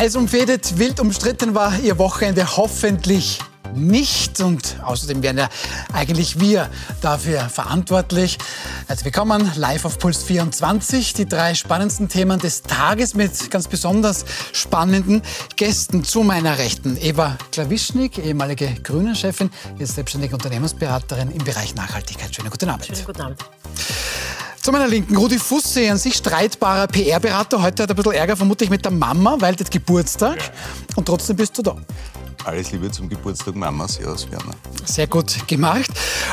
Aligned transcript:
Heiß 0.00 0.16
umfädet, 0.16 0.78
wild 0.78 0.98
umstritten 0.98 1.54
war 1.54 1.78
Ihr 1.78 1.98
Wochenende 1.98 2.56
hoffentlich 2.56 3.38
nicht. 3.74 4.40
Und 4.40 4.78
außerdem 4.82 5.22
wären 5.22 5.36
ja 5.36 5.50
eigentlich 5.92 6.40
wir 6.40 6.70
dafür 7.02 7.50
verantwortlich. 7.50 8.38
Also 8.88 9.04
willkommen 9.04 9.52
live 9.56 9.84
auf 9.84 9.98
Puls 9.98 10.22
24. 10.22 11.12
Die 11.12 11.28
drei 11.28 11.54
spannendsten 11.54 12.08
Themen 12.08 12.40
des 12.40 12.62
Tages 12.62 13.14
mit 13.14 13.50
ganz 13.50 13.68
besonders 13.68 14.24
spannenden 14.54 15.20
Gästen 15.56 16.02
zu 16.02 16.22
meiner 16.22 16.56
Rechten. 16.56 16.96
Eva 16.96 17.36
Klawischnik, 17.52 18.16
ehemalige 18.16 18.68
Grünen-Chefin, 18.82 19.50
jetzt 19.78 19.96
selbstständige 19.96 20.34
Unternehmensberaterin 20.34 21.30
im 21.30 21.44
Bereich 21.44 21.74
Nachhaltigkeit. 21.74 22.34
Schönen 22.34 22.48
guten 22.48 22.70
Abend. 22.70 22.86
Schönen 22.86 23.04
guten 23.04 23.20
Abend. 23.20 23.44
Zu 24.62 24.72
meiner 24.72 24.88
Linken, 24.88 25.16
Rudi 25.16 25.38
Fusse, 25.38 25.90
an 25.90 25.96
sich 25.96 26.16
streitbarer 26.16 26.86
PR-Berater. 26.86 27.62
Heute 27.62 27.82
hat 27.82 27.90
er 27.90 27.94
ein 27.94 27.96
bisschen 27.96 28.12
Ärger 28.12 28.36
vermutlich 28.36 28.68
mit 28.68 28.84
der 28.84 28.92
Mama, 28.92 29.36
weil 29.38 29.56
das 29.56 29.70
Geburtstag. 29.70 30.38
Und 30.96 31.06
trotzdem 31.06 31.36
bist 31.36 31.56
du 31.56 31.62
da. 31.62 31.78
Alles 32.44 32.70
Liebe 32.70 32.90
zum 32.90 33.08
Geburtstag 33.08 33.54
Mama, 33.54 33.88
Servus 33.88 34.30
Werner. 34.30 34.54
Sehr 34.84 35.06
gut 35.06 35.48
gemacht. 35.48 35.90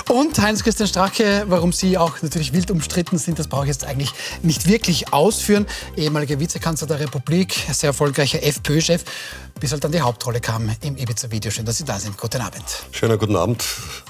Und 0.10 0.38
Heinz-Christian 0.42 0.90
Strache, 0.90 1.46
warum 1.48 1.72
Sie 1.72 1.98
auch 1.98 2.22
natürlich 2.22 2.52
wild 2.52 2.70
umstritten 2.70 3.18
sind, 3.18 3.40
das 3.40 3.48
brauche 3.48 3.64
ich 3.64 3.70
jetzt 3.70 3.86
eigentlich 3.86 4.12
nicht 4.44 4.68
wirklich 4.68 5.14
ausführen. 5.14 5.66
Ehemaliger 5.96 6.38
Vizekanzler 6.38 6.88
der 6.88 7.00
Republik, 7.00 7.56
sehr 7.72 7.90
erfolgreicher 7.90 8.44
FPÖ-Chef, 8.44 9.06
bis 9.60 9.72
halt 9.72 9.86
dann 9.86 9.94
die 9.94 10.02
Hauptrolle 10.02 10.42
kam 10.42 10.70
im 10.82 10.98
Ibiza-Video. 10.98 11.50
Schön, 11.50 11.66
dass 11.66 11.78
Sie 11.78 11.86
da 11.86 11.98
sind. 11.98 12.18
Guten 12.18 12.42
Abend. 12.42 12.64
Schönen 12.92 13.18
guten 13.18 13.38
Abend. 13.38 13.64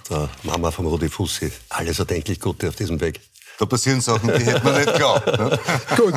Der 0.09 0.27
Mama 0.41 0.72
von 0.72 0.88
Rudi 0.88 1.08
Fussi. 1.08 1.52
Alles 1.70 1.99
erdenklich 1.99 2.39
Gute 2.39 2.70
auf 2.70 2.75
diesem 2.75 2.99
Weg. 2.99 3.22
Da 3.59 3.66
passieren 3.66 4.02
Sachen, 4.02 4.27
die 4.38 4.45
hätte 4.45 4.63
man 4.63 4.75
nicht 4.75 4.91
geglaubt. 4.91 5.25
Ne? 5.25 5.59
Gut. 5.97 6.13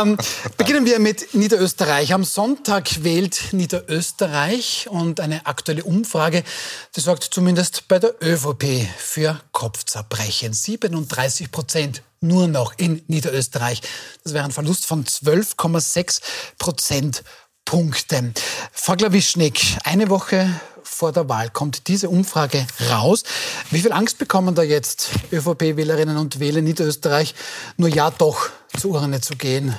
Ähm, 0.00 0.16
beginnen 0.56 0.86
wir 0.86 1.00
mit 1.00 1.34
Niederösterreich. 1.34 2.14
Am 2.14 2.22
Sonntag 2.22 3.02
wählt 3.02 3.52
Niederösterreich 3.52 4.86
und 4.88 5.18
eine 5.18 5.46
aktuelle 5.46 5.82
Umfrage, 5.82 6.44
die 6.94 7.00
sorgt 7.00 7.24
zumindest 7.24 7.88
bei 7.88 7.98
der 7.98 8.14
ÖVP 8.22 8.86
für 8.96 9.40
Kopfzerbrechen. 9.50 10.52
37 10.52 11.50
Prozent 11.50 12.02
nur 12.20 12.46
noch 12.46 12.74
in 12.76 13.02
Niederösterreich. 13.08 13.82
Das 14.22 14.32
wäre 14.32 14.44
ein 14.44 14.52
Verlust 14.52 14.86
von 14.86 15.04
12,6 15.04 16.20
Prozentpunkten. 16.58 18.34
Frau 18.70 18.94
Glawischnik, 18.94 19.60
eine 19.82 20.08
Woche 20.08 20.48
vor 21.00 21.12
der 21.12 21.30
Wahl 21.30 21.48
kommt 21.48 21.88
diese 21.88 22.10
Umfrage 22.10 22.66
raus. 22.90 23.22
Wie 23.70 23.80
viel 23.80 23.92
Angst 23.92 24.18
bekommen 24.18 24.54
da 24.54 24.62
jetzt 24.62 25.08
ÖVP-Wählerinnen 25.32 26.18
und 26.18 26.40
Wähler 26.40 26.58
in 26.58 26.64
Niederösterreich, 26.64 27.34
nur 27.78 27.88
ja 27.88 28.10
doch 28.10 28.50
zur 28.78 28.90
Urne 28.90 29.22
zu 29.22 29.34
gehen 29.34 29.74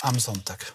am 0.00 0.18
Sonntag? 0.18 0.72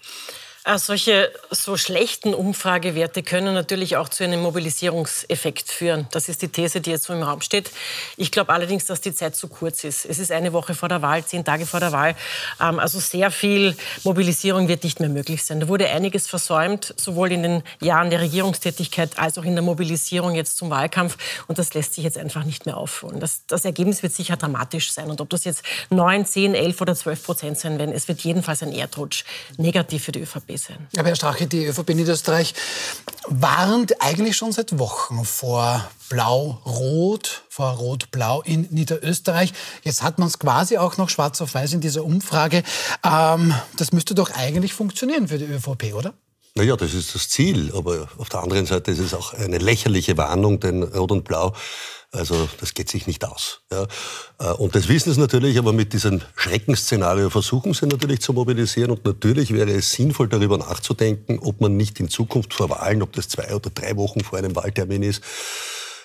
Äh, 0.63 0.77
solche 0.77 1.31
so 1.49 1.75
schlechten 1.75 2.35
Umfragewerte 2.35 3.23
können 3.23 3.55
natürlich 3.55 3.97
auch 3.97 4.09
zu 4.09 4.23
einem 4.23 4.41
Mobilisierungseffekt 4.41 5.71
führen. 5.71 6.07
Das 6.11 6.29
ist 6.29 6.43
die 6.43 6.49
These, 6.49 6.81
die 6.81 6.91
jetzt 6.91 7.05
so 7.05 7.13
im 7.13 7.23
Raum 7.23 7.41
steht. 7.41 7.71
Ich 8.15 8.31
glaube 8.31 8.53
allerdings, 8.53 8.85
dass 8.85 9.01
die 9.01 9.11
Zeit 9.11 9.35
zu 9.35 9.47
kurz 9.47 9.83
ist. 9.83 10.05
Es 10.05 10.19
ist 10.19 10.31
eine 10.31 10.53
Woche 10.53 10.75
vor 10.75 10.87
der 10.87 11.01
Wahl, 11.01 11.25
zehn 11.25 11.43
Tage 11.43 11.65
vor 11.65 11.79
der 11.79 11.91
Wahl. 11.91 12.15
Ähm, 12.59 12.77
also 12.77 12.99
sehr 12.99 13.31
viel 13.31 13.75
Mobilisierung 14.03 14.67
wird 14.67 14.83
nicht 14.83 14.99
mehr 14.99 15.09
möglich 15.09 15.43
sein. 15.43 15.61
Da 15.61 15.67
wurde 15.67 15.87
einiges 15.89 16.27
versäumt, 16.27 16.93
sowohl 16.95 17.31
in 17.31 17.41
den 17.41 17.63
Jahren 17.79 18.11
der 18.11 18.21
Regierungstätigkeit 18.21 19.17
als 19.17 19.39
auch 19.39 19.45
in 19.45 19.55
der 19.55 19.63
Mobilisierung 19.63 20.35
jetzt 20.35 20.57
zum 20.57 20.69
Wahlkampf. 20.69 21.17
Und 21.47 21.57
das 21.57 21.73
lässt 21.73 21.95
sich 21.95 22.03
jetzt 22.03 22.19
einfach 22.19 22.43
nicht 22.43 22.67
mehr 22.67 22.77
aufholen. 22.77 23.19
Das, 23.19 23.47
das 23.47 23.65
Ergebnis 23.65 24.03
wird 24.03 24.13
sicher 24.13 24.37
dramatisch 24.37 24.91
sein. 24.91 25.09
Und 25.09 25.21
ob 25.21 25.29
das 25.31 25.43
jetzt 25.43 25.63
9, 25.89 26.23
10, 26.23 26.53
11 26.53 26.81
oder 26.81 26.95
12 26.95 27.23
Prozent 27.23 27.57
sein 27.57 27.79
werden, 27.79 27.95
es 27.95 28.07
wird 28.07 28.21
jedenfalls 28.21 28.61
ein 28.61 28.71
Erdrutsch 28.71 29.23
negativ 29.57 30.03
für 30.03 30.11
die 30.11 30.19
ÖVP 30.19 30.50
sein. 30.57 30.88
Aber 30.97 31.07
Herr 31.07 31.16
Strache, 31.16 31.47
die 31.47 31.66
ÖVP 31.66 31.89
Niederösterreich 31.89 32.53
warnt 33.27 34.02
eigentlich 34.02 34.35
schon 34.35 34.51
seit 34.51 34.78
Wochen 34.79 35.25
vor 35.25 35.89
Blau-Rot, 36.09 37.44
vor 37.50 37.69
Rot-Blau 37.72 38.41
in 38.41 38.67
Niederösterreich. 38.72 39.53
Jetzt 39.84 40.03
hat 40.03 40.19
man 40.19 40.28
es 40.28 40.39
quasi 40.39 40.78
auch 40.78 40.97
noch 40.97 41.09
schwarz 41.09 41.41
auf 41.41 41.53
weiß 41.53 41.73
in 41.73 41.81
dieser 41.81 42.03
Umfrage. 42.03 42.63
Ähm, 43.03 43.53
das 43.78 43.91
müsste 43.91 44.16
doch 44.16 44.31
eigentlich 44.31 44.73
funktionieren 44.73 45.28
für 45.28 45.38
die 45.38 45.45
ÖVP, 45.45 45.94
oder? 45.94 46.13
Naja, 46.56 46.75
das 46.75 46.94
ist 46.94 47.16
das 47.16 47.29
Ziel. 47.29 47.72
Aber 47.75 48.09
auf 48.18 48.29
der 48.29 48.41
anderen 48.41 48.66
Seite 48.66 48.91
ist 48.91 49.00
es 49.00 49.13
auch 49.13 49.33
eine 49.33 49.57
lächerliche 49.57 50.18
Warnung, 50.18 50.59
denn 50.59 50.83
Rot 50.83 51.12
und 51.12 51.23
Blau 51.23 51.53
also 52.11 52.49
das 52.59 52.73
geht 52.73 52.89
sich 52.89 53.07
nicht 53.07 53.23
aus. 53.23 53.61
Ja. 53.72 53.88
Äh, 54.39 54.53
und 54.53 54.75
das 54.75 54.89
wissen 54.89 55.13
sie 55.13 55.19
natürlich, 55.19 55.57
aber 55.57 55.72
mit 55.72 55.94
diesem 55.94 56.22
Schreckensszenario 56.35 57.29
versuchen 57.29 57.73
sie 57.73 57.88
natürlich 57.88 58.19
zu 58.19 58.33
mobilisieren. 58.33 58.91
Und 58.91 59.05
natürlich 59.05 59.53
wäre 59.53 59.72
es 59.72 59.94
sinnvoll, 59.94 60.27
darüber 60.27 60.57
nachzudenken, 60.57 61.39
ob 61.39 61.61
man 61.61 61.77
nicht 61.77 62.00
in 62.00 62.09
Zukunft 62.09 62.53
vor 62.53 62.69
Wahlen, 62.69 63.01
ob 63.01 63.13
das 63.13 63.29
zwei 63.29 63.55
oder 63.55 63.69
drei 63.69 63.95
Wochen 63.95 64.21
vor 64.21 64.38
einem 64.38 64.55
Wahltermin 64.55 65.03
ist, 65.03 65.23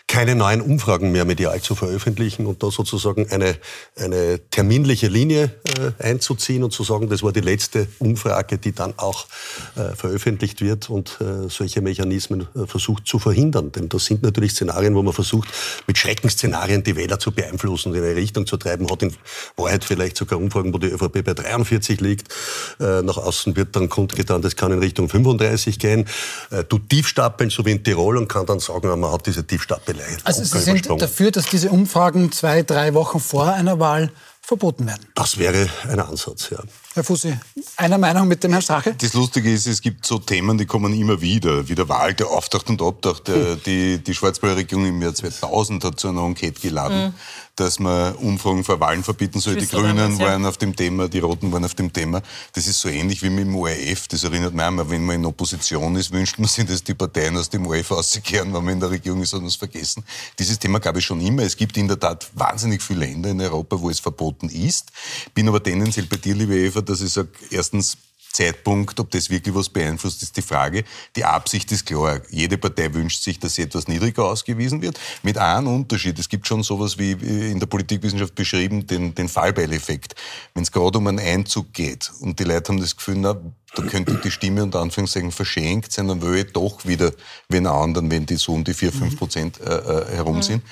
keine 0.09 0.37
neuen 0.37 0.61
Umfragen 0.61 1.11
mehr 1.11 1.25
medial 1.25 1.61
zu 1.61 1.75
veröffentlichen 1.75 2.47
und 2.47 2.62
da 2.62 2.71
sozusagen 2.71 3.28
eine, 3.31 3.56
eine 3.97 4.41
terminliche 4.50 5.09
Linie 5.09 5.50
äh, 5.65 6.03
einzuziehen 6.03 6.62
und 6.62 6.72
zu 6.72 6.84
sagen, 6.84 7.09
das 7.09 7.25
war 7.25 7.33
die 7.33 7.41
letzte 7.41 7.89
Umfrage, 7.99 8.59
die 8.59 8.72
dann 8.72 8.95
auch 8.99 9.27
äh, 9.75 9.97
veröffentlicht 9.97 10.61
wird 10.61 10.91
und 10.91 11.19
äh, 11.21 11.49
solche 11.49 11.81
Mechanismen 11.81 12.47
äh, 12.55 12.66
versucht 12.66 13.06
zu 13.06 13.19
verhindern. 13.19 13.72
Denn 13.72 13.89
das 13.89 14.05
sind 14.05 14.22
natürlich 14.22 14.53
Szenarien, 14.53 14.95
wo 14.95 15.03
man 15.03 15.12
versucht, 15.12 15.49
mit 15.89 15.99
Schreckensszenarien 15.99 16.84
die 16.84 16.95
Wähler 16.95 17.19
zu 17.19 17.33
beeinflussen, 17.33 17.93
in 17.93 18.05
eine 18.05 18.15
Richtung 18.15 18.47
zu 18.47 18.56
treiben, 18.56 18.89
hat 18.89 19.03
in 19.03 19.12
Wahrheit 19.56 19.84
vielleicht 19.84 20.16
sogar 20.16 20.39
Umfragen, 20.39 20.72
wo 20.72 20.78
die 20.78 20.87
ÖVP 20.87 21.25
bei 21.25 21.34
43 21.34 22.00
liegt. 22.00 22.33
Äh, 22.78 23.03
nach 23.03 23.16
außen 23.16 23.56
wird 23.56 23.75
dann 23.75 23.89
kundgetan, 23.89 24.41
das 24.41 24.55
kann 24.55 24.71
in 24.71 24.78
Richtung 24.78 25.09
35 25.09 25.81
gehen. 25.81 26.06
Äh, 26.50 26.62
du 26.62 26.78
tiefstapeln, 26.78 27.50
so 27.50 27.66
wie 27.66 27.72
in 27.72 27.83
Tirol, 27.83 28.16
und 28.16 28.28
kann 28.28 28.47
dann 28.47 28.61
sagen, 28.61 28.89
man 29.00 29.11
hat 29.11 29.27
diese 29.27 29.45
Tiefstapel 29.45 29.96
also 30.25 30.45
Sie 30.45 30.59
sind 30.59 30.89
dafür, 31.01 31.31
dass 31.31 31.47
diese 31.47 31.71
Umfragen 31.71 32.33
zwei, 32.33 32.62
drei 32.62 32.95
Wochen 32.95 33.21
vor 33.21 33.53
einer 33.53 33.79
Wahl 33.79 34.11
verboten 34.41 34.87
werden? 34.87 35.05
Das 35.15 35.39
wäre 35.39 35.69
ein 35.89 35.99
Ansatz, 35.99 36.51
ja. 36.51 36.59
Herr 36.95 37.05
Fussi, 37.05 37.37
einer 37.77 37.99
Meinung 37.99 38.29
mit 38.29 38.43
dem 38.43 38.53
Herrn 38.53 38.62
Strache? 38.62 38.95
Das 38.97 39.12
Lustige 39.12 39.53
ist, 39.53 39.67
es 39.67 39.83
gibt 39.83 40.07
so 40.07 40.19
Themen, 40.19 40.57
die 40.57 40.67
kommen 40.67 40.95
immer 40.95 41.21
wieder. 41.21 41.69
Wie 41.69 41.75
der 41.75 41.89
Wahl, 41.89 42.15
der 42.15 42.29
auftaucht 42.29 42.71
und 42.71 42.81
abtaucht. 42.81 43.29
Hm. 43.29 43.61
Die, 43.67 43.99
die 43.99 44.15
Schwarzwälder-Regierung 44.15 44.87
im 44.87 45.03
Jahr 45.03 45.15
2000 45.15 45.84
hat 45.84 46.01
zu 46.01 46.09
einer 46.09 46.23
Enquete 46.23 46.61
geladen. 46.61 47.07
Mhm 47.07 47.15
dass 47.56 47.78
man 47.78 48.15
Umfragen 48.17 48.62
vor 48.65 48.78
Wahlen 48.81 49.03
verbieten 49.03 49.41
soll. 49.41 49.56
Die 49.56 49.67
Grünen 49.67 50.19
waren 50.19 50.44
auf 50.44 50.59
dem 50.59 50.77
Thema, 50.77 51.09
die 51.09 51.21
Roten 51.21 51.50
waren 51.53 51.65
auf 51.65 51.75
dem 51.75 51.93
Thema. 51.93 52.22
Das 52.53 52.67
ist 52.67 52.81
so 52.81 52.89
ähnlich 52.89 53.22
wie 53.22 53.31
mit 53.31 53.47
dem 53.47 53.56
ORF. 53.56 54.09
Das 54.09 54.25
erinnert 54.25 54.55
mich 54.55 54.65
einmal, 54.65 54.89
wenn 54.91 55.05
man 55.05 55.17
in 55.17 55.27
Opposition 55.27 55.97
ist, 55.97 56.12
wünscht 56.12 56.39
man 56.39 56.49
sich, 56.49 56.66
dass 56.66 56.84
die 56.84 56.95
Parteien 56.95 57.37
aus 57.37 57.49
dem 57.49 57.66
ORF 57.66 57.91
auskehren. 57.91 58.53
Wenn 58.53 58.65
man 58.65 58.75
in 58.75 58.81
der 58.81 58.91
Regierung 58.91 59.22
ist, 59.22 59.33
hat 59.33 59.41
man 59.41 59.49
es 59.49 59.56
vergessen. 59.56 60.05
Dieses 60.39 60.59
Thema 60.59 60.78
gab 60.78 60.97
es 60.97 61.05
schon 61.05 61.21
immer. 61.21 61.43
Es 61.43 61.56
gibt 61.56 61.77
in 61.77 61.89
der 61.89 61.99
Tat 61.99 62.28
wahnsinnig 62.34 62.83
viele 62.83 63.00
Länder 63.00 63.31
in 63.31 63.41
Europa, 63.41 63.81
wo 63.81 63.89
es 63.89 64.00
verboten 64.00 64.49
ist. 64.50 64.93
Bin 65.34 65.49
aber 65.49 65.62
tendenziell 65.62 66.06
bei 66.06 66.16
dir, 66.16 66.34
liebe 66.34 66.56
Eva, 66.56 66.83
dass 66.83 67.00
ich 67.00 67.12
sage, 67.12 67.31
erstens, 67.50 67.97
Zeitpunkt, 68.37 69.01
ob 69.01 69.11
das 69.11 69.31
wirklich 69.31 69.55
was 69.55 69.71
beeinflusst, 69.71 70.23
ist 70.23 70.37
die 70.37 70.43
Frage. 70.43 70.85
Die 71.17 71.25
Absicht 71.25 71.73
ist 71.73 71.87
klar. 71.87 72.21
Jede 72.31 72.59
Partei 72.59 72.93
wünscht 72.93 73.23
sich, 73.23 73.39
dass 73.39 73.55
sie 73.55 73.63
etwas 73.63 73.89
niedriger 73.89 74.25
ausgewiesen 74.25 74.83
wird. 74.83 75.01
Mit 75.23 75.39
einem 75.39 75.69
Unterschied. 75.69 76.19
Es 76.19 76.29
gibt 76.29 76.47
schon 76.47 76.63
sowas 76.63 76.99
wie 76.99 77.13
in 77.13 77.59
der 77.59 77.67
Politikwissenschaft 77.67 78.35
beschrieben, 78.35 78.87
den, 78.87 79.15
den 79.15 79.29
Fallbeileffekt. 79.29 80.15
Wenn 80.53 80.65
es 80.65 80.71
gerade 80.71 80.99
um 80.99 81.07
einen 81.07 81.19
Einzug 81.19 81.73
geht 81.73 82.13
und 82.21 82.39
die 82.39 82.45
Leute 82.45 82.73
haben 82.73 82.81
das 82.81 82.95
Gefühl, 82.95 83.17
na, 83.17 83.37
da 83.75 83.83
könnte 83.83 84.21
die 84.23 84.31
Stimme 84.31 84.63
unter 84.63 84.81
Anführungszeichen 84.81 85.33
verschenkt 85.33 85.93
sein, 85.93 86.09
dann 86.09 86.21
will 86.21 86.37
ich 86.37 86.53
doch 86.53 86.85
wieder 86.85 87.13
wenn 87.49 87.67
anderen, 87.67 88.11
wenn 88.11 88.27
die 88.27 88.37
so 88.37 88.53
um 88.53 88.65
die 88.65 88.75
4, 88.75 88.93
5 88.93 89.17
Prozent 89.17 89.61
äh, 89.61 89.65
äh, 89.65 90.15
herum 90.15 90.43
sind. 90.43 90.63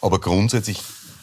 Aber 0.00 0.20
grundsätzlich 0.20 0.80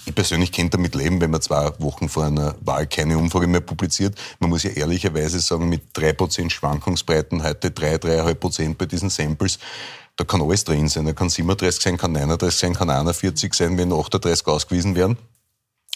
ich 0.10 0.16
persönlich 0.16 0.52
könnte 0.52 0.78
damit 0.78 0.96
leben, 0.96 1.22
wenn 1.22 1.32
man 1.32 1.42
zwei 1.42 1.72
Wochen 1.80 2.10
vor 2.10 2.26
einer 2.26 2.56
Wahl 2.62 2.88
keine 2.88 3.18
Umfrage 3.18 3.48
mehr 3.48 3.62
publiziert. 3.62 4.16
Man 4.40 4.50
muss 4.50 4.64
ja 4.64 4.72
ehrlicherweise 4.72 5.40
sagen, 5.40 5.70
mit 5.70 5.96
3% 5.96 6.50
Schwankungsbreiten 6.50 7.44
heute 7.44 7.72
3, 7.72 7.96
3,5% 7.96 8.76
bei 8.76 8.86
diesen 8.86 9.10
Samples, 9.10 9.60
da 10.16 10.26
kann 10.26 10.42
alles 10.42 10.64
drin 10.64 10.90
sein. 10.90 11.06
Da 11.06 11.14
kann 11.14 11.30
37 11.30 11.82
sein, 11.82 11.98
kann 11.98 12.12
39 12.12 12.60
sein, 12.60 12.74
kann 12.74 12.90
41 12.90 13.54
sein, 13.54 13.78
wenn 13.78 13.94
38 13.94 14.46
ausgewiesen 14.48 14.96
werden. 14.96 15.18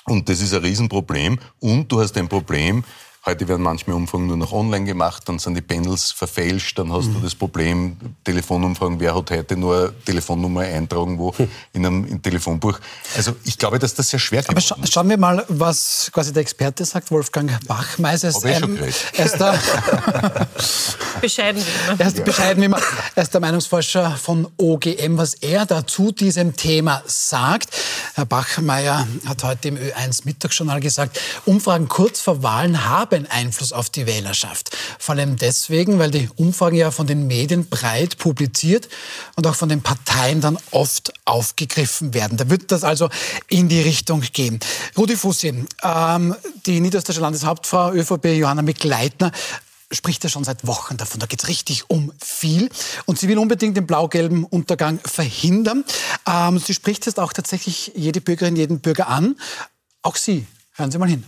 Und 0.06 0.30
das 0.30 0.42
ist 0.42 0.54
ein 0.54 0.62
Riesenproblem. 0.62 1.39
Und 1.60 1.92
du 1.92 2.00
hast 2.00 2.18
ein 2.18 2.30
Problem, 2.30 2.83
Heute 3.25 3.48
werden 3.48 3.62
manchmal 3.62 3.96
Umfragen 3.96 4.28
nur 4.28 4.36
noch 4.36 4.52
online 4.52 4.84
gemacht, 4.84 5.24
dann 5.30 5.40
sind 5.40 5.56
die 5.56 5.62
Panels 5.62 6.12
verfälscht, 6.12 6.78
dann 6.78 6.92
hast 6.92 7.06
mhm. 7.06 7.14
du 7.14 7.20
das 7.22 7.34
Problem, 7.34 7.96
Telefonumfragen, 8.25 9.00
wer 9.00 9.16
hat 9.16 9.31
heute 9.31 9.56
nur 9.56 9.78
eine 9.78 9.94
Telefonnummer 10.04 10.60
eintragen, 10.60 11.18
wo 11.18 11.34
in 11.72 11.86
einem, 11.86 12.06
in 12.06 12.22
Telefonbuch. 12.22 12.78
Also 13.16 13.34
ich 13.46 13.58
glaube, 13.58 13.80
dass 13.80 13.94
das 13.94 14.10
sehr 14.10 14.20
schwer 14.20 14.44
Aber 14.46 14.60
scha 14.60 14.75
ist. 14.75 14.92
schauen 14.92 15.08
wir 15.08 15.18
mal, 15.18 15.46
was 15.48 16.12
quasi 16.14 16.34
der 16.34 16.42
Experte 16.42 16.84
sagt, 16.84 17.12
Wolfgang 17.12 17.50
Bachmeiser. 17.66 18.28
Ist, 18.28 18.44
ähm, 18.44 18.78
er 19.14 19.25
ist 19.25 19.40
der, 19.40 19.58
bescheiden 21.22 21.62
wie 21.62 21.92
immer. 21.92 22.00
Er 22.02 22.08
ist 22.08 22.25
bescheiden 22.25 22.62
wie 22.62 22.66
immer. 22.66 22.81
Er 23.16 23.24
ist 23.24 23.34
der 23.34 23.40
Meinungsforscher 23.40 24.18
von 24.18 24.50
OGM, 24.58 25.18
was 25.18 25.36
er 25.36 25.66
dazu 25.66 26.12
diesem 26.12 26.58
Thema 26.58 27.02
sagt. 27.06 27.70
Herr 28.16 28.25
Bachmeier 28.25 29.08
hat 29.25 29.44
heute 29.46 29.70
im 29.70 29.78
Ö1 29.78 30.25
Mittagsjournal 30.25 30.81
gesagt, 30.81 31.22
Umfragen 31.46 31.88
kurz 31.88 32.20
vor 32.20 32.44
Wahlen 32.44 32.84
haben 32.84 33.12
haben 33.13 33.27
Einfluss 33.27 33.71
auf 33.71 33.89
die 33.89 34.06
Wählerschaft. 34.06 34.75
Vor 35.00 35.15
allem 35.15 35.38
deswegen, 35.38 36.00
weil 36.00 36.12
die 36.12 36.30
Umfragen 36.36 36.75
ja 36.75 36.92
von 36.92 37.07
den 37.07 37.27
Medien 37.27 37.68
breit 37.68 38.18
publiziert 38.18 38.89
und 39.36 39.48
auch 39.48 39.56
von 39.56 39.69
den 39.69 39.81
Parteien 39.81 40.42
dann 40.42 40.57
oft 40.71 41.13
aufgegriffen 41.25 42.13
werden. 42.13 42.38
Da 42.38 42.50
wird 42.50 42.71
das 42.71 42.83
also 42.83 43.10
in 43.48 43.69
die 43.69 43.81
Richtung 43.81 44.21
gehen. 44.21 44.60
Rudi 44.98 45.15
Fussi, 45.15 45.65
ähm, 45.83 46.36
die 46.65 46.80
niederösterreichische 46.80 47.21
Landeshauptfrau 47.21 47.92
ÖVP 47.94 48.25
Johanna 48.38 48.62
Mikleitner 48.62 49.31
spricht 49.92 50.24
ja 50.24 50.30
schon 50.30 50.44
seit 50.44 50.65
Wochen 50.65 50.98
davon. 50.98 51.19
Da 51.19 51.27
geht 51.27 51.44
es 51.44 51.50
richtig 51.50 51.89
um 51.89 52.12
viel. 52.19 52.69
Und 53.06 53.19
sie 53.19 53.27
will 53.27 53.38
unbedingt 53.38 53.77
den 53.77 53.86
blau-gelben 53.86 54.44
Untergang 54.44 55.00
verhindern. 55.06 55.86
Ähm, 56.27 56.57
sie 56.57 56.74
spricht 56.74 57.06
jetzt 57.06 57.19
auch 57.19 57.33
tatsächlich 57.33 57.92
jede 57.95 58.21
Bürgerin, 58.21 58.56
jeden 58.56 58.80
Bürger 58.80 59.07
an. 59.07 59.36
Auch 60.01 60.15
Sie. 60.15 60.48
Hören 60.75 60.92
Sie 60.92 60.98
mal 60.98 61.07
hin. 61.07 61.24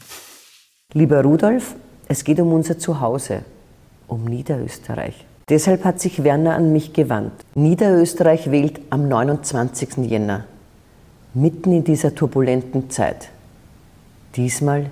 Lieber 0.97 1.23
Rudolf, 1.23 1.75
es 2.07 2.23
geht 2.23 2.39
um 2.39 2.53
unser 2.53 2.79
Zuhause, 2.79 3.41
um 4.07 4.23
Niederösterreich. 4.23 5.25
Deshalb 5.49 5.83
hat 5.83 5.99
sich 5.99 6.23
Werner 6.23 6.55
an 6.55 6.71
mich 6.71 6.93
gewandt. 6.93 7.33
Niederösterreich 7.53 8.49
wählt 8.49 8.79
am 8.91 9.09
29. 9.09 9.97
Jänner, 10.09 10.45
mitten 11.33 11.73
in 11.73 11.83
dieser 11.83 12.15
turbulenten 12.15 12.89
Zeit. 12.89 13.27
Diesmal 14.37 14.89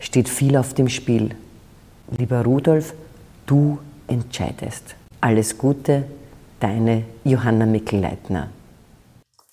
steht 0.00 0.28
viel 0.28 0.54
auf 0.54 0.74
dem 0.74 0.90
Spiel. 0.90 1.30
Lieber 2.18 2.44
Rudolf, 2.44 2.92
Du 3.46 3.78
entscheidest. 4.06 4.96
Alles 5.22 5.56
Gute, 5.56 6.04
deine 6.60 7.04
Johanna 7.24 7.64
Mickel-Leitner. 7.64 8.50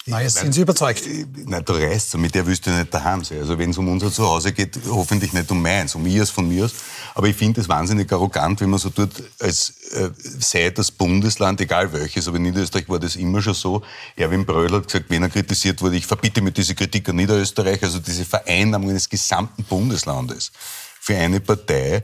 Na, 0.07 0.21
jetzt 0.21 0.37
sind 0.37 0.53
Sie 0.53 0.61
überzeugt. 0.61 1.01
Nein, 1.45 1.65
du 1.65 1.73
reißt 1.73 2.15
mit 2.17 2.35
der 2.35 2.45
willst 2.45 2.67
du 2.67 2.69
nicht 2.69 2.93
daheim 2.93 3.23
sein. 3.23 3.39
Also 3.39 3.57
wenn 3.57 3.71
es 3.71 3.77
um 3.79 3.87
unser 3.87 4.11
Zuhause 4.11 4.53
geht, 4.53 4.77
hoffentlich 4.87 5.33
nicht 5.33 5.49
um 5.49 5.59
meins, 5.59 5.95
um 5.95 6.05
ihrs 6.05 6.29
von 6.29 6.47
mir 6.47 6.65
aus. 6.65 6.75
Aber 7.15 7.27
ich 7.27 7.35
finde 7.35 7.61
es 7.61 7.67
wahnsinnig 7.67 8.11
arrogant, 8.13 8.61
wenn 8.61 8.69
man 8.69 8.79
so 8.79 8.91
tut, 8.91 9.09
als 9.39 9.73
äh, 9.93 10.11
sei 10.39 10.69
das 10.69 10.91
Bundesland, 10.91 11.59
egal 11.59 11.91
welches, 11.91 12.27
aber 12.27 12.37
in 12.37 12.43
Niederösterreich 12.43 12.87
war 12.87 12.99
das 12.99 13.15
immer 13.15 13.41
schon 13.41 13.55
so. 13.55 13.81
Erwin 14.15 14.45
Bröll 14.45 14.71
hat 14.73 14.85
gesagt, 14.85 15.05
wenn 15.09 15.23
er 15.23 15.29
kritisiert 15.29 15.81
wurde, 15.81 15.95
ich 15.95 16.05
verbitte 16.05 16.39
mir 16.39 16.51
diese 16.51 16.75
Kritik 16.75 17.09
an 17.09 17.15
Niederösterreich, 17.15 17.81
also 17.81 17.97
diese 17.97 18.25
Vereinnahmung 18.25 18.93
des 18.93 19.09
gesamten 19.09 19.63
Bundeslandes 19.63 20.51
für 20.99 21.15
eine 21.15 21.39
Partei, 21.39 22.03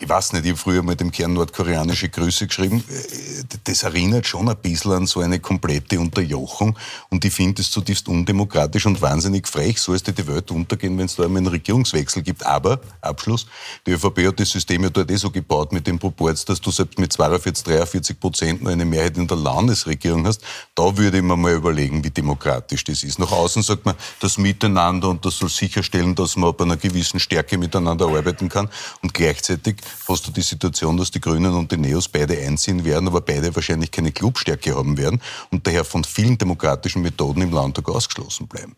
ich 0.00 0.08
weiß 0.08 0.32
nicht, 0.32 0.44
ich 0.44 0.52
habe 0.52 0.58
früher 0.58 0.82
mal 0.82 0.94
dem 0.94 1.10
Kern 1.10 1.32
nordkoreanische 1.32 2.08
Grüße 2.08 2.46
geschrieben. 2.46 2.84
Äh, 2.88 3.44
das 3.64 3.82
erinnert 3.82 4.26
schon 4.26 4.48
ein 4.48 4.56
bisschen 4.56 4.92
an 4.92 5.06
so 5.06 5.20
eine 5.20 5.40
komplette 5.40 5.98
Unterjochung. 5.98 6.78
Und 7.10 7.24
ich 7.24 7.32
finde 7.32 7.62
es 7.62 7.70
zutiefst 7.70 8.08
undemokratisch 8.08 8.86
und 8.86 9.02
wahnsinnig 9.02 9.48
frech. 9.48 9.80
So 9.80 9.94
ist 9.94 10.06
die 10.06 10.26
Welt 10.26 10.50
untergehen, 10.52 10.96
wenn 10.98 11.06
es 11.06 11.16
da 11.16 11.24
einmal 11.24 11.38
einen 11.38 11.48
Regierungswechsel 11.48 12.22
gibt. 12.22 12.46
Aber, 12.46 12.80
Abschluss, 13.00 13.46
die 13.86 13.92
ÖVP 13.92 14.28
hat 14.28 14.40
das 14.40 14.50
System 14.50 14.84
ja 14.84 14.90
dort 14.90 15.10
eh 15.10 15.16
so 15.16 15.30
gebaut 15.30 15.72
mit 15.72 15.86
dem 15.86 15.98
Proporz, 15.98 16.44
dass 16.44 16.60
du 16.60 16.70
selbst 16.70 16.98
mit 16.98 17.12
42, 17.12 17.64
43 17.64 18.20
Prozent 18.20 18.62
noch 18.62 18.70
eine 18.70 18.84
Mehrheit 18.84 19.16
in 19.16 19.26
der 19.26 19.36
Landesregierung 19.36 20.26
hast. 20.26 20.42
Da 20.76 20.96
würde 20.96 21.16
ich 21.16 21.24
mir 21.24 21.36
mal 21.36 21.54
überlegen, 21.54 22.04
wie 22.04 22.10
demokratisch 22.10 22.84
das 22.84 23.02
ist. 23.02 23.18
Nach 23.18 23.32
außen 23.32 23.62
sagt 23.62 23.84
man, 23.84 23.96
das 24.20 24.38
Miteinander 24.38 25.08
und 25.08 25.24
das 25.24 25.38
soll 25.38 25.48
sicherstellen, 25.48 26.14
dass 26.14 26.36
man 26.36 26.54
bei 26.56 26.64
einer 26.64 26.76
gewissen 26.76 27.18
Stärke 27.18 27.58
miteinander 27.58 28.06
arbeiten 28.06 28.48
kann. 28.48 28.68
Und 29.02 29.12
gleichzeitig 29.12 29.76
hast 30.08 30.26
du 30.26 30.30
die 30.30 30.42
Situation, 30.42 30.96
dass 30.96 31.10
die 31.10 31.20
Grünen 31.20 31.54
und 31.54 31.70
die 31.70 31.76
Neos 31.76 32.08
beide 32.08 32.38
einziehen 32.38 32.84
werden, 32.84 33.08
aber 33.08 33.20
beide 33.20 33.54
wahrscheinlich 33.54 33.90
keine 33.90 34.12
Clubstärke 34.12 34.74
haben 34.74 34.96
werden 34.96 35.20
und 35.50 35.66
daher 35.66 35.84
von 35.84 36.04
vielen 36.04 36.38
demokratischen 36.38 37.02
Methoden 37.02 37.42
im 37.42 37.52
Landtag 37.52 37.88
ausgeschlossen 37.88 38.46
bleiben. 38.48 38.76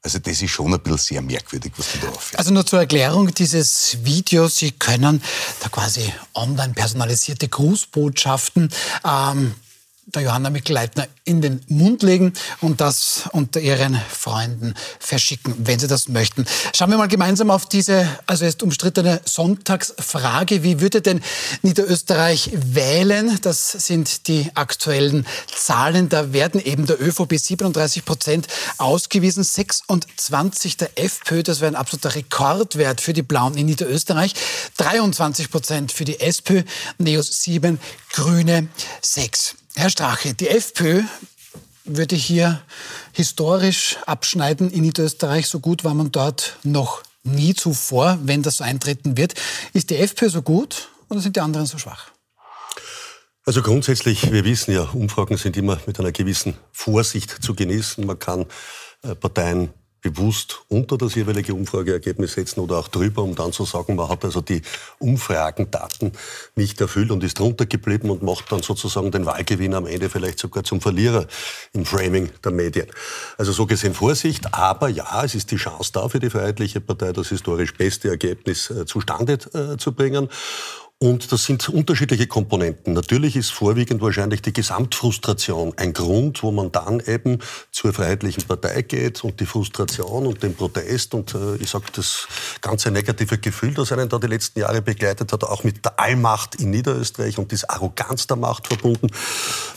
Also 0.00 0.20
das 0.20 0.40
ist 0.40 0.50
schon 0.50 0.72
ein 0.72 0.80
bisschen 0.80 0.98
sehr 0.98 1.22
merkwürdig, 1.22 1.72
was 1.76 1.92
du 1.92 1.98
da 1.98 2.08
aufhörst. 2.08 2.38
Also 2.38 2.52
nur 2.52 2.64
zur 2.64 2.78
Erklärung 2.78 3.34
dieses 3.34 3.98
Videos. 4.04 4.56
Sie 4.56 4.70
können 4.70 5.20
da 5.60 5.68
quasi 5.68 6.12
online 6.34 6.72
personalisierte 6.72 7.48
Grußbotschaften 7.48 8.70
ähm, 9.04 9.54
der 10.14 10.22
Johanna 10.22 10.50
Mikl-Leitner 10.50 11.06
in 11.24 11.42
den 11.42 11.60
Mund 11.68 12.02
legen 12.02 12.32
und 12.60 12.80
das 12.80 13.24
unter 13.32 13.60
ihren 13.60 14.00
Freunden 14.08 14.74
verschicken, 14.98 15.54
wenn 15.58 15.78
sie 15.78 15.86
das 15.86 16.08
möchten. 16.08 16.46
Schauen 16.74 16.90
wir 16.90 16.96
mal 16.96 17.08
gemeinsam 17.08 17.50
auf 17.50 17.66
diese, 17.66 18.08
also 18.26 18.44
jetzt 18.44 18.62
umstrittene 18.62 19.20
Sonntagsfrage. 19.24 20.62
Wie 20.62 20.80
würde 20.80 21.02
denn 21.02 21.20
Niederösterreich 21.62 22.50
wählen? 22.54 23.38
Das 23.42 23.70
sind 23.72 24.28
die 24.28 24.50
aktuellen 24.54 25.26
Zahlen. 25.54 26.08
Da 26.08 26.32
werden 26.32 26.60
eben 26.64 26.86
der 26.86 27.00
ÖVP 27.00 27.38
37 27.38 28.04
Prozent 28.04 28.46
ausgewiesen, 28.78 29.42
26 29.42 30.78
der 30.78 30.98
FPÖ. 30.98 31.42
Das 31.42 31.60
wäre 31.60 31.72
ein 31.72 31.76
absoluter 31.76 32.14
Rekordwert 32.14 33.00
für 33.02 33.12
die 33.12 33.22
Blauen 33.22 33.56
in 33.58 33.66
Niederösterreich. 33.66 34.32
23 34.78 35.50
Prozent 35.50 35.92
für 35.92 36.04
die 36.06 36.20
SPÖ, 36.20 36.62
Neos 36.96 37.42
7, 37.42 37.78
Grüne 38.12 38.68
6. 39.02 39.56
Herr 39.78 39.90
Strache, 39.90 40.34
die 40.34 40.48
FPÖ 40.48 41.02
würde 41.84 42.16
hier 42.16 42.60
historisch 43.12 43.96
abschneiden 44.06 44.72
in 44.72 44.80
Niederösterreich. 44.80 45.46
So 45.46 45.60
gut 45.60 45.84
war 45.84 45.94
man 45.94 46.10
dort 46.10 46.56
noch 46.64 47.04
nie 47.22 47.54
zuvor, 47.54 48.18
wenn 48.24 48.42
das 48.42 48.56
so 48.56 48.64
eintreten 48.64 49.16
wird. 49.16 49.34
Ist 49.74 49.90
die 49.90 49.96
FPÖ 49.98 50.30
so 50.30 50.42
gut 50.42 50.88
oder 51.08 51.20
sind 51.20 51.36
die 51.36 51.40
anderen 51.40 51.66
so 51.66 51.78
schwach? 51.78 52.10
Also 53.44 53.62
grundsätzlich, 53.62 54.32
wir 54.32 54.44
wissen 54.44 54.74
ja, 54.74 54.82
Umfragen 54.82 55.36
sind 55.36 55.56
immer 55.56 55.78
mit 55.86 56.00
einer 56.00 56.10
gewissen 56.10 56.54
Vorsicht 56.72 57.30
zu 57.40 57.54
genießen. 57.54 58.04
Man 58.04 58.18
kann 58.18 58.46
äh, 59.02 59.14
Parteien 59.14 59.72
bewusst 60.00 60.62
unter 60.68 60.96
das 60.96 61.14
jeweilige 61.14 61.54
Umfrageergebnis 61.54 62.34
setzen 62.34 62.60
oder 62.60 62.78
auch 62.78 62.88
drüber, 62.88 63.22
um 63.22 63.34
dann 63.34 63.52
zu 63.52 63.64
sagen, 63.64 63.96
man 63.96 64.08
hat 64.08 64.24
also 64.24 64.40
die 64.40 64.62
Umfragendaten 64.98 66.12
nicht 66.54 66.80
erfüllt 66.80 67.10
und 67.10 67.24
ist 67.24 67.38
drunter 67.38 67.66
geblieben 67.66 68.10
und 68.10 68.22
macht 68.22 68.50
dann 68.52 68.62
sozusagen 68.62 69.10
den 69.10 69.26
Wahlgewinn 69.26 69.74
am 69.74 69.86
Ende 69.86 70.08
vielleicht 70.08 70.38
sogar 70.38 70.64
zum 70.64 70.80
Verlierer 70.80 71.26
im 71.72 71.84
Framing 71.84 72.30
der 72.44 72.52
Medien. 72.52 72.86
Also 73.36 73.52
so 73.52 73.66
gesehen 73.66 73.94
Vorsicht, 73.94 74.54
aber 74.54 74.88
ja, 74.88 75.24
es 75.24 75.34
ist 75.34 75.50
die 75.50 75.56
Chance 75.56 75.90
da 75.92 76.08
für 76.08 76.20
die 76.20 76.30
Freiheitliche 76.30 76.80
Partei, 76.80 77.12
das 77.12 77.28
historisch 77.28 77.74
beste 77.74 78.08
Ergebnis 78.08 78.70
äh, 78.70 78.86
zustande 78.86 79.34
äh, 79.54 79.76
zu 79.76 79.92
bringen. 79.92 80.28
Und 81.00 81.30
das 81.30 81.44
sind 81.44 81.68
unterschiedliche 81.68 82.26
Komponenten. 82.26 82.92
Natürlich 82.92 83.36
ist 83.36 83.50
vorwiegend 83.50 84.00
wahrscheinlich 84.02 84.42
die 84.42 84.52
Gesamtfrustration 84.52 85.72
ein 85.76 85.92
Grund, 85.92 86.42
wo 86.42 86.50
man 86.50 86.72
dann 86.72 86.98
eben 86.98 87.38
zur 87.70 87.92
Freiheitlichen 87.92 88.42
Partei 88.48 88.82
geht 88.82 89.22
und 89.22 89.38
die 89.38 89.46
Frustration 89.46 90.26
und 90.26 90.42
den 90.42 90.56
Protest 90.56 91.14
und 91.14 91.36
äh, 91.36 91.54
ich 91.56 91.70
sage 91.70 91.84
das 91.94 92.26
ganze 92.62 92.90
negative 92.90 93.38
Gefühl, 93.38 93.74
das 93.74 93.92
einen 93.92 94.08
da 94.08 94.18
die 94.18 94.26
letzten 94.26 94.58
Jahre 94.58 94.82
begleitet 94.82 95.32
hat, 95.32 95.44
auch 95.44 95.62
mit 95.62 95.84
der 95.84 96.00
Allmacht 96.00 96.56
in 96.56 96.70
Niederösterreich 96.70 97.38
und 97.38 97.52
dieser 97.52 97.70
Arroganz 97.70 98.26
der 98.26 98.36
Macht 98.36 98.66
verbunden, 98.66 99.06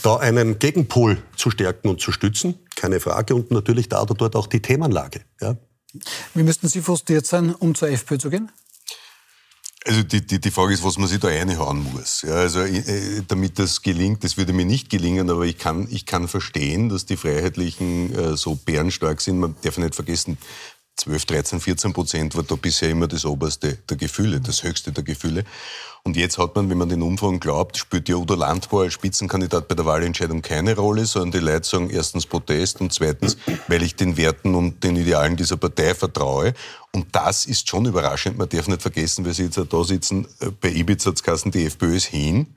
da 0.01 0.15
einen 0.15 0.57
Gegenpol 0.57 1.21
zu 1.35 1.51
stärken 1.51 1.89
und 1.89 2.01
zu 2.01 2.11
stützen, 2.11 2.55
keine 2.75 2.99
Frage. 2.99 3.35
Und 3.35 3.51
natürlich 3.51 3.89
da 3.89 4.01
oder 4.01 4.15
dort 4.15 4.35
auch 4.35 4.47
die 4.47 4.63
Themenlage. 4.63 5.21
Ja. 5.39 5.55
Wie 6.33 6.41
müssten 6.41 6.67
Sie 6.67 6.81
frustriert 6.81 7.27
sein, 7.27 7.53
um 7.53 7.75
zur 7.75 7.89
FPÖ 7.89 8.17
zu 8.17 8.31
gehen? 8.31 8.51
Also 9.83 10.03
die, 10.03 10.25
die, 10.25 10.39
die 10.39 10.51
Frage 10.51 10.73
ist, 10.73 10.83
was 10.83 10.99
man 10.99 11.07
sich 11.07 11.19
da 11.19 11.27
reinhauen 11.27 11.91
muss. 11.91 12.21
Ja, 12.21 12.35
also 12.35 12.61
äh, 12.61 13.23
damit 13.27 13.57
das 13.57 13.81
gelingt, 13.81 14.23
das 14.23 14.37
würde 14.37 14.53
mir 14.53 14.65
nicht 14.65 14.91
gelingen, 14.91 15.29
aber 15.31 15.45
ich 15.45 15.57
kann, 15.57 15.87
ich 15.89 16.05
kann 16.05 16.27
verstehen, 16.27 16.89
dass 16.89 17.07
die 17.07 17.17
Freiheitlichen 17.17 18.13
äh, 18.13 18.37
so 18.37 18.53
bärenstark 18.53 19.21
sind. 19.21 19.39
Man 19.39 19.55
darf 19.63 19.79
nicht 19.79 19.95
vergessen, 19.95 20.37
12, 21.01 21.25
13, 21.25 21.59
14 21.59 21.93
Prozent 21.93 22.35
war 22.35 22.43
da 22.43 22.55
bisher 22.55 22.89
immer 22.89 23.07
das 23.07 23.25
oberste 23.25 23.79
der 23.89 23.97
Gefühle, 23.97 24.39
das 24.39 24.61
höchste 24.61 24.91
der 24.91 25.03
Gefühle. 25.03 25.45
Und 26.03 26.15
jetzt 26.15 26.37
hat 26.37 26.55
man, 26.55 26.69
wenn 26.69 26.77
man 26.77 26.89
den 26.89 27.01
Umfragen 27.01 27.39
glaubt, 27.39 27.75
spielt 27.77 28.07
ja 28.07 28.15
Udo 28.15 28.35
Landbau 28.35 28.81
als 28.81 28.93
Spitzenkandidat 28.93 29.67
bei 29.67 29.73
der 29.73 29.85
Wahlentscheidung 29.85 30.43
keine 30.43 30.75
Rolle, 30.75 31.05
sondern 31.05 31.31
die 31.31 31.45
Leute 31.45 31.67
sagen 31.67 31.89
erstens 31.89 32.27
Protest 32.27 32.81
und 32.81 32.93
zweitens, 32.93 33.37
weil 33.67 33.81
ich 33.81 33.95
den 33.95 34.15
Werten 34.15 34.53
und 34.53 34.83
den 34.83 34.95
Idealen 34.95 35.37
dieser 35.37 35.57
Partei 35.57 35.95
vertraue. 35.95 36.53
Und 36.91 37.07
das 37.15 37.45
ist 37.45 37.67
schon 37.67 37.85
überraschend. 37.85 38.37
Man 38.37 38.49
darf 38.49 38.67
nicht 38.67 38.81
vergessen, 38.83 39.25
jetzt 39.25 39.57
auch 39.57 39.65
da 39.65 39.83
sitzen, 39.83 40.27
äh, 40.39 40.49
bei 40.49 40.69
Ibiza 40.69 41.11
hat 41.11 41.53
die 41.53 41.65
FPÖ 41.65 41.95
ist 41.95 42.05
hin. 42.05 42.47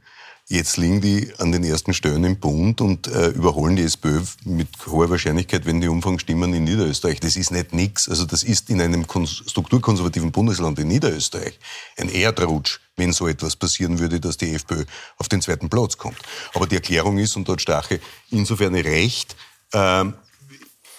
Jetzt 0.47 0.77
liegen 0.77 1.01
die 1.01 1.33
an 1.39 1.53
den 1.53 1.65
ersten 1.65 1.95
Stellen 1.95 2.23
im 2.23 2.39
Bund 2.39 2.83
und 2.83 3.07
äh, 3.07 3.29
überholen 3.29 3.77
die 3.77 3.83
SPÖ 3.83 4.21
mit 4.45 4.69
hoher 4.87 5.09
Wahrscheinlichkeit, 5.09 5.65
wenn 5.65 5.81
die 5.81 5.89
Umfang 5.89 6.19
stimmen, 6.19 6.53
in 6.53 6.65
Niederösterreich. 6.65 7.19
Das 7.21 7.37
ist 7.37 7.51
nicht 7.51 7.73
nix. 7.73 8.11
Also 8.11 8.27
das 8.27 8.43
ist 8.43 8.69
in 8.69 8.83
einem 8.83 9.07
strukturkonservativen 9.07 10.33
Bundesland 10.33 10.79
in 10.79 10.89
Niederösterreich 10.89 11.59
ein 11.97 12.11
Erdrutsch, 12.11 12.81
wenn 12.97 13.13
so 13.13 13.27
etwas 13.27 13.57
passieren 13.57 13.99
würde, 13.99 14.21
dass 14.21 14.37
die 14.37 14.53
FPÖ 14.55 14.85
auf 15.17 15.31
den 15.31 15.41
zweiten 15.41 15.71
Platz 15.71 15.97
kommt. 15.97 16.19
Aber 16.53 16.67
die 16.67 16.75
Erklärung 16.75 17.17
ist, 17.17 17.37
und 17.37 17.49
dort 17.49 17.63
Stache 17.63 18.01
insofern 18.31 18.75
recht, 18.75 19.37
äh, 19.73 20.05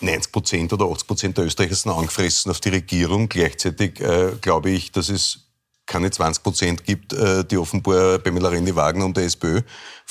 90 0.01 0.31
Prozent 0.31 0.73
oder 0.73 0.85
80 0.85 1.07
Prozent 1.07 1.37
der 1.37 1.45
Österreicher 1.45 1.75
sind 1.75 1.91
angefressen 1.91 2.49
auf 2.49 2.59
die 2.61 2.69
Regierung. 2.69 3.29
Gleichzeitig 3.29 3.99
äh, 4.01 4.31
glaube 4.41 4.71
ich, 4.71 4.91
dass 4.91 5.09
es 5.09 5.44
keine 5.85 6.11
20 6.11 6.43
Prozent 6.43 6.83
gibt, 6.83 7.13
äh, 7.13 7.43
die 7.43 7.57
offenbar 7.57 8.19
bei 8.19 8.31
Melanie 8.31 8.75
Wagner 8.75 9.05
und 9.05 9.17
der 9.17 9.25
SPÖ 9.25 9.61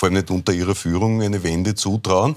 vor 0.04 0.08
allem 0.08 0.14
nicht 0.14 0.30
unter 0.30 0.52
ihrer 0.52 0.74
Führung, 0.74 1.22
eine 1.22 1.42
Wende 1.42 1.74
zutrauen. 1.74 2.36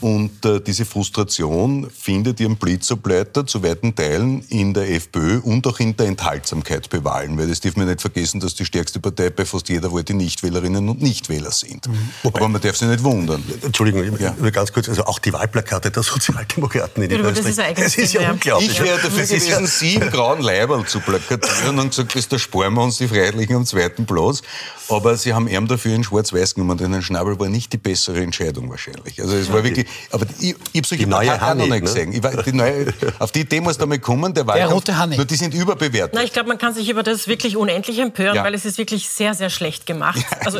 Und 0.00 0.44
äh, 0.44 0.60
diese 0.60 0.84
Frustration 0.84 1.88
findet 1.90 2.40
ihren 2.40 2.56
Blitzableiter 2.56 3.46
zu 3.46 3.62
weiten 3.62 3.94
Teilen 3.94 4.42
in 4.50 4.74
der 4.74 4.90
FPÖ 4.90 5.38
und 5.38 5.66
auch 5.66 5.80
in 5.80 5.96
der 5.96 6.06
Enthaltsamkeit 6.06 6.90
bei 6.90 7.02
Wahlen. 7.02 7.38
Weil 7.38 7.48
das 7.48 7.60
darf 7.60 7.76
man 7.76 7.86
nicht 7.86 8.02
vergessen, 8.02 8.40
dass 8.40 8.54
die 8.54 8.66
stärkste 8.66 9.00
Partei 9.00 9.30
bei 9.30 9.46
fast 9.46 9.70
jeder 9.70 9.90
Wahl 9.92 10.02
die 10.02 10.12
Nichtwählerinnen 10.12 10.86
und 10.88 11.00
Nichtwähler 11.00 11.50
sind. 11.50 11.88
Mhm. 11.88 12.10
Aber 12.24 12.48
man 12.48 12.60
darf 12.60 12.76
sich 12.76 12.88
nicht 12.88 13.02
wundern. 13.04 13.42
Entschuldigung, 13.62 14.18
ja. 14.18 14.34
ganz 14.50 14.72
kurz, 14.72 14.88
also 14.88 15.04
auch 15.04 15.18
die 15.18 15.32
Wahlplakate 15.32 15.90
der 15.90 16.02
Sozialdemokraten 16.02 17.02
in 17.04 17.10
ja, 17.10 17.18
Das 17.18 17.38
ist, 17.46 17.58
das 17.58 17.96
ist 17.96 18.12
ja 18.12 18.30
unglaublich. 18.30 18.72
Ich 18.72 18.82
wäre 18.82 19.00
dafür 19.00 19.24
gewesen, 19.24 19.66
sie 19.66 19.94
im 19.94 20.10
grauen 20.10 20.42
Leiberl 20.42 20.84
zu 20.84 21.00
plakatieren 21.00 21.78
und 21.78 21.90
gesagt, 21.90 22.14
das, 22.14 22.28
da 22.28 22.38
sparen 22.38 22.74
wir 22.74 22.82
uns 22.82 22.98
die 22.98 23.08
Freiheitlichen 23.08 23.56
am 23.56 23.64
zweiten 23.64 24.04
Platz. 24.04 24.42
Aber 24.88 25.16
sie 25.16 25.32
haben 25.32 25.48
ihm 25.48 25.66
dafür 25.66 25.94
in 25.94 26.04
Schwarz-Weiß 26.04 26.54
genommen, 26.54 26.78
ein 26.80 27.02
Schnabel 27.06 27.38
war 27.38 27.48
nicht 27.48 27.72
die 27.72 27.78
bessere 27.78 28.20
Entscheidung 28.20 28.68
wahrscheinlich. 28.70 29.20
Also 29.20 29.36
es 29.36 29.52
war 29.52 29.64
wirklich, 29.64 29.86
aber 30.10 30.26
ich, 30.40 30.54
ich 30.72 30.80
habe 30.80 30.86
solche 30.86 31.06
Plakate 31.06 31.42
auch 31.42 31.54
noch 31.54 31.54
nicht 31.54 31.70
ne? 31.70 31.80
gesehen. 31.80 32.12
Ich 32.12 32.22
war, 32.22 32.42
die 32.42 32.52
neue, 32.52 32.92
auf 33.18 33.32
die 33.32 33.40
Idee 33.40 33.60
muss 33.60 33.78
da 33.78 33.86
mal 33.86 33.98
kommen, 33.98 34.34
der 34.34 34.46
Wahlkampf, 34.46 34.68
der 34.68 34.94
rote 34.94 35.02
Honey. 35.02 35.16
nur 35.16 35.24
die 35.24 35.36
sind 35.36 35.54
überbewertet. 35.54 36.12
Na, 36.14 36.22
ich 36.22 36.32
glaube, 36.32 36.48
man 36.48 36.58
kann 36.58 36.74
sich 36.74 36.88
über 36.88 37.02
das 37.02 37.28
wirklich 37.28 37.56
unendlich 37.56 37.98
empören, 37.98 38.36
ja. 38.36 38.44
weil 38.44 38.54
es 38.54 38.64
ist 38.64 38.78
wirklich 38.78 39.08
sehr, 39.08 39.34
sehr 39.34 39.50
schlecht 39.50 39.86
gemacht. 39.86 40.24
Ja, 40.30 40.38
also 40.46 40.58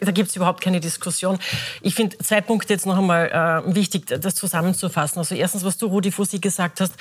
da 0.00 0.10
gibt 0.10 0.30
es 0.30 0.36
überhaupt 0.36 0.62
keine 0.62 0.80
Diskussion. 0.80 1.38
Ich 1.82 1.94
finde 1.94 2.18
zwei 2.18 2.40
Punkte 2.40 2.72
jetzt 2.72 2.86
noch 2.86 2.98
einmal 2.98 3.64
äh, 3.68 3.74
wichtig, 3.74 4.06
das 4.06 4.34
zusammenzufassen. 4.34 5.18
Also 5.18 5.34
erstens, 5.34 5.64
was 5.64 5.78
du, 5.78 5.86
Rudi 5.86 6.10
Fussi, 6.10 6.38
gesagt 6.38 6.80
hast, 6.80 6.94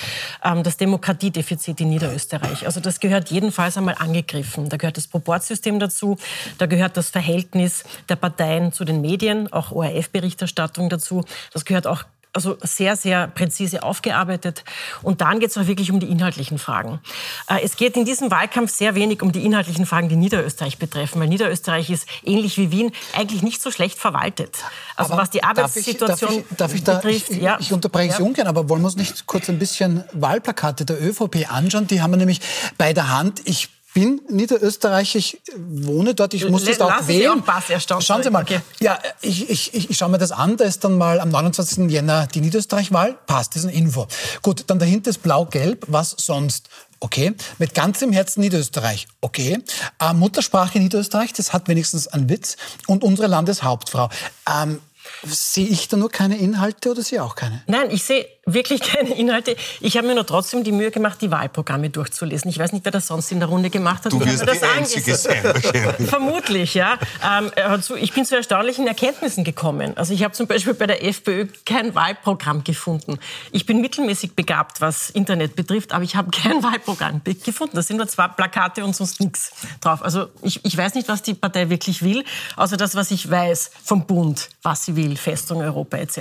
ähm, 0.43 0.63
das 0.63 0.77
Demokratiedefizit 0.77 1.81
in 1.81 1.89
Niederösterreich. 1.89 2.65
Also 2.65 2.79
das 2.79 2.99
gehört 2.99 3.29
jedenfalls 3.29 3.77
einmal 3.77 3.95
angegriffen. 3.97 4.69
Da 4.69 4.77
gehört 4.77 4.97
das 4.97 5.07
Proportsystem 5.07 5.79
dazu, 5.79 6.17
da 6.57 6.65
gehört 6.65 6.97
das 6.97 7.09
Verhältnis 7.09 7.83
der 8.09 8.15
Parteien 8.15 8.72
zu 8.73 8.85
den 8.85 9.01
Medien, 9.01 9.51
auch 9.51 9.71
ORF-Berichterstattung 9.71 10.89
dazu. 10.89 11.23
Das 11.51 11.65
gehört 11.65 11.87
auch 11.87 12.03
also 12.33 12.57
sehr, 12.61 12.95
sehr 12.95 13.27
präzise 13.27 13.83
aufgearbeitet. 13.83 14.63
Und 15.03 15.21
dann 15.21 15.39
geht 15.39 15.51
es 15.51 15.57
auch 15.57 15.67
wirklich 15.67 15.91
um 15.91 15.99
die 15.99 16.09
inhaltlichen 16.09 16.57
Fragen. 16.57 16.99
Äh, 17.47 17.61
es 17.63 17.77
geht 17.77 17.95
in 17.95 18.05
diesem 18.05 18.31
Wahlkampf 18.31 18.73
sehr 18.73 18.95
wenig 18.95 19.21
um 19.21 19.31
die 19.31 19.45
inhaltlichen 19.45 19.85
Fragen, 19.85 20.09
die 20.09 20.15
Niederösterreich 20.15 20.79
betreffen, 20.79 21.21
weil 21.21 21.27
Niederösterreich 21.27 21.91
ist 21.91 22.07
ähnlich 22.23 22.57
wie 22.57 22.71
Wien 22.71 22.91
eigentlich 23.15 23.43
nicht 23.43 23.61
so 23.61 23.69
schlecht 23.69 23.99
verwaltet. 23.99 24.57
Also 24.95 25.13
aber 25.13 25.21
was 25.21 25.29
die 25.29 25.43
Arbeitssituation 25.43 26.31
darf 26.31 26.51
ich, 26.51 26.57
darf 26.57 26.73
ich, 26.73 26.83
darf 26.83 27.01
da, 27.03 27.09
Ich, 27.09 27.29
ja. 27.29 27.57
ich 27.59 27.71
unterbreche 27.71 28.13
Sie 28.13 28.19
ja. 28.19 28.25
ungern, 28.25 28.47
aber 28.47 28.67
wollen 28.67 28.81
wir 28.81 28.87
uns 28.87 28.95
nicht 28.95 29.27
kurz 29.27 29.47
ein 29.49 29.59
bisschen 29.59 30.03
Wahlplakate 30.13 30.85
der 30.85 31.01
ÖVP 31.01 31.51
anschauen? 31.51 31.87
Die 31.87 32.01
haben 32.01 32.11
wir 32.11 32.17
nämlich 32.17 32.41
bei 32.77 32.93
der 32.93 33.09
Hand. 33.09 33.41
Ich 33.45 33.69
bin 33.93 34.21
Niederösterreich, 34.29 35.15
ich 35.15 35.41
wohne 35.55 36.15
dort, 36.15 36.33
ich 36.33 36.49
muss 36.49 36.65
das 36.65 36.81
auch 36.81 36.89
Lass 36.89 37.07
wählen. 37.07 37.43
Auch 37.47 38.01
Schauen 38.01 38.23
Sie 38.23 38.29
mal, 38.29 38.43
okay. 38.43 38.59
ja, 38.79 38.97
ich, 39.21 39.49
ich, 39.49 39.89
ich, 39.89 39.97
schaue 39.97 40.09
mir 40.09 40.17
das 40.17 40.31
an, 40.31 40.57
da 40.57 40.65
ist 40.65 40.83
dann 40.83 40.97
mal 40.97 41.19
am 41.19 41.29
29. 41.29 41.89
Jänner 41.89 42.27
die 42.27 42.41
Niederösterreich-Wahl, 42.41 43.17
passt, 43.27 43.55
das 43.55 43.63
ist 43.63 43.69
eine 43.69 43.77
Info. 43.77 44.07
Gut, 44.41 44.63
dann 44.67 44.79
dahinter 44.79 45.11
ist 45.11 45.21
blau-gelb, 45.21 45.85
was 45.87 46.15
sonst? 46.17 46.69
Okay, 46.99 47.35
mit 47.59 47.73
ganzem 47.73 48.13
Herzen 48.13 48.39
Niederösterreich. 48.41 49.07
Okay, 49.21 49.59
äh, 49.99 50.13
Muttersprache 50.13 50.79
Niederösterreich, 50.79 51.33
das 51.33 51.51
hat 51.51 51.67
wenigstens 51.67 52.07
einen 52.07 52.29
Witz. 52.29 52.55
Und 52.87 53.03
unsere 53.03 53.27
Landeshauptfrau. 53.27 54.09
Ähm, 54.49 54.79
Sehe 55.25 55.67
ich 55.67 55.87
da 55.87 55.97
nur 55.97 56.09
keine 56.09 56.37
Inhalte 56.37 56.91
oder 56.91 57.01
Sie 57.01 57.19
auch 57.19 57.35
keine? 57.35 57.61
Nein, 57.67 57.91
ich 57.91 58.03
sehe 58.03 58.25
wirklich 58.45 58.81
keine 58.93 59.13
Inhalte. 59.15 59.55
Ich 59.79 59.97
habe 59.97 60.07
mir 60.07 60.15
nur 60.15 60.25
trotzdem 60.25 60.63
die 60.63 60.71
Mühe 60.71 60.91
gemacht, 60.91 61.21
die 61.21 61.31
Wahlprogramme 61.31 61.89
durchzulesen. 61.89 62.49
Ich 62.49 62.59
weiß 62.59 62.73
nicht, 62.73 62.85
wer 62.85 62.91
das 62.91 63.07
sonst 63.07 63.31
in 63.31 63.39
der 63.39 63.49
Runde 63.49 63.69
gemacht 63.69 64.05
hat. 64.05 64.11
Du 64.11 64.23
wirst 64.23 64.47
das 64.47 64.59
die 64.59 64.65
Einzige 64.65 65.15
sein, 65.15 65.43
wahrscheinlich. 65.43 66.09
Vermutlich, 66.09 66.73
ja. 66.73 66.97
Ähm, 67.25 67.51
ich 67.99 68.13
bin 68.13 68.25
zu 68.25 68.35
erstaunlichen 68.35 68.87
Erkenntnissen 68.87 69.43
gekommen. 69.43 69.95
Also 69.97 70.13
ich 70.13 70.23
habe 70.23 70.33
zum 70.33 70.47
Beispiel 70.47 70.73
bei 70.73 70.87
der 70.87 71.03
FPÖ 71.03 71.47
kein 71.65 71.95
Wahlprogramm 71.95 72.63
gefunden. 72.63 73.19
Ich 73.51 73.65
bin 73.65 73.81
mittelmäßig 73.81 74.35
begabt, 74.35 74.81
was 74.81 75.09
Internet 75.09 75.55
betrifft, 75.55 75.93
aber 75.93 76.03
ich 76.03 76.15
habe 76.15 76.31
kein 76.31 76.63
Wahlprogramm 76.63 77.21
gefunden. 77.23 77.75
Da 77.75 77.81
sind 77.81 77.97
nur 77.97 78.07
zwei 78.07 78.27
Plakate 78.27 78.83
und 78.83 78.95
sonst 78.95 79.19
nichts 79.19 79.51
drauf. 79.81 80.03
Also 80.03 80.27
ich, 80.41 80.63
ich 80.65 80.75
weiß 80.75 80.95
nicht, 80.95 81.07
was 81.07 81.21
die 81.21 81.33
Partei 81.33 81.69
wirklich 81.69 82.03
will, 82.03 82.23
außer 82.55 82.77
das, 82.77 82.95
was 82.95 83.11
ich 83.11 83.29
weiß 83.29 83.71
vom 83.83 84.05
Bund, 84.05 84.49
was 84.61 84.85
sie 84.85 84.95
will, 84.95 85.15
Festung 85.15 85.61
Europa 85.61 85.97
etc. 85.97 86.17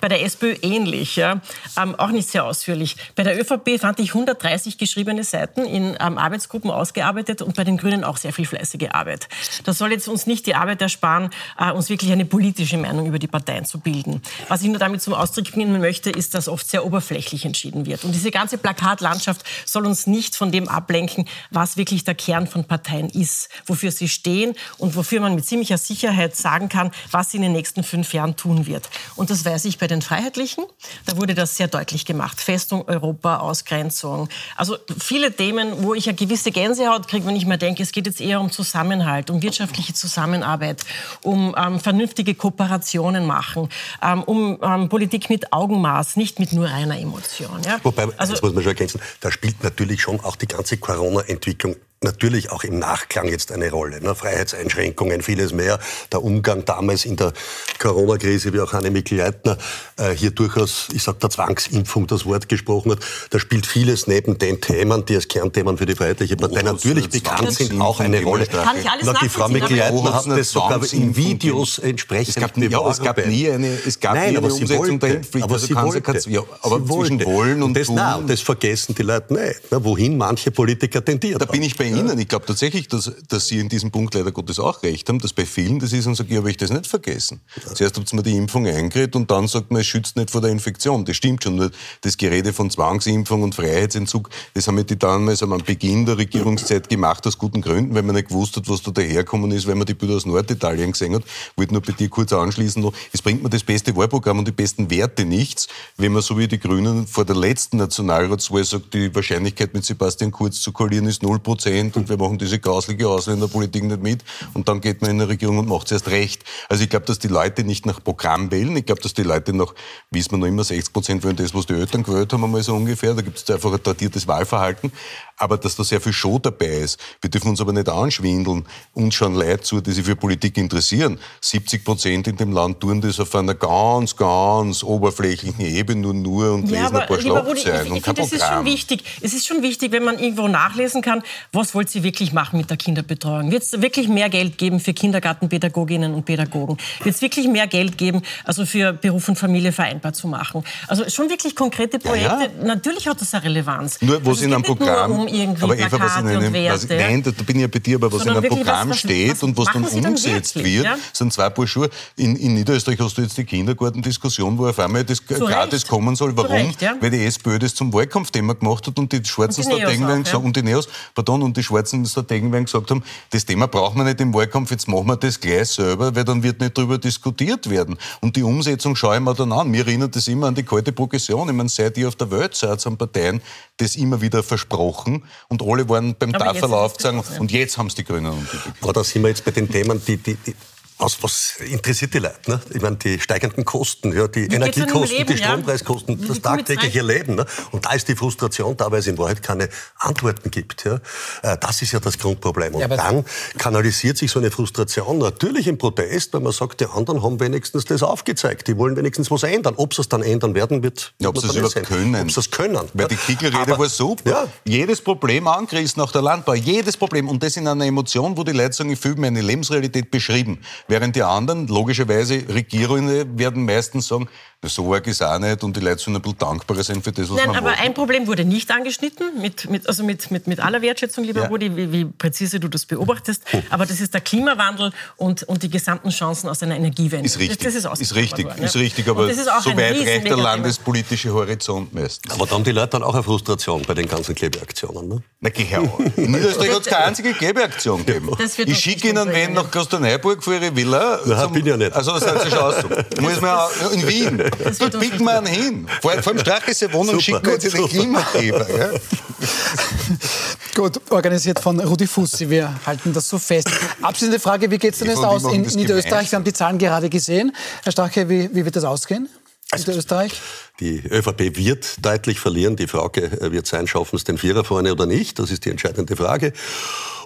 Bei 0.00 0.08
der 0.08 0.22
SPÖ 0.22 0.54
ähnlich. 0.62 1.23
Ja 1.24 1.40
ähm, 1.80 1.94
auch 1.94 2.10
nicht 2.10 2.28
sehr 2.28 2.44
ausführlich. 2.44 2.96
Bei 3.16 3.22
der 3.22 3.40
ÖVP 3.40 3.80
fand 3.80 3.98
ich 4.00 4.10
130 4.10 4.78
geschriebene 4.78 5.24
Seiten 5.24 5.64
in 5.64 5.96
ähm, 6.00 6.18
Arbeitsgruppen 6.18 6.70
ausgearbeitet 6.70 7.42
und 7.42 7.56
bei 7.56 7.64
den 7.64 7.76
Grünen 7.76 8.04
auch 8.04 8.16
sehr 8.16 8.32
viel 8.32 8.46
fleißige 8.46 8.90
Arbeit. 8.90 9.28
Das 9.64 9.78
soll 9.78 9.92
jetzt 9.92 10.08
uns 10.08 10.26
nicht 10.26 10.46
die 10.46 10.54
Arbeit 10.54 10.82
ersparen, 10.82 11.30
äh, 11.58 11.72
uns 11.72 11.88
wirklich 11.88 12.12
eine 12.12 12.24
politische 12.24 12.76
Meinung 12.76 13.06
über 13.06 13.18
die 13.18 13.26
Parteien 13.26 13.64
zu 13.64 13.80
bilden. 13.80 14.22
Was 14.48 14.62
ich 14.62 14.68
nur 14.68 14.78
damit 14.78 15.02
zum 15.02 15.14
Ausdruck 15.14 15.50
bringen 15.52 15.80
möchte, 15.80 16.10
ist, 16.10 16.34
dass 16.34 16.48
oft 16.48 16.68
sehr 16.68 16.84
oberflächlich 16.84 17.44
entschieden 17.44 17.86
wird. 17.86 18.04
Und 18.04 18.12
diese 18.12 18.30
ganze 18.30 18.58
Plakatlandschaft 18.58 19.44
soll 19.64 19.86
uns 19.86 20.06
nicht 20.06 20.36
von 20.36 20.52
dem 20.52 20.68
ablenken, 20.68 21.26
was 21.50 21.76
wirklich 21.76 22.04
der 22.04 22.14
Kern 22.14 22.46
von 22.46 22.64
Parteien 22.64 23.08
ist, 23.08 23.48
wofür 23.66 23.90
sie 23.90 24.08
stehen 24.08 24.54
und 24.78 24.96
wofür 24.96 25.20
man 25.20 25.34
mit 25.34 25.46
ziemlicher 25.46 25.78
Sicherheit 25.78 26.36
sagen 26.36 26.68
kann, 26.68 26.90
was 27.10 27.30
sie 27.30 27.38
in 27.38 27.42
den 27.42 27.52
nächsten 27.52 27.82
fünf 27.82 28.12
Jahren 28.12 28.36
tun 28.36 28.66
wird. 28.66 28.88
Und 29.16 29.30
das 29.30 29.44
weiß 29.44 29.64
ich 29.64 29.78
bei 29.78 29.86
den 29.86 30.02
Freiheitlichen. 30.02 30.64
Da 31.06 31.13
wurde 31.16 31.34
das 31.34 31.56
sehr 31.56 31.68
deutlich 31.68 32.04
gemacht. 32.04 32.40
Festung 32.40 32.84
Europa, 32.88 33.38
Ausgrenzung. 33.38 34.28
Also 34.56 34.76
viele 34.98 35.34
Themen, 35.34 35.82
wo 35.82 35.94
ich 35.94 36.08
eine 36.08 36.16
gewisse 36.16 36.50
Gänsehaut 36.50 37.08
kriege, 37.08 37.26
wenn 37.26 37.36
ich 37.36 37.46
mir 37.46 37.58
denke, 37.58 37.82
es 37.82 37.92
geht 37.92 38.06
jetzt 38.06 38.20
eher 38.20 38.40
um 38.40 38.50
Zusammenhalt, 38.50 39.30
um 39.30 39.42
wirtschaftliche 39.42 39.94
Zusammenarbeit, 39.94 40.84
um 41.22 41.54
ähm, 41.58 41.80
vernünftige 41.80 42.34
Kooperationen 42.34 43.26
machen, 43.26 43.68
ähm, 44.02 44.22
um 44.22 44.58
ähm, 44.62 44.88
Politik 44.88 45.30
mit 45.30 45.52
Augenmaß, 45.52 46.16
nicht 46.16 46.38
mit 46.38 46.52
nur 46.52 46.66
reiner 46.66 46.98
Emotion. 46.98 47.62
Ja? 47.64 47.78
Wobei, 47.82 48.08
also, 48.16 48.32
das 48.32 48.42
muss 48.42 48.52
man 48.52 48.62
schon 48.62 48.72
ergänzen, 48.72 49.00
da 49.20 49.30
spielt 49.30 49.62
natürlich 49.62 50.02
schon 50.02 50.20
auch 50.20 50.36
die 50.36 50.46
ganze 50.46 50.76
Corona-Entwicklung 50.76 51.76
natürlich 52.04 52.52
auch 52.52 52.62
im 52.64 52.78
Nachklang 52.78 53.28
jetzt 53.28 53.50
eine 53.50 53.70
Rolle. 53.70 54.00
Ne? 54.00 54.14
Freiheitseinschränkungen, 54.14 55.22
vieles 55.22 55.52
mehr. 55.52 55.78
Der 56.12 56.22
Umgang 56.22 56.64
damals 56.64 57.04
in 57.04 57.16
der 57.16 57.32
Corona-Krise, 57.78 58.52
wie 58.52 58.60
auch 58.60 58.72
Annemie 58.72 59.02
Leitner 59.10 59.58
äh, 59.96 60.10
hier 60.10 60.30
durchaus, 60.30 60.88
ich 60.92 61.02
sage 61.02 61.18
der 61.20 61.30
Zwangsimpfung 61.30 62.06
das 62.06 62.24
Wort 62.26 62.48
gesprochen 62.48 62.92
hat, 62.92 62.98
da 63.30 63.38
spielt 63.38 63.66
vieles 63.66 64.06
neben 64.06 64.38
den 64.38 64.60
Themen, 64.60 65.04
die 65.04 65.16
als 65.16 65.28
Kernthemen 65.28 65.76
für 65.78 65.86
die 65.86 65.94
Freiheitliche 65.94 66.36
Partei 66.36 66.60
oh, 66.60 66.72
natürlich 66.72 67.08
bekannt 67.08 67.52
sind, 67.52 67.80
auch 67.80 68.00
eine 68.00 68.22
Rolle. 68.22 68.46
Kann 68.46 68.78
ich 68.78 68.88
alles 68.88 69.06
Na, 69.06 69.14
die 69.20 69.28
Frau 69.28 69.48
Mikl-Leitner 69.48 70.14
hat 70.14 70.26
das 70.26 70.50
sogar 70.50 70.80
in 70.92 71.16
Videos 71.16 71.78
entsprechend 71.78 72.36
es 72.36 72.42
gab, 72.42 72.56
nie, 72.56 72.66
ja, 72.66 72.88
es 72.88 73.00
gab 73.00 73.26
nie 73.26 73.50
eine, 73.50 73.68
es 73.86 73.98
gab 73.98 74.14
Nein, 74.14 74.32
nie 74.32 74.38
eine 74.38 74.52
Umsetzung 74.52 74.98
der 74.98 75.14
Impfpflicht. 75.16 75.44
Aber 75.44 75.54
also 75.54 75.66
sie 75.66 75.74
wollte. 75.74 76.30
Ja, 76.30 76.42
aber 76.62 76.78
sie 76.78 76.86
zwischen 76.86 77.18
wollte. 77.18 77.24
Wollen 77.26 77.56
und, 77.56 77.62
und 77.62 77.76
das, 77.76 77.86
tun. 77.86 77.96
Na, 77.96 78.20
das 78.26 78.40
vergessen 78.40 78.94
die 78.94 79.02
Leute 79.02 79.34
nicht, 79.34 79.60
na, 79.70 79.82
wohin 79.82 80.16
manche 80.16 80.50
Politiker 80.50 81.04
tendieren. 81.04 81.38
Da 81.38 81.46
bin 81.46 81.62
ich 81.62 81.76
bei 81.76 81.84
Ihnen. 81.84 81.93
Ich 81.94 82.28
glaube 82.28 82.46
tatsächlich, 82.46 82.88
dass, 82.88 83.12
dass 83.28 83.48
Sie 83.48 83.58
in 83.58 83.68
diesem 83.68 83.90
Punkt 83.90 84.14
leider 84.14 84.32
Gottes 84.32 84.58
auch 84.58 84.82
recht 84.82 85.08
haben, 85.08 85.18
dass 85.18 85.32
bei 85.32 85.44
vielen 85.44 85.78
das 85.78 85.92
ist 85.92 86.06
und 86.06 86.14
sage, 86.14 86.32
ja, 86.32 86.40
aber 86.40 86.48
ich 86.48 86.56
das 86.56 86.70
nicht 86.70 86.86
vergessen. 86.86 87.40
Zuerst 87.74 87.96
habt 87.96 88.12
ihr 88.12 88.16
mir 88.16 88.22
die 88.22 88.36
Impfung 88.36 88.66
eingeredet 88.66 89.16
und 89.16 89.30
dann 89.30 89.48
sagt 89.48 89.70
man, 89.70 89.80
es 89.80 89.86
schützt 89.86 90.16
nicht 90.16 90.30
vor 90.30 90.40
der 90.40 90.50
Infektion. 90.50 91.04
Das 91.04 91.16
stimmt 91.16 91.42
schon. 91.42 91.70
Das 92.00 92.16
Gerede 92.16 92.52
von 92.52 92.70
Zwangsimpfung 92.70 93.42
und 93.42 93.54
Freiheitsentzug, 93.54 94.30
das 94.54 94.66
haben 94.66 94.76
wir 94.76 94.84
die 94.84 94.98
damals 94.98 95.42
am 95.42 95.56
Beginn 95.58 96.06
der 96.06 96.18
Regierungszeit 96.18 96.88
gemacht, 96.88 97.26
aus 97.26 97.38
guten 97.38 97.62
Gründen, 97.62 97.94
weil 97.94 98.02
man 98.02 98.16
nicht 98.16 98.28
gewusst 98.28 98.56
hat, 98.56 98.68
was 98.68 98.82
da 98.82 98.90
daherkommen 98.90 99.50
ist, 99.52 99.66
weil 99.66 99.74
man 99.74 99.86
die 99.86 99.94
Bilder 99.94 100.16
aus 100.16 100.26
Norditalien 100.26 100.92
gesehen 100.92 101.14
hat. 101.14 101.24
Ich 101.24 101.58
wollte 101.58 101.72
nur 101.72 101.82
bei 101.82 101.92
dir 101.92 102.08
kurz 102.08 102.32
anschließen, 102.32 102.84
es 103.12 103.22
bringt 103.22 103.42
mir 103.42 103.50
das 103.50 103.62
beste 103.62 103.94
Wahlprogramm 103.96 104.38
und 104.38 104.48
die 104.48 104.52
besten 104.52 104.90
Werte 104.90 105.24
nichts, 105.24 105.68
wenn 105.96 106.12
man 106.12 106.22
so 106.22 106.38
wie 106.38 106.48
die 106.48 106.58
Grünen 106.58 107.06
vor 107.06 107.24
der 107.24 107.36
letzten 107.36 107.76
Nationalratswahl 107.76 108.64
sagt, 108.64 108.94
die 108.94 109.14
Wahrscheinlichkeit 109.14 109.74
mit 109.74 109.84
Sebastian 109.84 110.30
Kurz 110.30 110.60
zu 110.60 110.72
koalieren 110.72 111.06
ist 111.06 111.22
0% 111.22 111.83
und 111.92 112.08
wir 112.08 112.16
machen 112.16 112.38
diese 112.38 112.58
grauslige 112.58 113.08
Ausländerpolitik 113.08 113.84
nicht 113.84 114.02
mit 114.02 114.24
und 114.54 114.68
dann 114.68 114.80
geht 114.80 115.02
man 115.02 115.10
in 115.10 115.20
eine 115.20 115.28
Regierung 115.28 115.58
und 115.58 115.68
macht 115.68 115.86
es 115.86 115.92
erst 115.92 116.08
recht. 116.08 116.44
Also 116.68 116.82
ich 116.82 116.90
glaube, 116.90 117.06
dass 117.06 117.18
die 117.18 117.28
Leute 117.28 117.64
nicht 117.64 117.86
nach 117.86 118.02
Programm 118.02 118.50
wählen. 118.50 118.76
Ich 118.76 118.86
glaube, 118.86 119.00
dass 119.00 119.14
die 119.14 119.22
Leute 119.22 119.52
nach, 119.52 119.74
wissen 120.10 120.32
wir 120.32 120.38
noch 120.38 120.46
immer, 120.46 120.64
60 120.64 120.92
Prozent 120.92 121.24
wollen 121.24 121.36
das, 121.36 121.54
was 121.54 121.66
die 121.66 121.74
Eltern 121.74 122.02
gewählt 122.02 122.32
haben, 122.32 122.44
einmal 122.44 122.62
so 122.62 122.74
ungefähr. 122.74 123.14
Da 123.14 123.22
gibt 123.22 123.38
es 123.38 123.50
einfach 123.50 123.72
ein 123.72 123.82
tradiertes 123.82 124.26
Wahlverhalten 124.26 124.92
aber 125.36 125.58
dass 125.58 125.76
da 125.76 125.84
sehr 125.84 126.00
viel 126.00 126.12
Show 126.12 126.38
dabei 126.38 126.66
ist. 126.66 126.98
Wir 127.20 127.30
dürfen 127.30 127.48
uns 127.48 127.60
aber 127.60 127.72
nicht 127.72 127.88
anschwindeln. 127.88 128.64
Uns 128.92 129.14
schauen 129.14 129.34
Leute 129.34 129.60
zu, 129.60 129.80
die 129.80 129.92
sich 129.92 130.04
für 130.04 130.16
Politik 130.16 130.56
interessieren. 130.56 131.18
70 131.40 131.84
Prozent 131.84 132.26
in 132.28 132.36
dem 132.36 132.52
Land 132.52 132.80
tun 132.80 133.00
das 133.00 133.18
auf 133.20 133.34
einer 133.34 133.54
ganz, 133.54 134.16
ganz 134.16 134.82
oberflächlichen 134.82 135.60
Ebene 135.64 136.00
nur, 136.00 136.14
nur 136.14 136.54
und 136.54 136.70
ja, 136.70 136.82
lesen 136.82 136.96
ein 136.96 137.06
paar 137.06 137.20
Schlagzeilen 137.20 137.92
und 137.92 138.02
kein 138.02 138.14
Das 138.14 138.32
ist 138.32 138.44
schon 138.44 138.64
wichtig. 138.64 139.04
Es 139.20 139.34
ist 139.34 139.46
schon 139.46 139.62
wichtig, 139.62 139.92
wenn 139.92 140.04
man 140.04 140.18
irgendwo 140.18 140.48
nachlesen 140.48 141.02
kann, 141.02 141.22
was 141.52 141.74
wollt 141.74 141.94
ihr 141.94 142.02
wirklich 142.02 142.32
machen 142.32 142.58
mit 142.58 142.70
der 142.70 142.76
Kinderbetreuung? 142.76 143.50
Wird 143.50 143.62
es 143.62 143.80
wirklich 143.80 144.08
mehr 144.08 144.28
Geld 144.28 144.58
geben 144.58 144.80
für 144.80 144.92
Kindergartenpädagoginnen 144.92 146.14
und 146.14 146.24
Pädagogen? 146.24 146.78
Wird 147.02 147.14
es 147.14 147.22
wirklich 147.22 147.48
mehr 147.48 147.66
Geld 147.66 147.98
geben, 147.98 148.22
also 148.44 148.66
für 148.66 148.92
Beruf 148.92 149.28
und 149.28 149.36
Familie 149.36 149.72
vereinbar 149.72 150.12
zu 150.12 150.28
machen? 150.28 150.64
Also 150.88 151.08
schon 151.08 151.28
wirklich 151.28 151.56
konkrete 151.56 151.98
Projekte. 151.98 152.28
Ja, 152.28 152.42
ja. 152.42 152.64
Natürlich 152.64 153.08
hat 153.08 153.20
das 153.20 153.34
eine 153.34 153.44
Relevanz. 153.44 154.00
Nur, 154.00 154.24
wo 154.24 154.30
also 154.30 154.32
es 154.32 154.42
in 154.42 154.52
einem 154.52 154.62
Programm 154.62 155.23
um 155.26 155.34
irgendwie 155.34 155.64
aber 155.64 155.78
Eva, 155.78 156.00
was 156.00 156.16
in 156.16 156.28
einem, 156.28 156.54
was, 156.54 156.88
Nein, 156.88 157.22
da 157.22 157.30
bin 157.30 157.56
ich 157.56 157.62
ja 157.62 157.68
bei 157.68 157.78
dir, 157.78 157.96
aber 157.96 158.12
was 158.12 158.24
in 158.24 158.30
einem 158.30 158.42
Programm 158.42 158.90
was, 158.90 158.96
was, 158.96 158.98
steht 158.98 159.42
und 159.42 159.56
was 159.56 159.66
dann 159.72 159.84
umgesetzt 159.84 160.56
dann 160.56 160.64
wird, 160.64 160.84
ja? 160.84 160.96
sind 161.12 161.32
zwei 161.32 161.50
Paar 161.50 161.66
Schuhe. 161.66 161.90
In, 162.16 162.36
in, 162.36 162.54
Niederösterreich 162.54 162.98
hast 163.00 163.16
du 163.18 163.22
jetzt 163.22 163.36
die 163.36 163.44
Kindergartendiskussion, 163.44 164.58
wo 164.58 164.68
auf 164.68 164.78
einmal 164.78 165.04
das 165.04 165.24
gratis 165.24 165.86
kommen 165.86 166.16
soll. 166.16 166.36
Warum? 166.36 166.50
Recht, 166.50 166.82
ja? 166.82 166.96
Weil 167.00 167.10
die 167.10 167.24
SPÖ 167.24 167.58
das 167.58 167.74
zum 167.74 167.92
Wahlkampfthema 167.92 168.54
gemacht 168.54 168.86
hat 168.86 168.98
und 168.98 169.12
die 169.12 169.24
schwarzen 169.24 169.64
Strategien 169.64 170.06
gesagt, 170.06 170.44
und 170.44 170.56
die 170.56 170.62
Neos, 170.62 170.88
pardon, 171.14 171.42
und 171.42 171.56
die 171.56 171.62
schwarzen 171.62 172.04
Strategen 172.06 172.50
gesagt 172.50 172.90
haben, 172.90 173.02
das 173.30 173.44
Thema 173.44 173.66
brauchen 173.66 173.98
wir 173.98 174.04
nicht 174.04 174.20
im 174.20 174.32
Wahlkampf, 174.34 174.70
jetzt 174.70 174.88
machen 174.88 175.06
wir 175.06 175.16
das 175.16 175.40
gleich 175.40 175.68
selber, 175.68 176.14
weil 176.14 176.24
dann 176.24 176.42
wird 176.42 176.60
nicht 176.60 176.76
darüber 176.76 176.98
diskutiert 176.98 177.68
werden. 177.70 177.96
Und 178.20 178.36
die 178.36 178.42
Umsetzung 178.42 178.96
schaue 178.96 179.16
ich 179.16 179.22
mir 179.22 179.34
dann 179.34 179.52
an. 179.52 179.70
Mir 179.70 179.86
erinnert 179.86 180.14
das 180.16 180.28
immer 180.28 180.48
an 180.48 180.54
die 180.54 180.62
kalte 180.62 180.92
Progression. 180.92 181.48
Ich 181.48 181.54
meine, 181.54 181.68
seit 181.68 181.96
ich 181.98 182.06
auf 182.06 182.16
der 182.16 182.30
Welt 182.30 182.54
seid, 182.54 182.84
haben 182.84 182.96
Parteien 182.96 183.40
das 183.76 183.96
immer 183.96 184.20
wieder 184.20 184.42
versprochen 184.42 185.13
und 185.48 185.62
alle 185.62 185.88
waren 185.88 186.14
beim 186.14 186.32
Tafellauf 186.32 186.94
sagen, 186.98 187.22
und 187.38 187.52
jetzt 187.52 187.78
haben 187.78 187.86
es 187.86 187.94
die 187.94 188.04
Grünen. 188.04 188.48
Aber 188.80 188.92
da 188.92 189.04
sind 189.04 189.22
wir 189.22 189.28
jetzt 189.28 189.44
bei 189.44 189.50
den 189.50 189.68
Themen, 189.70 190.00
die, 190.06 190.16
die, 190.16 190.34
die 190.34 190.54
was, 190.98 191.20
was 191.22 191.56
interessiert 191.68 192.14
die 192.14 192.20
Leute? 192.20 192.50
Ne? 192.50 192.60
Ich 192.72 192.80
meine, 192.80 192.96
die 192.96 193.18
steigenden 193.18 193.64
Kosten, 193.64 194.16
ja, 194.16 194.28
die 194.28 194.48
Wie 194.48 194.54
Energiekosten, 194.54 195.18
Leben, 195.18 195.32
die 195.32 195.38
Strompreiskosten, 195.38 196.20
ja? 196.20 196.28
das 196.28 196.40
tagtägliche 196.40 197.02
Leben. 197.02 197.34
Ne? 197.34 197.46
Und 197.72 197.84
da 197.84 197.92
ist 197.92 198.06
die 198.08 198.14
Frustration 198.14 198.76
da, 198.76 198.90
weil 198.92 199.00
es 199.00 199.08
in 199.08 199.18
Wahrheit 199.18 199.42
keine 199.42 199.68
Antworten 199.98 200.52
gibt. 200.52 200.84
Ja? 200.84 201.00
Äh, 201.42 201.58
das 201.58 201.82
ist 201.82 201.92
ja 201.92 201.98
das 201.98 202.16
Grundproblem. 202.18 202.76
Und 202.76 202.80
ja, 202.80 202.88
dann 202.88 203.24
kanalisiert 203.58 204.18
sich 204.18 204.30
so 204.30 204.38
eine 204.38 204.52
Frustration 204.52 205.18
natürlich 205.18 205.66
im 205.66 205.78
Protest, 205.78 206.32
weil 206.32 206.42
man 206.42 206.52
sagt, 206.52 206.80
die 206.80 206.86
anderen 206.86 207.22
haben 207.22 207.40
wenigstens 207.40 207.84
das 207.84 208.04
aufgezeigt. 208.04 208.68
Die 208.68 208.78
wollen 208.78 208.96
wenigstens 208.96 209.30
was 209.32 209.42
ändern. 209.42 209.74
Ob 209.76 209.94
sie 209.94 210.02
es 210.02 210.08
dann 210.08 210.22
ändern 210.22 210.54
werden, 210.54 210.84
wird 210.84 211.12
ja, 211.18 211.28
ob 211.28 211.38
sie 211.38 211.48
es 211.48 211.56
überhaupt 211.56 211.82
können. 211.82 212.22
Ob 212.22 212.30
sie 212.30 212.40
es 212.40 212.50
können. 212.50 212.78
Weil 212.94 213.08
die 213.08 213.16
Kickelrede 213.16 213.76
war 213.76 213.88
super. 213.88 214.30
Ja. 214.30 214.46
Jedes 214.64 215.00
Problem 215.00 215.48
angerissen 215.48 216.00
nach 216.00 216.12
der 216.12 216.22
Landbau. 216.22 216.54
Jedes 216.54 216.96
Problem. 216.96 217.28
Und 217.28 217.42
das 217.42 217.56
in 217.56 217.66
einer 217.66 217.84
Emotion, 217.84 218.36
wo 218.36 218.44
die 218.44 218.52
Leute 218.52 218.74
sagen, 218.74 218.90
ich 218.90 219.00
fühle 219.00 219.16
meine 219.20 219.40
Lebensrealität 219.40 220.10
beschrieben. 220.10 220.60
Während 220.86 221.16
die 221.16 221.22
anderen, 221.22 221.66
logischerweise 221.66 222.44
Regierungen, 222.48 223.38
werden 223.38 223.64
meistens 223.64 224.08
sagen, 224.08 224.28
so 224.68 224.94
arg 224.94 225.06
ist 225.06 225.22
auch 225.22 225.38
nicht 225.38 225.62
und 225.62 225.76
die 225.76 225.80
Leute 225.80 225.98
sollen 225.98 226.16
ein 226.16 226.22
bisschen 226.22 226.38
dankbarer 226.38 226.82
sein 226.82 227.02
für 227.02 227.12
das, 227.12 227.28
was 227.28 227.36
Nein, 227.36 227.48
man 227.48 227.56
aber 227.56 227.70
macht. 227.70 227.80
ein 227.80 227.94
Problem 227.94 228.26
wurde 228.26 228.44
nicht 228.44 228.70
angeschnitten, 228.70 229.40
mit, 229.40 229.68
mit, 229.70 229.88
also 229.88 230.04
mit, 230.04 230.30
mit, 230.30 230.46
mit 230.46 230.60
aller 230.60 230.82
Wertschätzung, 230.82 231.24
lieber 231.24 231.42
ja. 231.42 231.48
Rudi, 231.48 231.76
wie, 231.76 231.92
wie, 231.92 232.04
präzise 232.04 232.60
du 232.60 232.68
das 232.68 232.86
beobachtest. 232.86 233.42
Oh. 233.52 233.62
Aber 233.70 233.86
das 233.86 234.00
ist 234.00 234.14
der 234.14 234.20
Klimawandel 234.20 234.92
und, 235.16 235.42
und 235.44 235.62
die 235.62 235.70
gesamten 235.70 236.10
Chancen 236.10 236.48
aus 236.48 236.62
einer 236.62 236.76
Energiewende. 236.76 237.26
Ist 237.26 237.38
richtig, 237.38 237.58
das, 237.58 237.74
das 237.74 237.84
ist, 237.84 238.00
ist, 238.00 238.14
richtig, 238.14 238.46
worden, 238.46 238.62
ist 238.62 238.76
richtig, 238.76 239.08
aber 239.08 239.32
so 239.32 239.76
weit 239.76 240.06
reicht 240.06 240.26
der 240.26 240.36
landespolitische 240.36 241.32
Horizont 241.32 241.92
meistens. 241.92 242.32
Aber 242.32 242.46
da 242.46 242.52
haben 242.52 242.64
die 242.64 242.72
Leute 242.72 242.88
dann 242.88 243.02
auch 243.02 243.14
eine 243.14 243.22
Frustration 243.22 243.82
bei 243.82 243.94
den 243.94 244.08
ganzen 244.08 244.34
Klebeaktionen, 244.34 245.08
ne? 245.08 245.22
Na, 245.40 245.50
geh 245.50 245.64
her. 245.64 245.82
In 246.16 246.32
Niederösterreich 246.32 246.74
hat 246.74 246.80
es 246.80 246.86
keine 246.86 247.04
einzige 247.04 247.32
Klebeaktion 247.34 248.04
gegeben. 248.04 248.30
Ich 248.66 248.78
schicke 248.78 249.08
Ihnen 249.08 249.28
wen 249.30 249.52
nach 249.52 249.70
Klosterneuburg 249.70 250.42
für 250.42 250.54
Ihre 250.54 250.73
Villa. 250.76 251.20
Nein, 251.24 251.52
bin 251.52 251.66
ja 251.66 251.76
nicht. 251.76 251.92
Also, 251.92 252.12
das 252.12 252.26
hat 252.26 252.42
sich 252.42 252.50
schon 252.50 252.62
aus. 252.62 252.74
Muss 253.20 253.40
man 253.40 253.68
in 253.92 254.08
Wien. 254.08 254.42
Dort 254.78 255.00
bieten 255.00 255.24
wir 255.24 255.38
einen 255.38 255.46
hin. 255.46 255.88
Vor, 256.00 256.12
vor 256.22 256.32
allem 256.32 256.38
Strache 256.40 256.92
Wohnung 256.92 257.20
schicken 257.20 257.44
wir 257.44 257.52
jetzt 257.52 257.72
den 257.72 257.88
Klimageber. 257.88 258.66
Ja? 258.78 258.90
Gut, 260.74 261.00
organisiert 261.10 261.60
von 261.60 261.78
Rudi 261.80 262.06
Fussi. 262.06 262.50
Wir 262.50 262.74
halten 262.84 263.12
das 263.12 263.28
so 263.28 263.38
fest. 263.38 263.70
Abschließende 264.02 264.40
Frage, 264.40 264.70
wie 264.70 264.78
geht 264.78 264.94
es 264.94 264.98
denn 264.98 265.08
jetzt 265.08 265.24
aus 265.24 265.44
in 265.44 265.62
Niederösterreich? 265.62 266.30
Wir 266.30 266.36
haben 266.36 266.44
die 266.44 266.52
Zahlen 266.52 266.78
gerade 266.78 267.08
gesehen. 267.08 267.54
Herr 267.82 267.92
Strache, 267.92 268.28
wie, 268.28 268.50
wie 268.54 268.64
wird 268.64 268.74
das 268.74 268.84
ausgehen? 268.84 269.28
Also, 269.70 269.92
Österreich? 269.92 270.32
Die 270.80 270.98
ÖVP 270.98 271.56
wird 271.56 272.04
deutlich 272.04 272.38
verlieren. 272.38 272.76
Die 272.76 272.86
Frage 272.86 273.24
äh, 273.40 273.52
wird 273.52 273.66
sein, 273.66 273.86
schaffen 273.86 274.16
es 274.16 274.24
den 274.24 274.38
Vierer 274.38 274.64
vorne 274.64 274.92
oder 274.92 275.06
nicht? 275.06 275.38
Das 275.38 275.50
ist 275.50 275.64
die 275.64 275.70
entscheidende 275.70 276.16
Frage. 276.16 276.52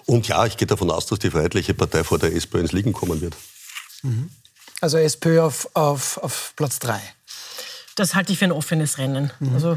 Und 0.09 0.27
ja, 0.27 0.45
ich 0.47 0.57
gehe 0.57 0.67
davon 0.67 0.91
aus, 0.91 1.07
dass 1.07 1.21
die 1.21 1.31
Freiheitliche 1.31 1.75
Partei 1.75 2.03
vor 2.03 2.19
der 2.19 2.35
SPÖ 2.35 2.61
ins 2.61 2.73
Liegen 2.73 2.93
kommen 2.93 3.21
wird. 3.21 3.37
Mhm. 4.03 4.31
Also 4.81 4.97
SPÖ 4.97 5.43
auf, 5.43 5.69
auf, 5.75 6.19
auf 6.19 6.55
Platz 6.57 6.79
drei 6.81 7.01
das 7.99 8.15
halte 8.15 8.33
ich 8.33 8.39
für 8.39 8.45
ein 8.45 8.53
offenes 8.53 8.99
Rennen. 8.99 9.33
Mhm. 9.41 9.55
Also, 9.55 9.77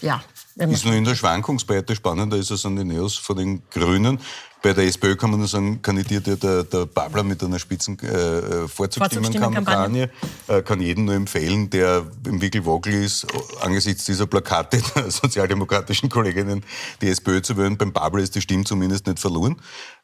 ja. 0.00 0.22
Ist 0.56 0.84
nur 0.84 0.94
in 0.94 1.04
der 1.04 1.16
Schwankungsbreite 1.16 1.96
spannender 1.96 2.36
ist 2.36 2.50
es 2.50 2.64
an 2.64 2.76
den 2.76 2.88
Neos 2.88 3.16
von 3.16 3.36
den 3.36 3.62
Grünen. 3.70 4.20
Bei 4.62 4.72
der 4.72 4.84
SPÖ 4.86 5.14
kann 5.16 5.30
man 5.30 5.40
nur 5.40 5.48
sagen, 5.48 5.82
kandidiert 5.82 6.26
ja 6.26 6.36
der, 6.36 6.62
der 6.64 6.86
Babler 6.86 7.22
mit 7.22 7.42
einer 7.42 7.58
spitzen 7.58 7.98
äh, 7.98 8.66
Vorzugsstimmenkampagne. 8.66 10.08
Äh, 10.46 10.62
kann 10.62 10.80
jeden 10.80 11.04
nur 11.04 11.14
empfehlen, 11.14 11.68
der 11.68 12.06
im 12.26 12.40
Wickelwogel 12.40 12.94
ist, 12.94 13.26
angesichts 13.60 14.06
dieser 14.06 14.26
Plakate 14.26 14.80
der 14.94 15.10
sozialdemokratischen 15.10 16.08
Kolleginnen 16.08 16.64
die 17.02 17.08
SPÖ 17.08 17.42
zu 17.42 17.56
wählen. 17.58 17.76
Beim 17.76 17.92
Babler 17.92 18.22
ist 18.22 18.36
die 18.36 18.40
Stimme 18.40 18.64
zumindest 18.64 19.06
nicht 19.06 19.18
verloren. 19.18 19.56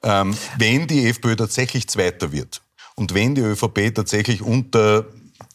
Ähm, 0.03 0.37
wenn 0.59 0.87
die 0.87 1.07
FPÖ 1.07 1.37
tatsächlich 1.37 1.89
Zweiter 1.89 2.33
wird 2.33 2.61
und 2.97 3.15
wenn 3.15 3.35
die 3.35 3.41
ÖVP 3.41 3.95
tatsächlich 3.95 4.43
unter 4.43 5.07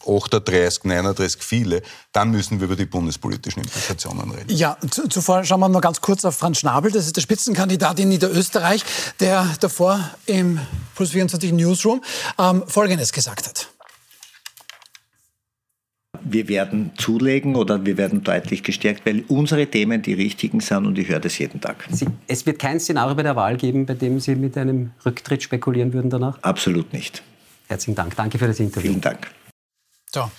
38, 0.06 0.84
39 0.84 1.42
viele, 1.42 1.82
dann 2.12 2.30
müssen 2.30 2.60
wir 2.60 2.66
über 2.66 2.76
die 2.76 2.86
bundespolitischen 2.86 3.62
Implikationen 3.62 4.30
reden. 4.30 4.54
Ja, 4.54 4.76
zuvor 4.90 5.44
schauen 5.44 5.60
wir 5.60 5.68
mal 5.68 5.80
ganz 5.80 6.00
kurz 6.00 6.24
auf 6.24 6.36
Franz 6.36 6.58
Schnabel. 6.58 6.90
Das 6.90 7.06
ist 7.06 7.16
der 7.16 7.22
Spitzenkandidat 7.22 7.98
in 7.98 8.08
Niederösterreich, 8.08 8.82
der 9.20 9.46
davor 9.60 10.10
im 10.26 10.60
Plus 10.94 11.10
24 11.10 11.52
Newsroom 11.52 12.02
ähm, 12.38 12.62
Folgendes 12.66 13.12
gesagt 13.12 13.46
hat. 13.46 13.68
Wir 16.28 16.48
werden 16.48 16.92
zulegen 16.96 17.54
oder 17.54 17.86
wir 17.86 17.96
werden 17.96 18.24
deutlich 18.24 18.62
gestärkt, 18.62 19.06
weil 19.06 19.24
unsere 19.28 19.66
Themen 19.66 20.02
die 20.02 20.14
richtigen 20.14 20.60
sind 20.60 20.86
und 20.86 20.98
ich 20.98 21.08
höre 21.08 21.20
das 21.20 21.38
jeden 21.38 21.60
Tag. 21.60 21.86
Sie, 21.90 22.06
es 22.26 22.46
wird 22.46 22.58
kein 22.58 22.80
Szenario 22.80 23.14
bei 23.14 23.22
der 23.22 23.36
Wahl 23.36 23.56
geben, 23.56 23.86
bei 23.86 23.94
dem 23.94 24.18
Sie 24.18 24.34
mit 24.34 24.56
einem 24.56 24.90
Rücktritt 25.04 25.42
spekulieren 25.42 25.92
würden 25.92 26.10
danach? 26.10 26.38
Absolut 26.42 26.92
nicht. 26.92 27.22
Herzlichen 27.68 27.94
Dank. 27.94 28.16
Danke 28.16 28.38
für 28.38 28.46
das 28.46 28.58
Interview. 28.58 28.88
Vielen 28.90 29.00
Dank. 29.00 29.28
So, 30.16 30.30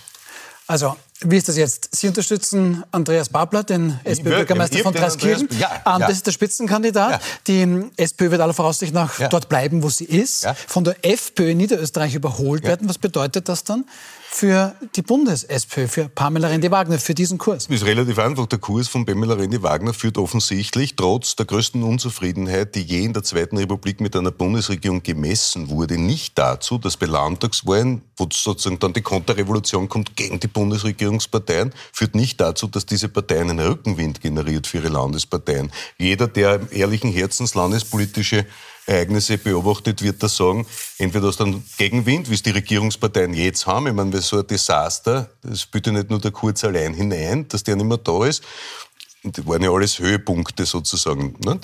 also 0.65 0.97
wie 1.21 1.37
ist 1.37 1.47
das 1.47 1.55
jetzt? 1.55 1.89
Sie 1.95 2.07
unterstützen 2.07 2.83
Andreas 2.91 3.29
Babler, 3.29 3.63
den 3.63 3.99
SPÖ-Bürgermeister 4.03 4.79
von 4.79 4.91
Dreiskirchen. 4.91 5.47
Ja, 5.59 5.81
ja. 5.85 5.99
Das 5.99 6.13
ist 6.13 6.25
der 6.25 6.31
Spitzenkandidat. 6.31 7.11
Ja. 7.11 7.19
Die 7.45 7.91
SPÖ 7.95 8.31
wird 8.31 8.41
aller 8.41 8.55
Voraussicht 8.55 8.91
nach 8.91 9.19
ja. 9.19 9.27
dort 9.27 9.49
bleiben, 9.49 9.83
wo 9.83 9.89
sie 9.89 10.05
ist. 10.05 10.47
Von 10.67 10.83
der 10.83 10.95
FPÖ 11.05 11.51
in 11.51 11.57
Niederösterreich 11.57 12.15
überholt 12.15 12.63
werden. 12.63 12.89
Was 12.89 12.97
bedeutet 12.97 13.49
das 13.49 13.63
dann? 13.63 13.85
Für 14.29 14.75
die 14.95 15.01
Bundes-SPÖ, 15.01 15.87
für 15.87 16.09
Pamela 16.09 16.49
Rendi-Wagner, 16.49 16.99
für 16.99 17.15
diesen 17.15 17.37
Kurs? 17.37 17.65
Ist 17.67 17.85
relativ 17.85 18.19
einfach. 18.19 18.45
Der 18.45 18.59
Kurs 18.59 18.87
von 18.87 19.05
Pamela 19.05 19.35
Rendi-Wagner 19.35 19.93
führt 19.93 20.17
offensichtlich, 20.17 20.95
trotz 20.95 21.35
der 21.35 21.45
größten 21.45 21.81
Unzufriedenheit, 21.81 22.75
die 22.75 22.81
je 22.81 23.03
in 23.05 23.13
der 23.13 23.23
Zweiten 23.23 23.57
Republik 23.57 24.01
mit 24.01 24.15
einer 24.15 24.31
Bundesregierung 24.31 25.01
gemessen 25.01 25.69
wurde, 25.69 25.97
nicht 25.97 26.37
dazu, 26.37 26.77
dass 26.77 26.97
bei 26.97 27.07
Landtagswahlen, 27.07 28.01
wo 28.17 28.27
sozusagen 28.31 28.79
dann 28.79 28.93
die 28.93 29.01
Konterrevolution 29.01 29.89
kommt 29.89 30.15
gegen 30.15 30.39
die 30.39 30.47
Bundesregierungsparteien, 30.47 31.73
führt 31.91 32.13
nicht 32.13 32.39
dazu, 32.39 32.67
dass 32.67 32.85
diese 32.85 33.09
Parteien 33.09 33.49
einen 33.49 33.65
Rückenwind 33.65 34.21
generiert 34.21 34.67
für 34.67 34.77
ihre 34.77 34.89
Landesparteien. 34.89 35.71
Jeder, 35.97 36.27
der 36.27 36.71
ehrlichen 36.71 37.11
Herzens 37.11 37.55
landespolitische 37.55 38.45
Ereignisse 38.87 39.37
beobachtet, 39.37 40.01
wird 40.01 40.23
er 40.23 40.29
sagen, 40.29 40.65
entweder 40.97 41.27
aus 41.27 41.37
dem 41.37 41.63
Gegenwind, 41.77 42.29
wie 42.29 42.35
es 42.35 42.41
die 42.41 42.51
Regierungsparteien 42.51 43.33
jetzt 43.33 43.67
haben, 43.67 43.87
ich 43.87 43.93
meine, 43.93 44.21
so 44.21 44.39
ein 44.39 44.47
Desaster, 44.47 45.29
das 45.43 45.67
ja 45.85 45.91
nicht 45.91 46.09
nur 46.09 46.19
der 46.19 46.31
Kurz 46.31 46.63
allein 46.63 46.93
hinein, 46.93 47.47
dass 47.49 47.63
der 47.63 47.75
nicht 47.75 47.85
mehr 47.85 47.97
da 47.97 48.25
ist, 48.25 48.43
und 49.23 49.37
das 49.37 49.45
waren 49.45 49.61
ja 49.61 49.71
alles 49.71 49.99
Höhepunkte 49.99 50.65
sozusagen, 50.65 51.35
ne? 51.43 51.59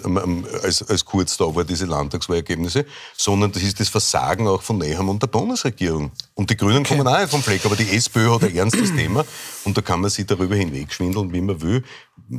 als, 0.64 0.84
als 0.84 1.06
kurz 1.06 1.38
da 1.38 1.46
war, 1.56 1.64
diese 1.64 1.86
Landtagswahlergebnisse, 1.86 2.86
sondern 3.16 3.54
das 3.54 3.64
ist 3.64 3.80
das 3.80 3.88
Versagen 3.88 4.48
auch 4.48 4.62
von 4.62 4.80
Neham 4.80 5.08
und 5.08 5.22
der 5.22 5.28
Bundesregierung. 5.28 6.12
Und 6.34 6.50
die 6.50 6.58
Grünen 6.58 6.80
okay. 6.80 6.98
kommen 6.98 7.08
auch 7.08 7.28
vom 7.30 7.42
Fleck, 7.42 7.64
aber 7.66 7.78
die 7.78 7.90
SPÖ 7.96 8.34
hat 8.34 8.44
ein 8.44 8.56
ernstes 8.56 8.94
Thema 8.94 9.24
und 9.64 9.78
da 9.78 9.82
kann 9.82 10.02
man 10.02 10.10
sich 10.10 10.26
darüber 10.26 10.56
hinwegschwindeln, 10.56 11.32
wie 11.32 11.42
man 11.42 11.62
will. 11.62 11.84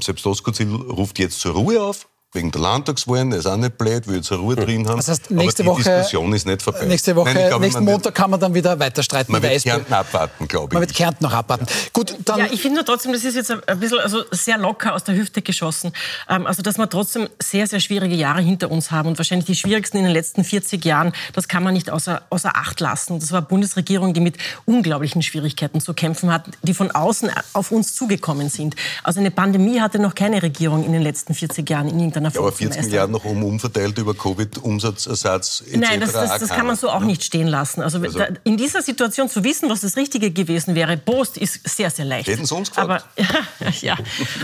Selbst 0.01 0.27
Doskozil 0.27 0.75
ruft 0.75 1.19
jetzt 1.19 1.41
zur 1.41 1.55
Ruhe 1.55 1.83
auf, 1.83 2.07
wegen 2.35 2.51
der 2.51 2.61
Landtagswahlen, 2.61 3.31
das 3.31 3.41
ist 3.41 3.47
auch 3.47 3.57
nicht 3.57 3.79
blöd, 3.79 4.07
will 4.09 4.17
jetzt 4.17 4.33
eine 4.33 4.41
Ruhe 4.41 4.57
drin 4.57 4.89
haben. 4.89 4.97
Das 4.97 5.09
heißt, 5.09 5.31
nächste 5.31 5.63
aber 5.63 5.77
die 5.77 5.85
Woche, 5.85 5.97
Diskussion 5.97 6.33
ist 6.33 6.47
nicht 6.47 6.63
vorbei. 6.63 6.85
Nächste 6.85 7.15
Woche, 7.15 7.33
Nein, 7.33 7.49
glaub, 7.49 7.61
nächsten 7.61 7.85
Montag 7.85 8.15
kann 8.15 8.31
man 8.31 8.41
dann 8.41 8.53
wieder 8.55 8.79
weiter 8.79 9.03
streiten. 9.03 9.33
Man 9.33 9.43
wird 9.43 9.63
Kärnten 9.63 9.93
abwarten, 9.93 10.49
glaube 10.49 10.67
ich. 10.67 10.73
Man 10.73 10.81
wird 10.81 10.95
Kärnten 10.95 11.25
noch 11.25 11.33
abwarten. 11.33 11.67
Gut, 11.93 12.17
dann 12.25 12.41
ja, 12.41 12.47
ich 12.51 12.61
finde 12.61 12.77
nur 12.77 12.85
trotzdem, 12.85 13.13
das 13.13 13.25
ist 13.25 13.37
jetzt 13.37 13.51
ein 13.51 13.81
bisschen 13.81 14.01
also 14.01 14.25
sehr 14.33 14.59
locker 14.59 14.95
aus 14.95 15.05
der 15.05 15.15
Hüfte 15.15 15.43
geschossen. 15.43 15.93
Ähm, 16.29 16.47
also, 16.47 16.63
dass 16.63 16.77
wir 16.77 16.89
trotzdem 16.89 17.29
sehr, 17.41 17.67
sehr 17.67 17.81
schwierige 17.81 18.17
Jahre 18.17 18.43
hinter 18.43 18.71
uns 18.71 18.91
haben 18.91 19.09
und 19.09 19.19
wahrscheinlich 19.19 19.47
die 19.47 19.55
schwierigsten 19.55 19.99
in 19.99 20.05
den 20.05 20.13
letzten 20.13 20.43
40 20.43 20.85
Jahren, 20.85 21.13
das 21.33 21.47
kann 21.47 21.63
man 21.63 21.75
nicht 21.75 21.91
außer, 21.91 22.23
außer 22.31 22.57
Acht 22.57 22.81
lassen. 22.81 23.21
Das 23.21 23.31
war 23.31 23.39
eine 23.39 23.47
Bundesregierung, 23.47 24.13
die 24.13 24.21
mit 24.21 24.39
unglaublichen 24.65 25.23
Schwierigkeiten 25.23 25.81
zu 25.81 25.95
kämpfen 25.95 26.33
hat, 26.33 26.47
die 26.63 26.75
von 26.75 26.91
außen 26.91 27.31
auf 27.53 27.71
uns 27.71 27.95
zugekommen 27.95 28.49
sind. 28.49 28.75
Also 29.05 29.21
eine 29.21 29.31
Pandemie 29.31 29.81
hatte 29.81 29.99
noch 29.99 30.15
keine 30.15 30.43
Regierung 30.43 30.85
in 30.85 30.93
den 30.93 31.03
letzten 31.03 31.35
40 31.35 31.69
Jahren 31.69 31.89
in 31.89 31.99
irgendeiner 31.99 32.24
werden 32.33 32.43
Ja, 32.43 32.49
aber 32.49 32.53
40 32.57 32.83
Milliarden 32.85 33.13
noch 33.13 33.25
um, 33.25 33.43
umverteilt 33.45 33.99
über 33.99 34.15
Covid-Umsatzersatz 34.15 35.63
etc. 35.67 35.77
Nein, 35.79 36.01
das, 36.01 36.13
das, 36.13 36.41
das 36.41 36.49
kann 36.51 36.67
man 36.67 36.77
so 36.77 36.89
auch 36.91 37.01
nicht 37.01 37.25
stehen 37.25 37.47
lassen. 37.49 37.83
Also, 37.83 37.99
Also- 37.99 38.19
da, 38.19 38.29
in 38.45 38.57
dieser 38.57 38.83
Situation 38.83 39.29
zu 39.29 39.43
wissen, 39.45 39.69
was 39.71 39.81
das 39.81 39.97
Richtige 39.97 40.31
gewesen 40.31 40.75
wäre, 40.75 40.97
Post 40.97 41.37
ist 41.39 41.61
sehr, 41.69 41.91
sehr 41.91 42.05
leicht. 42.05 42.29
Hätten 42.29 42.47
Sie 42.47 42.55
uns 42.55 42.71
aber, 42.77 43.03
gefragt. 43.17 43.83
ja, 43.83 43.97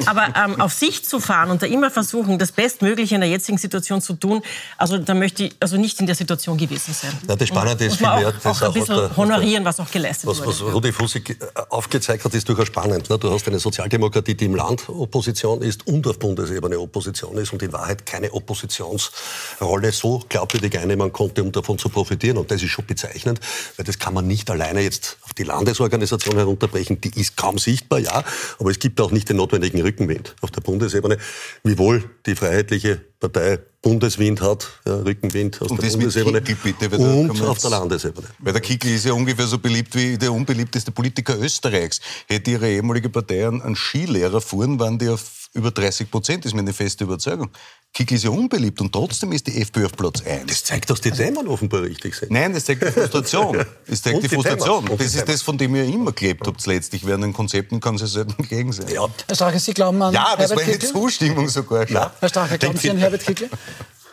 aber 0.06 0.28
ähm, 0.36 0.60
auf 0.60 0.72
sich 0.72 1.04
zu 1.04 1.20
fahren 1.20 1.50
und 1.50 1.62
da 1.62 1.66
immer 1.66 1.90
versuchen, 1.90 2.38
das 2.38 2.52
Bestmögliche 2.52 3.14
in 3.14 3.20
der 3.20 3.30
jetzigen 3.30 3.58
Situation 3.58 4.00
zu 4.00 4.14
tun, 4.14 4.42
also 4.76 4.98
da 4.98 5.14
möchte 5.14 5.44
ich 5.44 5.56
also 5.60 5.76
nicht 5.76 6.00
in 6.00 6.06
der 6.06 6.14
Situation 6.14 6.56
gewesen 6.56 6.94
sein. 6.94 7.12
Ja, 7.28 7.36
das 7.36 7.48
Spannende 7.48 7.84
ist 7.84 8.00
man 8.00 8.12
vielmehr, 8.18 8.28
auch, 8.34 8.40
das 8.42 8.62
auch 8.62 8.66
ein 8.68 8.72
bisschen 8.74 8.96
der- 8.96 9.16
honorieren, 9.16 9.64
was 9.64 9.80
auch 9.80 9.90
geleistet 9.90 10.26
Was, 10.28 10.38
wurde. 10.38 10.48
was 10.48 10.62
Rudi 10.62 10.92
Fussig 10.92 11.30
äh, 11.30 11.34
aufgezeigt 11.70 12.24
hat, 12.24 12.34
ist 12.34 12.48
durchaus 12.48 12.66
spannend. 12.66 13.08
ne? 13.10 13.18
Du 13.18 13.30
hast 13.30 13.46
eine 13.46 13.58
Sozialdemokratie, 13.58 14.34
die 14.34 14.44
im 14.46 14.54
Land 14.54 14.88
Opposition 14.88 15.62
ist 15.62 15.86
und 15.86 16.06
auf 16.06 16.18
Bundesebene 16.18 16.78
Opposition 16.78 17.36
ist 17.38 17.52
und 17.52 17.62
in 17.62 17.69
Wahrheit 17.72 18.06
keine 18.06 18.32
Oppositionsrolle 18.32 19.92
so 19.92 20.22
glaubwürdig 20.28 20.78
einnehmen 20.78 21.12
konnte, 21.12 21.42
um 21.42 21.52
davon 21.52 21.78
zu 21.78 21.88
profitieren. 21.88 22.38
Und 22.38 22.50
das 22.50 22.62
ist 22.62 22.70
schon 22.70 22.86
bezeichnend, 22.86 23.40
weil 23.76 23.84
das 23.84 23.98
kann 23.98 24.14
man 24.14 24.26
nicht 24.26 24.50
alleine 24.50 24.80
jetzt 24.80 25.18
auf 25.22 25.34
die 25.34 25.44
Landesorganisation 25.44 26.36
herunterbrechen. 26.36 27.00
Die 27.00 27.20
ist 27.20 27.36
kaum 27.36 27.58
sichtbar, 27.58 27.98
ja, 27.98 28.24
aber 28.58 28.70
es 28.70 28.78
gibt 28.78 29.00
auch 29.00 29.10
nicht 29.10 29.28
den 29.28 29.36
notwendigen 29.36 29.80
Rückenwind 29.82 30.36
auf 30.40 30.50
der 30.50 30.60
Bundesebene, 30.60 31.18
wiewohl 31.64 32.08
die 32.26 32.34
Freiheitliche 32.34 33.00
Partei 33.20 33.58
Bundeswind 33.82 34.40
hat, 34.42 34.68
ja, 34.86 34.94
Rückenwind 34.96 35.60
aus 35.60 35.70
Und 35.70 35.82
der 35.82 35.88
Bundesebene 35.88 36.42
Kickl 36.42 36.72
bitte, 36.72 36.96
und 36.98 37.40
auf 37.42 37.58
der 37.58 37.70
Landesebene. 37.70 38.26
Weil 38.38 38.52
der 38.52 38.60
Kickl 38.60 38.88
ist 38.88 39.06
ja 39.06 39.14
ungefähr 39.14 39.46
so 39.46 39.58
beliebt 39.58 39.94
wie 39.94 40.18
der 40.18 40.32
unbeliebteste 40.32 40.90
Politiker 40.90 41.38
Österreichs. 41.38 42.00
Hätte 42.26 42.50
ihre 42.50 42.68
ehemalige 42.68 43.08
Partei 43.08 43.46
einen, 43.46 43.62
einen 43.62 43.76
Skilehrer 43.76 44.40
fuhren, 44.40 44.78
waren 44.78 44.98
die 44.98 45.08
auf 45.08 45.39
über 45.52 45.70
30 45.72 46.10
Prozent, 46.10 46.44
ist 46.44 46.54
meine 46.54 46.72
feste 46.72 47.04
Überzeugung. 47.04 47.50
Kickl 47.92 48.14
ist 48.14 48.22
ja 48.24 48.30
unbeliebt 48.30 48.80
und 48.80 48.92
trotzdem 48.92 49.32
ist 49.32 49.48
die 49.48 49.60
FPÖ 49.60 49.86
auf 49.86 49.92
Platz 49.92 50.22
1. 50.24 50.46
Das 50.46 50.62
zeigt, 50.64 50.88
dass 50.90 51.00
die 51.00 51.10
Themen 51.10 51.48
offenbar 51.48 51.82
richtig 51.82 52.14
sind. 52.14 52.30
Nein, 52.30 52.52
das 52.54 52.64
zeigt 52.66 52.82
die 52.82 52.92
Frustration. 52.92 53.64
Das 53.88 54.00
zeigt 54.02 54.16
Und 54.16 54.22
die 54.22 54.28
die 54.28 54.34
Frustration. 54.36 54.88
Und 54.88 55.00
das 55.00 55.10
die 55.12 55.18
ist 55.18 55.28
das, 55.28 55.42
von 55.42 55.58
dem 55.58 55.74
ihr 55.74 55.84
immer 55.84 56.12
gelebt 56.12 56.46
habt 56.46 56.64
letztlich. 56.66 57.04
Während 57.04 57.24
den 57.24 57.32
Konzepten 57.32 57.80
kann 57.80 57.96
es 57.96 58.12
selten 58.12 58.46
gegen 58.48 58.72
sein. 58.72 58.86
Ja, 58.94 59.08
Herr 59.26 59.34
Strache, 59.34 59.58
Sie 59.58 59.74
glauben 59.74 60.00
an 60.02 60.14
Ja, 60.14 60.36
das 60.36 60.50
Herbert 60.50 60.56
war 60.58 60.62
eine 60.64 60.72
Kickl? 60.78 60.92
Zustimmung 60.92 61.48
sogar. 61.48 61.86
schon. 61.88 61.96
Ja. 61.96 62.14
Herr 62.20 62.28
Strache, 62.28 62.58
glauben 62.58 62.78
Sie 62.78 62.90
an 62.90 62.98
Herbert 62.98 63.24
Kickl? 63.26 63.50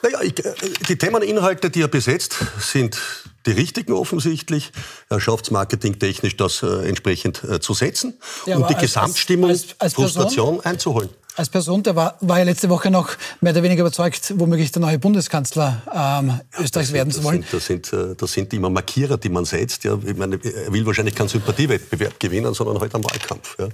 Naja, 0.02 0.22
ich, 0.22 0.44
äh, 0.44 0.54
die 0.90 0.96
Themeninhalte, 0.98 1.70
die 1.70 1.82
er 1.82 1.88
besetzt, 1.88 2.36
sind 2.60 2.98
die 3.46 3.52
richtigen 3.52 3.94
offensichtlich. 3.94 4.72
Er 5.10 5.20
schafft 5.20 5.46
es 5.46 5.52
marketingtechnisch, 5.52 6.36
das 6.36 6.62
äh, 6.64 6.88
entsprechend 6.88 7.44
äh, 7.44 7.60
zu 7.60 7.74
setzen 7.76 8.16
Ja, 8.48 8.58
und 8.58 8.70
die 8.70 8.74
als- 8.76 8.82
Gesamtstimmung, 8.82 9.50
als- 9.52 9.76
als? 9.80 9.94
Frustration 9.94 10.62
einzuholen. 10.62 11.10
Als 11.38 11.50
Person, 11.50 11.84
der 11.84 11.96
war, 11.96 12.18
war 12.22 12.40
ja 12.40 12.46
letzte 12.46 12.68
Woche 12.68 12.90
noch 12.90 13.12
mehr 13.42 13.54
oder 13.54 13.62
weniger 13.62 13.82
überzeugt, 13.82 14.34
womöglich 14.38 14.72
der 14.72 14.82
neue 14.82 14.98
Bundeskanzler 14.98 15.84
ähm, 15.94 16.40
Österreichs 16.60 16.92
werden 16.92 17.12
zu 17.12 17.20
das 17.20 17.26
wollen. 17.26 17.44
Sind, 17.44 17.54
das, 17.54 17.66
sind, 17.68 17.94
äh, 17.94 18.16
das 18.16 18.34
sind 18.34 18.54
immer 18.54 18.72
Markierer, 18.72 19.18
die 19.18 19.30
man 19.30 19.46
setzt. 19.46 19.84
Ja, 19.84 20.00
ich 20.04 20.18
meine, 20.18 20.40
er 20.44 20.74
will 20.74 20.84
wahrscheinlich 20.88 21.14
keinen 21.14 21.30
Sympathiewettbewerb 21.30 22.20
gewinnen, 22.20 22.56
sondern 22.56 22.80
halt 22.80 22.96
einen 22.96 23.04
Wahlkampf. 23.04 23.56
Ja. 23.60 23.68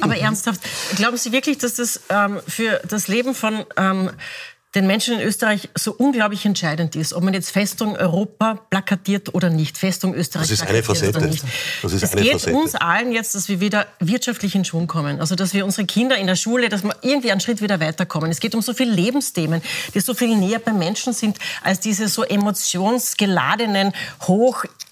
Aber 0.00 0.16
ernsthaft, 0.16 0.62
glauben 0.96 1.18
Sie 1.18 1.30
wirklich, 1.30 1.58
dass 1.58 1.74
das 1.74 2.00
ähm, 2.08 2.40
für 2.48 2.80
das 2.88 3.06
Leben 3.06 3.34
von 3.34 3.66
ähm, 3.76 4.08
den 4.74 4.86
Menschen 4.86 5.18
in 5.18 5.26
Österreich 5.26 5.68
so 5.76 5.92
unglaublich 5.92 6.46
entscheidend 6.46 6.94
ist, 6.94 7.12
ob 7.12 7.24
man 7.24 7.34
jetzt 7.34 7.50
Festung 7.50 7.96
Europa 7.96 8.54
plakatiert 8.70 9.34
oder 9.34 9.50
nicht, 9.50 9.76
Festung 9.76 10.14
Österreich 10.14 10.48
Das 10.48 10.52
ist 10.52 10.62
eine 10.62 10.80
plakatiert 10.80 11.16
oder 11.16 11.26
Facette. 11.26 11.44
nicht. 11.44 11.44
Das 11.82 11.92
ist 11.92 12.02
es 12.04 12.12
eine 12.12 12.22
geht 12.22 12.32
Facette. 12.32 12.56
uns 12.56 12.74
allen 12.76 13.10
jetzt, 13.10 13.34
dass 13.34 13.48
wir 13.48 13.58
wieder 13.58 13.88
wirtschaftlich 13.98 14.54
in 14.54 14.64
Schwung 14.64 14.86
kommen. 14.86 15.18
Also, 15.20 15.34
dass 15.34 15.54
wir 15.54 15.64
unsere 15.64 15.86
Kinder 15.86 16.16
in 16.16 16.28
der 16.28 16.36
Schule, 16.36 16.68
dass 16.68 16.84
wir 16.84 16.94
irgendwie 17.02 17.32
einen 17.32 17.40
Schritt 17.40 17.60
wieder 17.62 17.80
weiterkommen. 17.80 18.30
Es 18.30 18.38
geht 18.38 18.54
um 18.54 18.62
so 18.62 18.72
viele 18.72 18.92
Lebensthemen, 18.92 19.60
die 19.92 20.00
so 20.00 20.14
viel 20.14 20.36
näher 20.36 20.60
beim 20.60 20.78
Menschen 20.78 21.14
sind, 21.14 21.38
als 21.64 21.80
diese 21.80 22.06
so 22.06 22.22
emotionsgeladenen, 22.22 23.92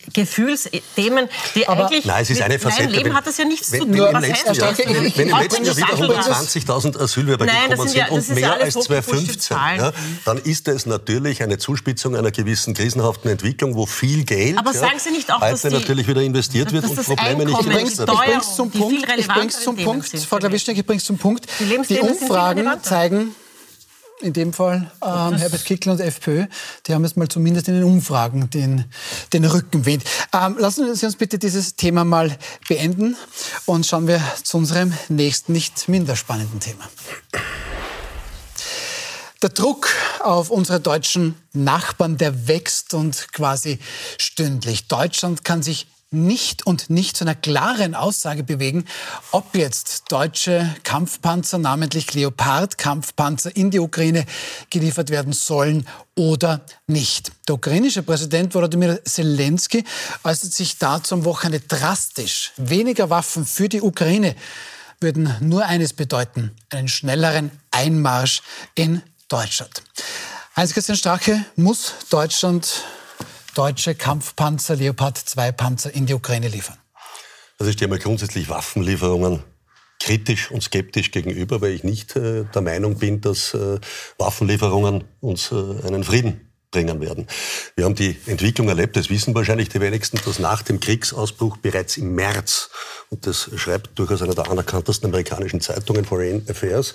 Hochgefühlsthemen, 0.06 1.28
die 1.54 1.66
Aber- 1.68 1.86
eigentlich... 1.86 2.04
Nein, 2.04 2.22
es 2.22 2.30
ist 2.30 2.36
mit 2.36 2.44
eine 2.44 2.58
Facette. 2.58 2.82
meinem 2.84 2.92
Leben 2.92 3.04
wenn- 3.06 3.14
hat 3.16 3.26
das 3.26 3.36
ja 3.38 3.44
nichts 3.44 3.72
wenn, 3.72 3.80
zu 3.82 3.88
wenn 3.88 3.96
tun. 3.96 4.06
im 4.08 4.14
Was 4.14 4.22
letzten 4.26 4.48
heißt 4.48 4.62
das? 4.62 4.78
Wenn, 4.78 4.88
wenn 4.88 4.96
im 5.28 5.38
letzten 5.38 5.64
Jahr 5.64 5.76
wieder 5.76 5.92
ich- 5.92 6.00
120.000 6.00 6.96
Asylwerber 7.00 7.46
Nein, 7.46 7.70
gekommen 7.70 7.88
sind 7.88 7.98
ja- 7.98 8.06
sind 8.06 8.16
und 8.16 8.34
mehr 8.34 8.52
als 8.54 8.74
hochgepuschte 8.76 9.38
2015, 9.38 9.40
Zahlen. 9.40 9.80
ja, 9.80 9.92
dann 10.24 10.38
ist 10.38 10.68
das 10.68 10.86
natürlich 10.86 11.42
eine 11.42 11.58
Zuspitzung 11.58 12.16
einer 12.16 12.30
gewissen 12.30 12.74
krisenhaften 12.74 13.30
Entwicklung, 13.30 13.74
wo 13.74 13.86
viel 13.86 14.24
Geld 14.24 14.56
Aber 14.58 14.72
ja, 14.72 14.78
sagen 14.80 14.98
Sie 14.98 15.10
nicht 15.10 15.32
auch, 15.32 15.40
dass 15.40 15.62
die- 15.62 15.68
natürlich 15.68 16.06
wieder 16.06 16.22
investiert 16.22 16.72
wird 16.72 16.84
dass 16.84 16.90
und 16.92 17.04
Probleme 17.04 17.44
nicht 17.44 17.58
gelöst 17.58 17.98
werden. 17.98 18.14
Ich 18.14 18.18
Steuerung, 18.18 18.24
bring's 18.40 18.56
zum 18.56 18.70
Punkt. 18.70 18.94
Ich 18.94 19.06
bring's 19.06 19.12
relevanteren 19.28 19.50
zum 19.50 19.76
Themen 19.76 19.86
Punkt. 19.86 20.08
sind 20.08 20.24
Frau 20.24 20.36
für 20.36 20.40
Klawischnik, 20.40 20.78
ich 20.78 20.86
bring's 20.86 21.04
zum 21.04 21.18
Punkt. 21.18 21.46
Die 21.88 21.98
Umfragen 22.00 22.66
zeigen, 22.82 23.34
in 24.20 24.32
dem 24.32 24.52
Fall 24.52 24.90
ähm, 25.02 25.34
Herbert 25.36 25.64
Kickl 25.64 25.90
und 25.90 26.00
FPÖ, 26.00 26.46
die 26.86 26.94
haben 26.94 27.04
jetzt 27.04 27.16
mal 27.16 27.28
zumindest 27.28 27.68
in 27.68 27.74
den 27.74 27.84
Umfragen 27.84 28.50
den, 28.50 28.84
den 29.32 29.44
Rückenwind. 29.44 30.04
Ähm, 30.32 30.56
lassen 30.58 30.94
Sie 30.94 31.06
uns 31.06 31.16
bitte 31.16 31.38
dieses 31.38 31.76
Thema 31.76 32.04
mal 32.04 32.36
beenden 32.68 33.16
und 33.66 33.86
schauen 33.86 34.06
wir 34.06 34.20
zu 34.42 34.58
unserem 34.58 34.92
nächsten, 35.08 35.52
nicht 35.52 35.88
minder 35.88 36.16
spannenden 36.16 36.60
Thema. 36.60 36.88
Der 39.40 39.50
Druck 39.50 39.88
auf 40.20 40.50
unsere 40.50 40.80
deutschen 40.80 41.36
Nachbarn, 41.52 42.18
der 42.18 42.48
wächst 42.48 42.92
und 42.94 43.32
quasi 43.32 43.78
stündlich. 44.18 44.88
Deutschland 44.88 45.44
kann 45.44 45.62
sich 45.62 45.86
nicht 46.10 46.66
und 46.66 46.88
nicht 46.88 47.16
zu 47.16 47.24
einer 47.24 47.34
klaren 47.34 47.94
Aussage 47.94 48.42
bewegen, 48.42 48.86
ob 49.30 49.54
jetzt 49.54 50.04
deutsche 50.10 50.74
Kampfpanzer, 50.82 51.58
namentlich 51.58 52.14
Leopard-Kampfpanzer, 52.14 53.54
in 53.54 53.70
die 53.70 53.78
Ukraine 53.78 54.24
geliefert 54.70 55.10
werden 55.10 55.34
sollen 55.34 55.86
oder 56.14 56.62
nicht. 56.86 57.32
Der 57.46 57.56
ukrainische 57.56 58.02
Präsident 58.02 58.54
Volodymyr 58.54 59.04
Zelensky 59.04 59.84
äußert 60.24 60.52
sich 60.52 60.78
dazu 60.78 61.14
am 61.14 61.24
Wochenende 61.24 61.60
drastisch. 61.60 62.52
Weniger 62.56 63.10
Waffen 63.10 63.44
für 63.44 63.68
die 63.68 63.82
Ukraine 63.82 64.34
würden 65.00 65.34
nur 65.40 65.66
eines 65.66 65.92
bedeuten, 65.92 66.52
einen 66.70 66.88
schnelleren 66.88 67.50
Einmarsch 67.70 68.42
in 68.74 69.02
Deutschland. 69.28 69.82
Heinz-Christian 70.56 70.96
Strache, 70.96 71.44
muss 71.54 71.92
Deutschland 72.10 72.82
deutsche 73.58 73.96
Kampfpanzer, 73.96 74.76
Leopard 74.76 75.18
2 75.18 75.50
Panzer 75.50 75.92
in 75.92 76.06
die 76.06 76.14
Ukraine 76.14 76.46
liefern? 76.46 76.76
Also 77.58 77.70
ich 77.70 77.74
stehe 77.74 77.88
mal 77.88 77.98
grundsätzlich 77.98 78.48
Waffenlieferungen 78.48 79.42
kritisch 79.98 80.52
und 80.52 80.62
skeptisch 80.62 81.10
gegenüber, 81.10 81.60
weil 81.60 81.72
ich 81.72 81.82
nicht 81.82 82.14
äh, 82.14 82.44
der 82.44 82.62
Meinung 82.62 82.98
bin, 82.98 83.20
dass 83.20 83.54
äh, 83.54 83.80
Waffenlieferungen 84.16 85.02
uns 85.20 85.50
äh, 85.50 85.56
einen 85.84 86.04
Frieden 86.04 86.47
bringen 86.70 87.00
werden. 87.00 87.26
Wir 87.76 87.84
haben 87.84 87.94
die 87.94 88.16
Entwicklung 88.26 88.68
erlebt, 88.68 88.96
das 88.96 89.08
wissen 89.08 89.34
wahrscheinlich 89.34 89.68
die 89.68 89.80
wenigsten, 89.80 90.20
dass 90.24 90.38
nach 90.38 90.62
dem 90.62 90.80
Kriegsausbruch 90.80 91.56
bereits 91.56 91.96
im 91.96 92.14
März, 92.14 92.70
und 93.10 93.26
das 93.26 93.50
schreibt 93.56 93.98
durchaus 93.98 94.22
einer 94.22 94.34
der 94.34 94.50
anerkanntesten 94.50 95.10
amerikanischen 95.10 95.60
Zeitungen, 95.60 96.04
Foreign 96.04 96.44
Affairs, 96.48 96.94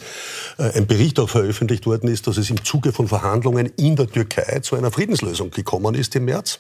äh, 0.58 0.72
ein 0.78 0.86
Bericht 0.86 1.20
auch 1.20 1.30
veröffentlicht 1.30 1.86
worden 1.86 2.10
ist, 2.10 2.28
dass 2.28 2.38
es 2.38 2.50
im 2.50 2.64
Zuge 2.64 2.94
von 2.94 3.08
Verhandlungen 3.08 3.66
in 3.78 3.96
der 3.96 4.08
Türkei 4.08 4.60
zu 4.60 4.76
einer 4.76 4.92
Friedenslösung 4.92 5.50
gekommen 5.50 5.96
ist 5.96 6.16
im 6.16 6.26
März 6.26 6.60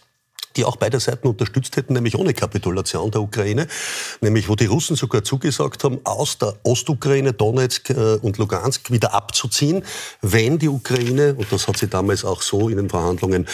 die 0.56 0.66
auch 0.66 0.76
beide 0.76 1.00
Seiten 1.00 1.28
unterstützt 1.28 1.78
hätten, 1.78 1.94
nämlich 1.94 2.18
ohne 2.18 2.34
Kapitulation 2.34 3.12
der 3.12 3.22
Ukraine, 3.22 3.68
nämlich 4.22 4.50
wo 4.50 4.56
die 4.56 4.66
Russen 4.66 4.96
sogar 4.96 5.24
zugesagt 5.24 5.84
haben, 5.84 6.00
aus 6.04 6.38
der 6.38 6.56
Ostukraine, 6.64 7.34
Donetsk 7.34 7.90
äh, 7.90 8.16
und 8.22 8.38
Lugansk 8.38 8.92
wieder 8.92 9.14
abzuziehen, 9.14 9.84
wenn 10.22 10.60
die 10.60 10.70
Ukraine, 10.70 11.36
und 11.36 11.52
das 11.52 11.68
hat 11.68 11.78
sie 11.78 11.88
damals 11.88 12.26
auch 12.26 12.42
so 12.42 12.70
in 12.70 12.78
den 12.78 12.90
Verhandlungen 12.90 13.48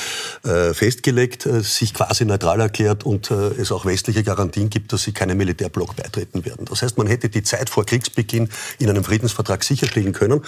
äh, 0.43 0.73
festgelegt, 0.73 1.45
äh, 1.45 1.61
sich 1.61 1.93
quasi 1.93 2.25
neutral 2.25 2.59
erklärt 2.59 3.05
und 3.05 3.31
es 3.31 3.71
auch 3.71 3.85
westliche 3.85 4.23
Garantien 4.23 4.69
gibt, 4.69 4.91
dass 4.91 5.03
sie 5.03 5.11
keinem 5.11 5.37
Militärblock 5.37 5.95
beitreten 5.95 6.45
werden. 6.45 6.65
Das 6.65 6.81
heißt, 6.81 6.97
man 6.97 7.07
hätte 7.07 7.29
die 7.29 7.43
Zeit 7.43 7.69
vor 7.69 7.85
Kriegsbeginn 7.85 8.49
in 8.79 8.89
einem 8.89 9.03
Friedensvertrag 9.03 9.63
sicherstellen 9.63 10.13
können. 10.13 10.41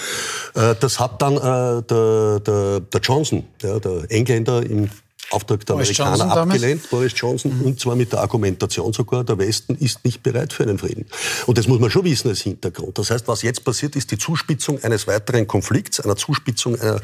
Das 0.53 0.99
hat 0.99 1.21
dann 1.21 1.35
der, 1.35 2.39
der, 2.39 2.79
der 2.79 3.01
Johnson, 3.01 3.45
der 3.61 3.81
Engländer 4.09 4.63
im 4.63 4.89
Auftrag 5.31 5.65
der 5.65 5.73
Boris 5.73 5.89
Amerikaner 5.89 6.09
Johnson 6.11 6.29
damals? 6.29 6.55
abgelehnt, 6.55 6.89
Boris 6.89 7.13
Johnson, 7.15 7.61
und 7.63 7.79
zwar 7.79 7.95
mit 7.95 8.11
der 8.11 8.19
Argumentation 8.19 8.93
sogar, 8.93 9.23
der 9.23 9.37
Westen 9.37 9.75
ist 9.75 10.03
nicht 10.03 10.21
bereit 10.21 10.53
für 10.53 10.63
einen 10.63 10.77
Frieden. 10.77 11.05
Und 11.45 11.57
das 11.57 11.67
muss 11.67 11.79
man 11.79 11.89
schon 11.89 12.03
wissen 12.03 12.29
als 12.29 12.41
Hintergrund. 12.41 12.97
Das 12.97 13.09
heißt, 13.09 13.27
was 13.27 13.41
jetzt 13.41 13.63
passiert, 13.63 13.95
ist 13.95 14.11
die 14.11 14.17
Zuspitzung 14.17 14.83
eines 14.83 15.07
weiteren 15.07 15.47
Konflikts, 15.47 15.99
einer 15.99 16.15
Zuspitzung 16.15 16.79
einer 16.79 17.01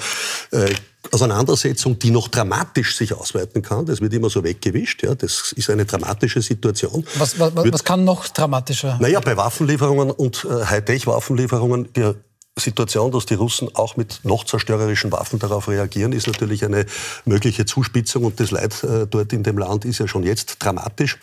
äh, 0.51 0.73
Auseinandersetzung, 1.11 1.97
die 1.99 2.11
noch 2.11 2.27
dramatisch 2.27 2.97
sich 2.97 3.13
ausweiten 3.13 3.61
kann. 3.61 3.85
Das 3.85 4.01
wird 4.01 4.13
immer 4.13 4.29
so 4.29 4.43
weggewischt. 4.43 5.03
Ja. 5.03 5.15
Das 5.15 5.53
ist 5.55 5.69
eine 5.69 5.85
dramatische 5.85 6.41
Situation. 6.41 7.05
Was, 7.17 7.39
was, 7.39 7.53
was 7.55 7.83
kann 7.83 8.03
noch 8.03 8.27
dramatischer? 8.27 8.97
naja, 8.99 9.19
bei 9.21 9.37
Waffenlieferungen 9.37 10.11
und 10.11 10.45
äh, 10.45 10.65
Hightech-Waffenlieferungen, 10.65 11.93
die 11.93 12.13
Situation, 12.60 13.12
dass 13.12 13.26
die 13.26 13.36
Russen 13.36 13.74
auch 13.76 13.98
mit 13.98 14.22
noch 14.24 14.43
zerstörerischen 14.43 15.12
Waffen 15.12 15.39
darauf 15.39 15.67
reagieren, 15.67 16.12
ist 16.12 16.28
natürlich 16.28 16.65
eine 16.65 16.86
mögliche 17.26 17.65
Zuspitzung 17.65 18.26
und 18.26 18.39
das 18.39 18.52
Leid 18.52 18.84
äh, 18.84 19.08
dort 19.08 19.34
in 19.34 19.43
dem 19.43 19.58
Land 19.58 19.86
ist 19.86 20.00
ja 20.00 20.08
schon 20.08 20.24
jetzt 20.24 20.58
dramatisch 20.60 21.17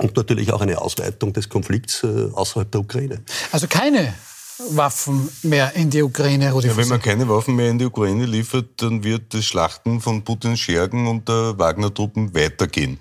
und 0.00 0.16
natürlich 0.16 0.52
auch 0.52 0.60
eine 0.60 0.80
Ausweitung 0.80 1.32
des 1.32 1.48
Konflikts 1.48 2.02
äh, 2.04 2.28
außerhalb 2.32 2.70
der 2.70 2.80
Ukraine. 2.80 3.22
Also 3.52 3.66
keine 3.66 4.14
Waffen 4.70 5.28
mehr 5.42 5.74
in 5.74 5.90
die 5.90 6.02
Ukraine, 6.02 6.52
Rudi 6.52 6.68
ja, 6.68 6.76
Wenn 6.76 6.88
man 6.88 7.00
keine 7.00 7.28
Waffen 7.28 7.56
mehr 7.56 7.70
in 7.70 7.78
die 7.78 7.86
Ukraine 7.86 8.26
liefert, 8.26 8.66
dann 8.76 9.02
wird 9.02 9.32
das 9.32 9.44
Schlachten 9.44 10.00
von 10.00 10.22
Putins 10.22 10.60
Schergen 10.60 11.06
und 11.06 11.28
der 11.28 11.58
Wagner-Truppen 11.58 12.34
weitergehen. 12.34 12.98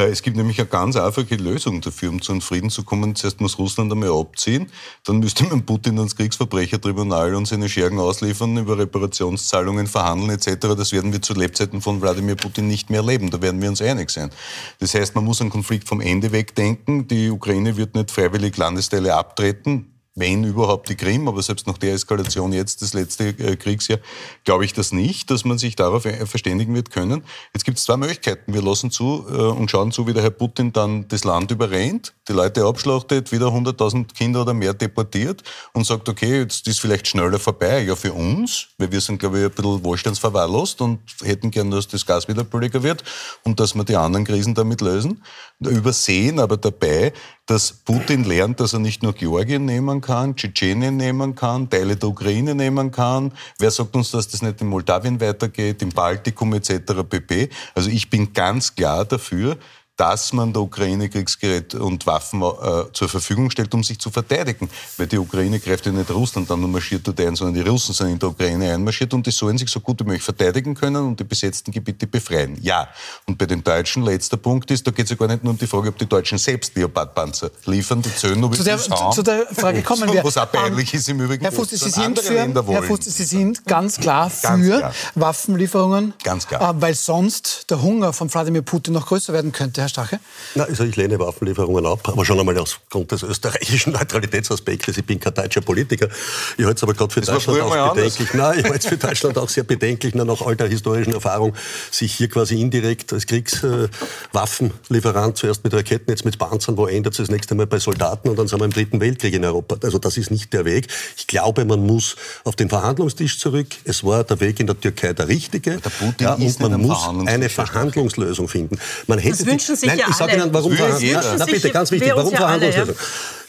Äh, 0.00 0.08
es 0.08 0.22
gibt 0.22 0.36
nämlich 0.36 0.58
eine 0.58 0.68
ganz 0.68 0.96
einfache 0.96 1.36
Lösung 1.36 1.80
dafür, 1.80 2.08
um 2.10 2.22
zu 2.22 2.32
einem 2.32 2.40
Frieden 2.40 2.70
zu 2.70 2.84
kommen. 2.84 3.14
Zuerst 3.14 3.40
muss 3.40 3.58
Russland 3.58 3.92
einmal 3.92 4.10
abziehen, 4.10 4.70
dann 5.04 5.18
müsste 5.18 5.44
man 5.44 5.66
Putin 5.66 5.98
ans 5.98 6.16
Kriegsverbrechertribunal 6.16 7.34
und 7.34 7.46
seine 7.46 7.68
Schergen 7.68 7.98
ausliefern, 7.98 8.56
über 8.56 8.78
Reparationszahlungen 8.78 9.86
verhandeln 9.86 10.30
etc. 10.30 10.68
Das 10.76 10.92
werden 10.92 11.12
wir 11.12 11.20
zu 11.20 11.34
Lebzeiten 11.34 11.80
von 11.80 12.00
Wladimir 12.00 12.36
Putin 12.36 12.66
nicht 12.66 12.90
mehr 12.90 13.00
erleben. 13.00 13.30
Da 13.30 13.42
werden 13.42 13.60
wir 13.60 13.68
uns 13.68 13.82
einig 13.82 14.10
sein. 14.10 14.30
Das 14.78 14.94
heißt, 14.94 15.14
man 15.14 15.24
muss 15.24 15.40
einen 15.40 15.50
Konflikt 15.50 15.86
vom 15.86 16.00
Ende 16.00 16.32
weg 16.32 16.54
denken. 16.54 17.06
Die 17.06 17.30
Ukraine 17.30 17.76
wird 17.76 17.94
nicht 17.94 18.10
freiwillig 18.10 18.56
Landesteile 18.56 19.14
abtreten 19.14 19.99
wenn 20.20 20.44
überhaupt 20.44 20.88
die 20.88 20.94
Krim, 20.94 21.26
aber 21.26 21.42
selbst 21.42 21.66
nach 21.66 21.78
der 21.78 21.94
Eskalation 21.94 22.52
jetzt, 22.52 22.82
das 22.82 22.92
letzte 22.92 23.28
äh, 23.28 23.56
Kriegsjahr, 23.56 23.98
glaube 24.44 24.64
ich 24.64 24.72
das 24.72 24.92
nicht, 24.92 25.30
dass 25.30 25.44
man 25.44 25.58
sich 25.58 25.74
darauf 25.74 26.04
äh, 26.04 26.26
verständigen 26.26 26.74
wird 26.74 26.90
können. 26.90 27.24
Jetzt 27.54 27.64
gibt 27.64 27.78
es 27.78 27.84
zwei 27.84 27.96
Möglichkeiten. 27.96 28.52
Wir 28.52 28.62
lassen 28.62 28.90
zu 28.90 29.26
äh, 29.28 29.32
und 29.32 29.70
schauen 29.70 29.90
zu, 29.90 30.06
wie 30.06 30.12
der 30.12 30.22
Herr 30.22 30.30
Putin 30.30 30.72
dann 30.72 31.08
das 31.08 31.24
Land 31.24 31.50
überrennt, 31.50 32.14
die 32.28 32.32
Leute 32.32 32.64
abschlachtet, 32.64 33.32
wieder 33.32 33.46
100.000 33.46 34.14
Kinder 34.14 34.42
oder 34.42 34.54
mehr 34.54 34.74
deportiert 34.74 35.42
und 35.72 35.86
sagt, 35.86 36.08
okay, 36.08 36.40
jetzt 36.40 36.68
ist 36.68 36.80
vielleicht 36.80 37.08
schneller 37.08 37.38
vorbei. 37.38 37.82
Ja, 37.82 37.96
für 37.96 38.12
uns, 38.12 38.68
weil 38.78 38.92
wir 38.92 39.00
sind, 39.00 39.18
glaube 39.18 39.38
ich, 39.38 39.44
ein 39.44 39.50
bisschen 39.50 39.84
wohlstandsverwahrlost 39.84 40.80
und 40.82 41.00
hätten 41.22 41.50
gern, 41.50 41.70
dass 41.70 41.88
das 41.88 42.04
Gas 42.06 42.28
wieder 42.28 42.44
billiger 42.44 42.82
wird 42.82 43.02
und 43.44 43.58
dass 43.58 43.74
wir 43.74 43.84
die 43.84 43.96
anderen 43.96 44.24
Krisen 44.24 44.54
damit 44.54 44.80
lösen. 44.80 45.22
Übersehen 45.68 46.40
aber 46.40 46.56
dabei, 46.56 47.12
dass 47.44 47.72
Putin 47.72 48.24
lernt, 48.24 48.60
dass 48.60 48.72
er 48.72 48.78
nicht 48.78 49.02
nur 49.02 49.12
Georgien 49.12 49.66
nehmen 49.66 50.00
kann, 50.00 50.34
Tschetschenien 50.34 50.96
nehmen 50.96 51.34
kann, 51.34 51.68
Teile 51.68 51.96
der 51.96 52.08
Ukraine 52.08 52.54
nehmen 52.54 52.90
kann. 52.90 53.32
Wer 53.58 53.70
sagt 53.70 53.94
uns, 53.94 54.10
dass 54.10 54.28
das 54.28 54.40
nicht 54.40 54.60
in 54.62 54.68
Moldawien 54.68 55.20
weitergeht, 55.20 55.82
im 55.82 55.90
Baltikum 55.90 56.54
etc. 56.54 57.02
pp. 57.08 57.50
Also 57.74 57.90
ich 57.90 58.08
bin 58.08 58.32
ganz 58.32 58.74
klar 58.74 59.04
dafür, 59.04 59.58
dass 60.00 60.32
man 60.32 60.50
der 60.50 60.62
Ukraine 60.62 61.10
Kriegsgerät 61.10 61.74
und 61.74 62.06
Waffen 62.06 62.40
äh, 62.40 62.90
zur 62.94 63.06
Verfügung 63.06 63.50
stellt, 63.50 63.74
um 63.74 63.84
sich 63.84 63.98
zu 63.98 64.08
verteidigen. 64.10 64.70
Weil 64.96 65.06
die 65.06 65.18
Ukraine 65.18 65.60
greift 65.60 65.84
ja 65.84 65.92
nicht 65.92 66.10
Russland 66.10 66.48
dann 66.48 66.64
und 66.64 66.72
marschiert 66.72 67.06
dort 67.06 67.20
ein, 67.20 67.36
sondern 67.36 67.62
die 67.62 67.68
Russen 67.68 67.92
sind 67.92 68.08
in 68.08 68.18
der 68.18 68.30
Ukraine 68.30 68.72
einmarschiert 68.72 69.12
und 69.12 69.26
die 69.26 69.30
sollen 69.30 69.58
sich 69.58 69.68
so 69.68 69.78
gut 69.80 70.00
wie 70.00 70.04
möglich 70.04 70.22
verteidigen 70.22 70.74
können 70.74 71.04
und 71.08 71.20
die 71.20 71.24
besetzten 71.24 71.70
Gebiete 71.70 72.06
befreien. 72.06 72.56
Ja. 72.62 72.88
Und 73.26 73.36
bei 73.36 73.44
den 73.44 73.62
Deutschen, 73.62 74.02
letzter 74.02 74.38
Punkt 74.38 74.70
ist, 74.70 74.86
da 74.86 74.90
geht 74.90 75.04
es 75.04 75.10
ja 75.10 75.16
gar 75.16 75.28
nicht 75.28 75.44
nur 75.44 75.52
um 75.52 75.58
die 75.58 75.66
Frage, 75.66 75.90
ob 75.90 75.98
die 75.98 76.06
Deutschen 76.06 76.38
selbst 76.38 76.74
Leopardpanzer 76.76 77.50
liefern, 77.66 78.00
die 78.00 78.14
zählen 78.14 78.40
nur, 78.40 78.52
zu 78.52 78.64
der, 78.64 78.78
zu, 78.78 78.94
zu 79.12 79.22
der 79.22 79.48
Frage 79.48 79.82
kommen 79.82 80.10
wir. 80.10 80.24
Was 80.30 80.38
auch 80.38 80.50
peinlich 80.50 80.94
um, 80.94 80.98
ist 80.98 81.08
im 81.10 81.20
Übrigen. 81.20 81.42
Herr 81.42 81.52
Fuß, 81.52 81.68
Sie 81.68 81.76
sind, 81.76 82.18
für, 82.18 82.38
Herr 82.38 82.82
Fuß, 82.84 83.00
Sie 83.04 83.24
sind 83.24 83.66
ganz 83.66 83.98
klar 83.98 84.30
für 84.30 84.46
ganz 84.46 84.66
klar. 84.66 84.94
Waffenlieferungen, 85.14 86.14
ganz 86.24 86.46
klar. 86.46 86.70
Äh, 86.70 86.80
weil 86.80 86.94
sonst 86.94 87.68
der 87.68 87.82
Hunger 87.82 88.14
von 88.14 88.32
Wladimir 88.32 88.62
Putin 88.62 88.94
noch 88.94 89.06
größer 89.06 89.34
werden 89.34 89.52
könnte, 89.52 89.82
Herr 89.82 89.89
Stache. 89.90 90.20
Na, 90.54 90.64
also 90.64 90.84
ich 90.84 90.96
lehne 90.96 91.18
Waffenlieferungen 91.18 91.84
ab, 91.84 92.08
aber 92.08 92.24
schon 92.24 92.40
einmal 92.40 92.56
aufgrund 92.58 93.12
des 93.12 93.22
österreichischen 93.22 93.92
Neutralitätsaspektes. 94.00 94.96
Ich 94.96 95.04
bin 95.04 95.20
kein 95.20 95.34
deutscher 95.34 95.60
Politiker. 95.60 96.08
Ich 96.56 96.64
halte 96.64 96.76
es 96.76 96.82
aber 96.82 96.94
gerade 96.94 97.12
für 97.12 97.20
das 97.20 97.44
Deutschland 97.44 97.60
auch 97.60 97.94
bedenklich. 97.94 98.34
Nein, 98.34 98.58
ich 98.60 98.64
halte 98.64 98.78
es 98.78 98.86
für 98.86 98.96
Deutschland 98.96 99.38
auch 99.38 99.48
sehr 99.48 99.64
bedenklich, 99.64 100.14
nach 100.14 100.40
all 100.40 100.54
der 100.56 100.68
historischen 100.68 101.12
Erfahrung, 101.12 101.54
sich 101.90 102.14
hier 102.14 102.28
quasi 102.28 102.60
indirekt 102.60 103.12
als 103.12 103.26
Kriegswaffenlieferant 103.26 105.36
zuerst 105.36 105.64
mit 105.64 105.74
Raketen, 105.74 106.10
jetzt 106.10 106.24
mit 106.24 106.38
Panzern, 106.38 106.76
wo 106.76 106.86
ändert 106.86 107.14
es 107.14 107.18
das 107.18 107.30
nächste 107.30 107.54
Mal 107.54 107.66
bei 107.66 107.78
Soldaten 107.78 108.28
und 108.28 108.38
dann 108.38 108.48
sind 108.48 108.60
wir 108.60 108.64
im 108.64 108.72
Dritten 108.72 109.00
Weltkrieg 109.00 109.34
in 109.34 109.44
Europa. 109.44 109.76
Also 109.82 109.98
das 109.98 110.16
ist 110.16 110.30
nicht 110.30 110.52
der 110.52 110.64
Weg. 110.64 110.88
Ich 111.16 111.26
glaube, 111.26 111.64
man 111.64 111.84
muss 111.84 112.16
auf 112.44 112.56
den 112.56 112.68
Verhandlungstisch 112.68 113.38
zurück. 113.38 113.68
Es 113.84 114.04
war 114.04 114.24
der 114.24 114.40
Weg 114.40 114.60
in 114.60 114.66
der 114.66 114.80
Türkei 114.80 115.12
der 115.12 115.28
richtige. 115.28 115.78
Der 115.78 115.90
Putin 115.90 116.26
ja, 116.26 116.34
und 116.34 116.60
man 116.60 116.80
muss 116.80 117.08
eine 117.26 117.48
Verhandlungslösung 117.48 118.48
finden. 118.48 118.78
Man 119.06 119.18
hätte 119.18 119.38
das 119.38 119.46
wünschen 119.46 119.76
sich 119.80 119.88
nein, 119.88 119.98
ja 119.98 120.06
ich 120.08 120.16
sage 120.16 120.36
Ihnen, 120.36 120.52
warum 120.52 120.72
Verhandlungslösung? 120.72 121.38
Na, 121.38 121.44
bitte, 121.44 121.70
ganz 121.70 121.90
wichtig, 121.90 122.12
warum 122.14 122.34
Verhandlungslösung? 122.34 122.96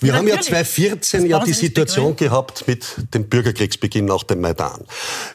Wir 0.03 0.15
haben 0.15 0.27
ja 0.27 0.41
2014 0.41 1.27
ja 1.27 1.43
die 1.43 1.53
Situation 1.53 2.15
gehabt 2.15 2.67
mit 2.67 3.13
dem 3.13 3.29
Bürgerkriegsbeginn 3.29 4.05
nach 4.05 4.23
dem 4.23 4.41
Maidan. 4.41 4.83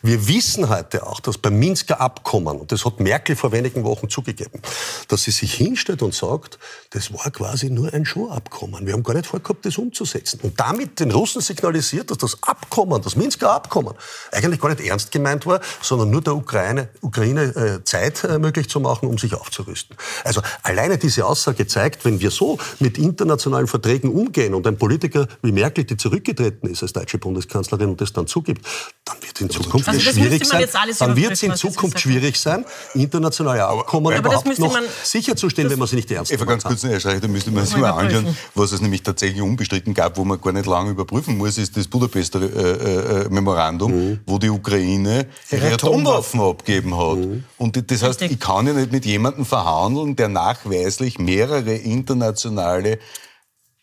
Wir 0.02 0.26
wissen 0.26 0.68
heute 0.68 1.06
auch, 1.06 1.20
dass 1.20 1.38
beim 1.38 1.56
Minsker 1.56 2.00
Abkommen, 2.00 2.58
und 2.58 2.72
das 2.72 2.84
hat 2.84 2.98
Merkel 2.98 3.36
vor 3.36 3.52
wenigen 3.52 3.84
Wochen 3.84 4.10
zugegeben, 4.10 4.60
dass 5.06 5.22
sie 5.22 5.30
sich 5.30 5.54
hinstellt 5.54 6.02
und 6.02 6.14
sagt, 6.14 6.58
das 6.90 7.12
war 7.12 7.30
quasi 7.30 7.70
nur 7.70 7.94
ein 7.94 8.04
Showabkommen. 8.04 8.86
Wir 8.86 8.94
haben 8.94 9.04
gar 9.04 9.14
nicht 9.14 9.26
vorgehabt, 9.26 9.64
das 9.64 9.78
umzusetzen. 9.78 10.40
Und 10.42 10.58
damit 10.58 10.98
den 10.98 11.12
Russen 11.12 11.40
signalisiert, 11.40 12.10
dass 12.10 12.18
das 12.18 12.42
Abkommen, 12.42 13.00
das 13.00 13.14
Minsker 13.14 13.52
Abkommen, 13.52 13.94
eigentlich 14.32 14.60
gar 14.60 14.70
nicht 14.70 14.80
ernst 14.80 15.12
gemeint 15.12 15.46
war, 15.46 15.60
sondern 15.80 16.10
nur 16.10 16.22
der 16.22 16.34
Ukraine, 16.34 16.88
Ukraine 17.02 17.42
äh, 17.42 17.84
Zeit 17.84 18.24
äh, 18.24 18.40
möglich 18.40 18.68
zu 18.68 18.80
machen, 18.80 19.08
um 19.08 19.16
sich 19.16 19.32
aufzurüsten. 19.34 19.96
Also 20.24 20.42
alleine 20.76 20.98
diese 20.98 21.24
Aussage 21.24 21.66
zeigt, 21.66 22.04
wenn 22.04 22.20
wir 22.20 22.30
so 22.30 22.58
mit 22.80 22.98
internationalen 22.98 23.66
Verträgen 23.66 24.10
umgehen 24.10 24.54
und 24.54 24.66
ein 24.66 24.76
Politiker 24.76 25.26
wie 25.42 25.52
Merkel, 25.52 25.84
die 25.84 25.96
zurückgetreten 25.96 26.68
ist 26.68 26.82
als 26.82 26.92
deutsche 26.92 27.18
Bundeskanzlerin 27.18 27.88
und 27.88 28.00
das 28.00 28.12
dann 28.12 28.26
zugibt, 28.26 28.64
dann 29.04 29.16
wird 29.22 29.34
es 29.34 29.40
in 29.40 29.50
Zukunft 29.50 29.88
also 29.88 30.00
schwierig 30.00 30.44
sein. 30.44 30.66
Dann 30.98 31.16
wird 31.16 31.32
es 31.32 31.42
in 31.42 31.54
Zukunft 31.54 31.98
schwierig 32.00 32.38
sein, 32.38 32.64
internationale 32.94 33.64
Abkommen 33.64 34.12
aber, 34.12 34.28
überhaupt 34.28 34.58
noch 34.58 34.78
sicherzustellen, 35.02 35.70
wenn 35.70 35.78
man 35.78 35.88
sie 35.88 35.96
nicht 35.96 36.10
ernst 36.10 36.30
nimmt. 36.30 36.46
Ganz 36.46 36.64
kurz, 36.64 36.82
Herr 36.84 37.00
Schreicher, 37.00 37.20
da 37.20 37.28
müsste 37.28 37.50
man 37.50 37.64
sich 37.64 37.76
mal 37.76 37.90
anschauen, 37.90 38.36
was 38.54 38.72
es 38.72 38.80
nämlich 38.80 39.02
tatsächlich 39.02 39.42
unbestritten 39.42 39.94
gab, 39.94 40.18
wo 40.18 40.24
man 40.24 40.40
gar 40.40 40.52
nicht 40.52 40.66
lange 40.66 40.90
überprüfen 40.90 41.38
muss, 41.38 41.56
ist 41.58 41.76
das 41.76 41.88
Budapester 41.88 42.40
äh, 42.42 42.46
äh, 42.46 43.24
äh, 43.24 43.28
Memorandum, 43.30 43.92
mhm. 43.92 44.18
wo 44.26 44.38
die 44.38 44.50
Ukraine 44.50 45.26
ihre 45.50 45.72
Atomwaffen 45.72 46.40
abgeben 46.40 46.96
hat. 46.96 47.18
Mhm. 47.18 47.44
Und 47.56 47.90
das 47.90 48.02
heißt, 48.02 48.22
ich 48.22 48.38
kann 48.38 48.66
ja 48.66 48.72
nicht 48.74 48.92
mit 48.92 49.06
jemandem 49.06 49.44
verhandeln, 49.44 50.16
der 50.16 50.28
nachweislich 50.66 51.18
mehrere 51.18 51.74
internationale 51.74 52.98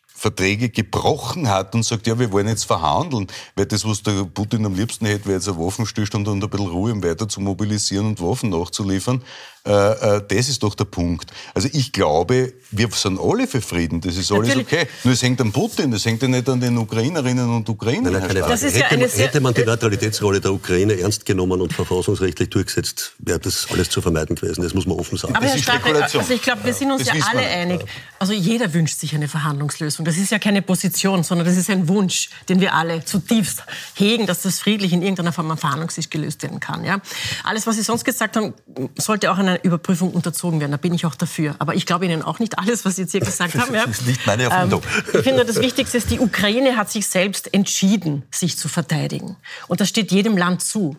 Verträge 0.07 0.69
gebrochen 0.69 1.49
hat 1.49 1.75
und 1.75 1.83
sagt, 1.83 2.07
ja, 2.07 2.17
wir 2.17 2.31
wollen 2.31 2.47
jetzt 2.47 2.63
verhandeln, 2.63 3.27
weil 3.55 3.65
das, 3.65 3.85
was 3.85 4.03
der 4.03 4.23
Putin 4.23 4.65
am 4.65 4.75
liebsten 4.75 5.05
hätte, 5.05 5.25
wäre 5.25 5.35
jetzt 5.35 5.49
ein 5.49 5.57
Waffenstillstand 5.57 6.27
und 6.27 6.41
ein 6.41 6.49
bisschen 6.49 6.67
Ruhe, 6.67 6.93
um 6.93 7.03
weiter 7.03 7.27
zu 7.27 7.41
mobilisieren 7.41 8.07
und 8.07 8.21
Waffen 8.21 8.49
nachzuliefern. 8.49 9.21
Äh, 9.65 9.71
äh, 10.17 10.21
das 10.27 10.49
ist 10.49 10.61
doch 10.61 10.75
der 10.75 10.83
Punkt. 10.83 11.31
Also 11.53 11.69
ich 11.71 11.93
glaube, 11.93 12.53
wir 12.71 12.89
sind 12.91 13.17
alle 13.17 13.47
für 13.47 13.61
Frieden, 13.61 14.01
das 14.01 14.17
ist 14.17 14.29
alles 14.29 14.49
Natürlich. 14.49 14.67
okay. 14.67 14.87
Nur 15.05 15.13
es 15.13 15.21
hängt 15.21 15.39
an 15.39 15.53
Putin, 15.53 15.89
das 15.89 16.05
hängt 16.05 16.21
ja 16.21 16.27
nicht 16.27 16.49
an 16.49 16.59
den 16.59 16.77
Ukrainerinnen 16.77 17.49
und 17.49 17.69
Ukrainern. 17.69 18.11
Nein, 18.11 18.27
nein, 18.27 18.43
das 18.45 18.61
ist 18.61 18.75
hätte, 18.75 18.95
ja 18.99 19.07
hätte 19.07 19.39
man 19.39 19.53
die 19.53 19.63
Neutralitätsrolle 19.63 20.41
der 20.41 20.51
Ukraine 20.51 20.99
ernst 20.99 21.25
genommen 21.25 21.61
und 21.61 21.71
verfassungsrechtlich 21.71 22.49
durchgesetzt, 22.49 23.13
wäre 23.19 23.39
das 23.39 23.67
alles 23.71 23.89
zu 23.89 24.01
vermeiden 24.01 24.35
gewesen. 24.35 24.63
Das 24.63 24.73
muss 24.73 24.85
man 24.85 24.97
offen 24.99 25.17
sagen. 25.17 25.33
Aber 25.33 25.45
Herr 25.45 25.57
Starke, 25.57 26.03
also 26.03 26.19
ich 26.33 26.41
glaube, 26.41 26.65
wir 26.65 26.73
sind 26.73 26.91
uns 26.91 27.07
ja, 27.07 27.15
ja 27.15 27.25
alle 27.31 27.47
einig. 27.47 27.85
Also 28.19 28.33
jeder 28.33 28.73
wünscht 28.73 28.99
sich 28.99 29.15
eine 29.15 29.29
Verhandlungslösung. 29.29 30.03
Das 30.03 30.17
ist 30.17 30.29
ja 30.29 30.39
keine 30.39 30.61
Position, 30.61 31.23
sondern 31.23 31.47
das 31.47 31.55
ist 31.55 31.69
ein 31.69 31.87
Wunsch, 31.87 32.29
den 32.49 32.59
wir 32.59 32.73
alle 32.73 33.05
zutiefst 33.05 33.63
hegen, 33.95 34.27
dass 34.27 34.41
das 34.41 34.59
friedlich 34.59 34.91
in 34.91 35.01
irgendeiner 35.01 35.31
Form 35.31 35.49
am 35.51 35.57
Verhandlungstisch 35.57 36.09
gelöst 36.09 36.43
werden 36.43 36.59
kann. 36.59 36.83
Ja? 36.83 36.99
Alles, 37.45 37.65
was 37.65 37.77
Sie 37.77 37.83
sonst 37.83 38.03
gesagt 38.03 38.35
haben, 38.35 38.53
sollte 38.97 39.31
auch 39.31 39.37
einer 39.53 39.63
Überprüfung 39.63 40.11
unterzogen 40.11 40.59
werden. 40.59 40.71
Da 40.71 40.77
bin 40.77 40.93
ich 40.93 41.05
auch 41.05 41.15
dafür. 41.15 41.55
Aber 41.59 41.75
ich 41.75 41.85
glaube 41.85 42.05
Ihnen 42.05 42.21
auch 42.21 42.39
nicht 42.39 42.59
alles, 42.59 42.85
was 42.85 42.95
Sie 42.95 43.03
jetzt 43.03 43.11
hier 43.11 43.21
gesagt 43.21 43.55
haben. 43.55 43.73
Ja. 43.73 43.85
Das 43.85 43.99
ist 43.99 44.07
nicht 44.07 44.25
meine 44.25 44.43
Erfindung. 44.43 44.81
Ähm, 44.83 45.03
ich 45.19 45.21
finde, 45.21 45.45
das 45.45 45.59
Wichtigste 45.59 45.97
ist, 45.97 46.09
die 46.11 46.19
Ukraine 46.19 46.77
hat 46.77 46.91
sich 46.91 47.07
selbst 47.07 47.53
entschieden, 47.53 48.23
sich 48.31 48.57
zu 48.57 48.67
verteidigen. 48.67 49.37
Und 49.67 49.81
das 49.81 49.89
steht 49.89 50.11
jedem 50.11 50.37
Land 50.37 50.61
zu. 50.63 50.97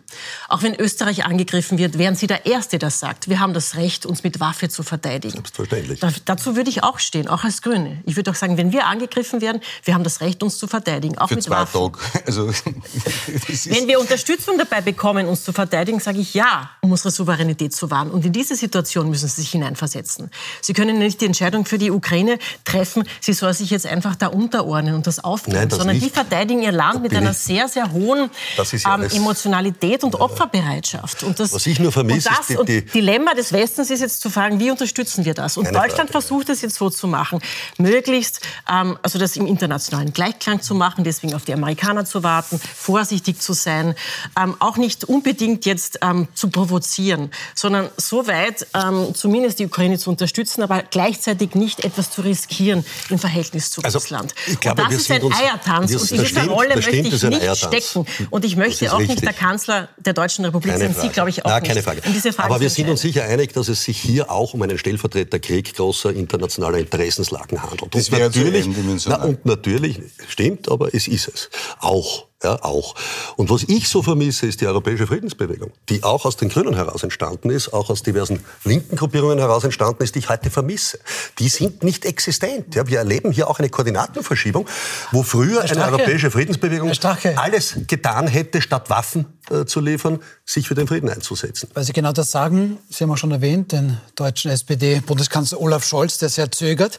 Auch 0.49 0.63
wenn 0.63 0.75
Österreich 0.75 1.25
angegriffen 1.25 1.77
wird, 1.77 1.97
wären 1.97 2.15
Sie 2.15 2.27
der 2.27 2.45
Erste, 2.45 2.79
der 2.79 2.89
sagt, 2.89 3.29
wir 3.29 3.39
haben 3.39 3.53
das 3.53 3.75
Recht, 3.75 4.05
uns 4.05 4.23
mit 4.23 4.39
Waffe 4.39 4.69
zu 4.69 4.83
verteidigen. 4.83 5.33
Selbstverständlich. 5.33 5.99
Da, 5.99 6.11
dazu 6.25 6.55
würde 6.55 6.69
ich 6.69 6.83
auch 6.83 6.99
stehen, 6.99 7.27
auch 7.27 7.43
als 7.43 7.61
Grüne. 7.61 8.01
Ich 8.05 8.15
würde 8.15 8.31
auch 8.31 8.35
sagen, 8.35 8.57
wenn 8.57 8.71
wir 8.71 8.87
angegriffen 8.87 9.41
werden, 9.41 9.61
wir 9.83 9.93
haben 9.93 10.03
das 10.03 10.21
Recht, 10.21 10.43
uns 10.43 10.57
zu 10.57 10.67
verteidigen, 10.67 11.17
auch 11.17 11.29
Für 11.29 11.35
mit 11.35 11.43
zwei 11.43 11.55
Waffen. 11.57 11.93
Tage. 11.93 11.99
Also, 12.25 12.47
wenn 12.47 13.87
wir 13.87 13.99
Unterstützung 13.99 14.57
dabei 14.57 14.81
bekommen, 14.81 15.27
uns 15.27 15.43
zu 15.43 15.53
verteidigen, 15.53 15.99
sage 15.99 16.19
ich 16.19 16.33
ja, 16.33 16.71
um 16.81 16.91
unsere 16.91 17.11
Souveränität 17.11 17.73
zu 17.73 17.89
wahren. 17.91 18.09
Und 18.11 18.25
in 18.25 18.33
diese 18.33 18.44
Situation 18.53 19.09
müssen 19.09 19.27
Sie 19.27 19.41
sich 19.41 19.49
hineinversetzen. 19.49 20.29
Sie 20.61 20.73
können 20.73 20.99
nicht 20.99 21.21
die 21.21 21.25
Entscheidung 21.25 21.65
für 21.65 21.79
die 21.79 21.89
Ukraine 21.89 22.37
treffen, 22.63 23.03
sie 23.19 23.33
soll 23.33 23.53
sich 23.53 23.71
jetzt 23.71 23.87
einfach 23.87 24.15
da 24.15 24.27
unterordnen 24.27 24.93
und 24.93 25.07
das 25.07 25.23
aufgeben, 25.23 25.57
Nein, 25.57 25.69
das 25.69 25.79
sondern 25.79 25.95
nicht. 25.95 26.05
die 26.05 26.11
verteidigen 26.11 26.61
ihr 26.61 26.71
Land 26.71 27.01
mit 27.01 27.15
einer 27.15 27.33
sehr, 27.33 27.67
sehr 27.67 27.91
hohen 27.91 28.29
ja 28.57 28.95
ähm, 28.95 29.09
Emotionalität 29.11 30.03
und 30.03 30.15
Opferbereitschaft. 30.15 31.23
Und 31.23 31.39
das, 31.39 31.53
Was 31.53 31.65
ich 31.65 31.79
nur 31.79 31.91
vermisse, 31.91 32.29
und 32.29 32.37
das, 32.37 32.49
ist 32.49 32.59
die, 32.67 32.85
die 32.85 32.91
Dilemma 32.91 33.33
des 33.33 33.51
Westens 33.51 33.89
ist 33.89 34.01
jetzt 34.01 34.21
zu 34.21 34.29
fragen, 34.29 34.59
wie 34.59 34.69
unterstützen 34.69 35.25
wir 35.25 35.33
das? 35.33 35.57
Und 35.57 35.65
Deutschland 35.65 35.95
Frage. 35.95 36.11
versucht 36.11 36.49
es 36.49 36.61
jetzt 36.61 36.75
so 36.75 36.89
zu 36.89 37.07
machen, 37.07 37.39
möglichst, 37.77 38.41
ähm, 38.69 38.97
also 39.01 39.17
das 39.17 39.35
im 39.35 39.47
internationalen 39.47 40.13
Gleichklang 40.13 40.61
zu 40.61 40.75
machen, 40.75 41.03
deswegen 41.03 41.33
auf 41.33 41.45
die 41.45 41.53
Amerikaner 41.53 42.05
zu 42.05 42.23
warten, 42.23 42.59
vorsichtig 42.75 43.39
zu 43.39 43.53
sein, 43.53 43.95
ähm, 44.39 44.55
auch 44.59 44.77
nicht 44.77 45.05
unbedingt 45.05 45.65
jetzt 45.65 45.99
ähm, 46.01 46.27
zu 46.33 46.49
provozieren, 46.49 47.31
sondern 47.55 47.89
so 47.97 48.27
weit 48.27 48.34
bereit, 48.35 48.67
ähm, 48.73 49.13
zumindest 49.15 49.59
die 49.59 49.65
Ukraine 49.65 49.97
zu 49.97 50.09
unterstützen, 50.09 50.61
aber 50.61 50.83
gleichzeitig 50.89 51.55
nicht 51.55 51.83
etwas 51.83 52.11
zu 52.11 52.21
riskieren 52.21 52.85
im 53.09 53.19
Verhältnis 53.19 53.69
zu 53.71 53.81
Also, 53.83 53.99
Russland. 53.99 54.33
ich 54.47 54.59
glaube, 54.59 54.81
und 54.83 54.91
das 54.91 55.01
ist 55.01 55.11
ein 55.11 55.21
uns- 55.23 55.35
Eiertanz. 55.35 55.91
und 55.91 56.01
das 56.01 56.11
in 56.11 56.17
dieser 56.19 56.27
stimmt, 56.29 56.49
Rolle 56.51 56.67
das 56.69 56.75
möchte 56.85 56.91
ich 56.95 57.03
das 57.05 57.13
ist 57.13 57.23
ein 57.23 57.29
nicht 57.29 57.41
Eiertanz. 57.41 57.87
stecken. 57.89 58.05
Und 58.29 58.45
ich 58.45 58.55
möchte 58.55 58.93
auch 58.93 58.99
nicht 58.99 59.09
richtig. 59.09 59.25
der 59.25 59.33
Kanzler 59.33 59.89
der 59.97 60.13
Deutschen 60.13 60.45
Republik 60.45 60.77
sein. 60.77 60.95
Sie, 60.99 61.09
glaube 61.09 61.29
ich, 61.29 61.45
auch 61.45 61.49
Na, 61.49 61.59
nicht. 61.59 61.67
keine 61.69 61.83
Frage. 61.83 62.01
Um 62.05 62.13
diese 62.13 62.33
Frage 62.33 62.49
Aber 62.49 62.61
wir 62.61 62.69
sind 62.69 62.89
uns 62.89 63.01
sicher 63.01 63.23
einig, 63.23 63.53
dass 63.53 63.67
es 63.69 63.83
sich 63.83 63.97
hier 63.99 64.31
auch 64.31 64.53
um 64.53 64.61
einen 64.61 64.77
Stellvertreterkrieg 64.77 65.73
großer 65.75 66.11
internationaler 66.13 66.77
Interessenslagen 66.79 67.61
handelt. 67.61 67.93
Das 67.93 68.09
Und 68.09 68.11
wäre 68.17 68.29
natürlich, 68.29 68.67
na, 69.07 69.23
und 69.23 69.45
natürlich, 69.45 69.99
stimmt, 70.27 70.69
aber 70.69 70.93
es 70.93 71.07
ist 71.07 71.27
es. 71.27 71.49
Auch. 71.79 72.25
Ja, 72.43 72.61
auch. 72.63 72.95
Und 73.37 73.49
was 73.49 73.63
ich 73.63 73.87
so 73.87 74.03
vermisse, 74.03 74.45
ist 74.45 74.59
die 74.59 74.67
europäische 74.67 75.07
Friedensbewegung, 75.07 75.71
die 75.87 76.03
auch 76.03 76.25
aus 76.25 76.35
den 76.35 76.49
Grünen 76.49 76.75
heraus 76.75 77.01
entstanden 77.01 77.49
ist, 77.49 77.71
auch 77.73 77.89
aus 77.89 78.03
diversen 78.03 78.43
linken 78.65 78.97
Gruppierungen 78.97 79.39
heraus 79.39 79.63
entstanden 79.63 80.03
ist, 80.03 80.15
die 80.15 80.19
ich 80.19 80.29
heute 80.29 80.51
vermisse. 80.51 80.99
Die 81.39 81.47
sind 81.47 81.83
nicht 81.83 82.03
existent. 82.03 82.75
Ja, 82.75 82.87
wir 82.87 82.99
erleben 82.99 83.31
hier 83.31 83.49
auch 83.49 83.59
eine 83.59 83.69
Koordinatenverschiebung, 83.69 84.67
wo 85.11 85.23
früher 85.23 85.61
eine 85.61 85.85
europäische 85.85 86.29
Friedensbewegung 86.29 86.91
alles 87.37 87.77
getan 87.87 88.27
hätte, 88.27 88.61
statt 88.61 88.89
Waffen 88.89 89.25
äh, 89.49 89.65
zu 89.65 89.79
liefern, 89.79 90.19
sich 90.45 90.67
für 90.67 90.75
den 90.75 90.87
Frieden 90.87 91.09
einzusetzen. 91.09 91.69
Weil 91.73 91.83
Sie 91.83 91.93
genau 91.93 92.11
das 92.11 92.31
sagen, 92.31 92.77
Sie 92.89 93.03
haben 93.03 93.11
auch 93.11 93.17
schon 93.17 93.31
erwähnt, 93.31 93.71
den 93.71 93.97
deutschen 94.15 94.51
SPD-Bundeskanzler 94.51 95.59
Olaf 95.61 95.85
Scholz, 95.85 96.17
der 96.17 96.29
sehr 96.29 96.51
zögert. 96.51 96.97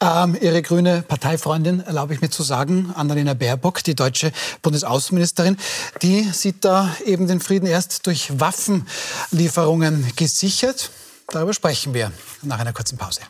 Ähm, 0.00 0.36
Ihre 0.40 0.62
grüne 0.62 1.02
Parteifreundin, 1.02 1.80
erlaube 1.80 2.14
ich 2.14 2.20
mir 2.20 2.30
zu 2.30 2.42
sagen, 2.42 2.92
Annalena 2.94 3.34
Baerbock, 3.34 3.82
die 3.84 3.94
deutsche 3.94 4.32
Bundesaußenministerin, 4.62 5.56
die 6.02 6.22
sieht 6.32 6.64
da 6.64 6.94
eben 7.04 7.26
den 7.26 7.40
Frieden 7.40 7.66
erst 7.66 8.06
durch 8.06 8.38
Waffenlieferungen 8.38 10.12
gesichert. 10.16 10.90
Darüber 11.28 11.54
sprechen 11.54 11.94
wir 11.94 12.12
nach 12.42 12.58
einer 12.58 12.72
kurzen 12.72 12.98
Pause. 12.98 13.20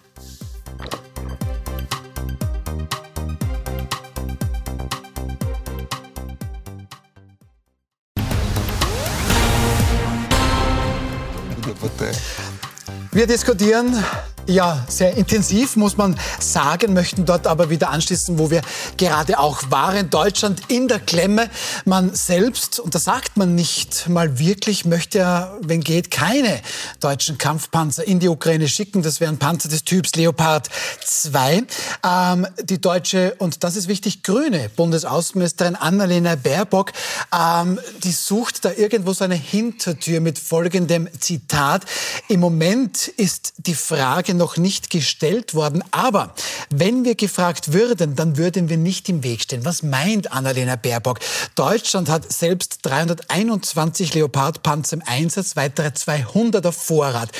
Wir 13.12 13.26
diskutieren 13.26 14.04
ja 14.46 14.84
sehr 14.88 15.16
intensiv, 15.16 15.76
muss 15.76 15.96
man 15.96 16.18
sagen, 16.38 16.92
möchten 16.92 17.24
dort 17.24 17.46
aber 17.46 17.70
wieder 17.70 17.90
anschließen, 17.90 18.38
wo 18.38 18.50
wir 18.50 18.62
gerade 18.96 19.38
auch 19.38 19.70
waren. 19.70 20.10
Deutschland 20.10 20.62
in 20.68 20.88
der 20.88 21.00
Klemme. 21.00 21.50
Man 21.84 22.14
selbst, 22.14 22.80
und 22.80 22.94
das 22.94 23.04
sagt 23.04 23.36
man 23.36 23.54
nicht 23.54 24.08
mal 24.08 24.38
wirklich, 24.38 24.84
möchte 24.84 25.18
ja, 25.18 25.56
wenn 25.60 25.80
geht, 25.80 26.10
keine 26.10 26.60
deutschen 27.00 27.38
Kampfpanzer 27.38 28.06
in 28.06 28.20
die 28.20 28.28
Ukraine 28.28 28.68
schicken. 28.68 29.02
Das 29.02 29.20
wären 29.20 29.38
Panzer 29.38 29.68
des 29.68 29.84
Typs 29.84 30.14
Leopard 30.14 30.68
2. 31.04 31.64
Ähm, 32.04 32.46
die 32.62 32.80
deutsche, 32.80 33.34
und 33.38 33.64
das 33.64 33.76
ist 33.76 33.88
wichtig, 33.88 34.22
grüne 34.22 34.70
Bundesaußenministerin 34.76 35.76
Annalena 35.76 36.36
Baerbock, 36.36 36.92
ähm, 37.34 37.80
die 38.04 38.12
sucht 38.12 38.64
da 38.64 38.72
irgendwo 38.72 39.12
so 39.12 39.24
eine 39.24 39.34
Hintertür 39.34 40.20
mit 40.20 40.38
folgendem 40.38 41.08
Zitat. 41.18 41.84
Im 42.28 42.40
Moment 42.40 43.08
ist 43.08 43.54
die 43.58 43.74
Frage 43.74 44.35
noch 44.36 44.56
nicht 44.56 44.90
gestellt 44.90 45.54
worden, 45.54 45.82
aber 45.90 46.34
wenn 46.70 47.04
wir 47.04 47.14
gefragt 47.14 47.72
würden, 47.72 48.16
dann 48.16 48.36
würden 48.36 48.68
wir 48.68 48.76
nicht 48.76 49.08
im 49.08 49.22
Weg 49.22 49.42
stehen. 49.42 49.64
Was 49.64 49.82
meint 49.82 50.32
Annalena 50.32 50.76
Baerbock? 50.76 51.20
Deutschland 51.54 52.08
hat 52.08 52.32
selbst 52.32 52.80
321 52.82 54.14
Leopardpanzer 54.14 54.96
im 54.96 55.02
Einsatz, 55.06 55.56
weitere 55.56 55.92
200 55.92 56.66
auf 56.66 56.76
Vorrat. 56.76 57.30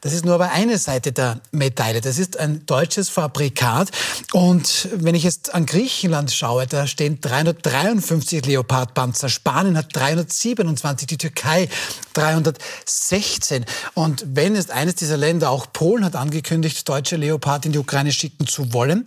Das 0.00 0.12
ist 0.12 0.24
nur 0.24 0.34
aber 0.34 0.50
eine 0.50 0.78
Seite 0.78 1.12
der 1.12 1.40
Medaille. 1.50 2.00
Das 2.00 2.18
ist 2.18 2.38
ein 2.38 2.64
deutsches 2.66 3.08
Fabrikat. 3.08 3.90
Und 4.32 4.88
wenn 4.94 5.14
ich 5.14 5.22
jetzt 5.22 5.54
an 5.54 5.66
Griechenland 5.66 6.32
schaue, 6.32 6.66
da 6.66 6.86
stehen 6.86 7.20
353 7.20 8.44
Leopardpanzer. 8.46 9.28
Spanien 9.28 9.76
hat 9.76 9.94
327, 9.94 11.06
die 11.06 11.18
Türkei 11.18 11.68
316. 12.14 13.64
Und 13.94 14.24
wenn 14.28 14.56
es 14.56 14.70
eines 14.70 14.94
dieser 14.94 15.16
Länder, 15.16 15.50
auch 15.50 15.66
Polen 15.72 16.04
hat 16.04 16.16
angekündigt, 16.16 16.45
deutsche 16.84 17.16
Leopard 17.16 17.66
in 17.66 17.72
die 17.72 17.78
Ukraine 17.78 18.12
schicken 18.12 18.46
zu 18.46 18.72
wollen, 18.72 19.04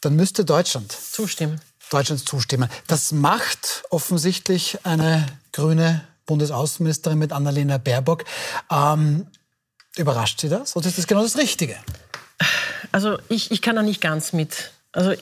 dann 0.00 0.16
müsste 0.16 0.44
Deutschland 0.44 0.92
Zustimmen. 0.92 1.60
Deutschland 1.90 2.26
zustimmen. 2.26 2.68
Das 2.86 3.12
macht 3.12 3.82
offensichtlich 3.90 4.78
eine 4.84 5.26
grüne 5.52 6.02
Bundesaußenministerin 6.26 7.18
mit 7.18 7.32
Annalena 7.32 7.78
Baerbock. 7.78 8.24
Ähm, 8.70 9.26
überrascht 9.96 10.40
Sie 10.40 10.48
das? 10.48 10.74
Oder 10.74 10.88
ist 10.88 10.98
das 10.98 11.06
genau 11.06 11.22
das 11.22 11.36
Richtige? 11.36 11.76
Also 12.92 13.18
ich, 13.28 13.50
ich 13.50 13.62
kann 13.62 13.76
da 13.76 13.82
nicht 13.82 14.00
ganz 14.00 14.32
mit. 14.32 14.72
Also 14.92 15.14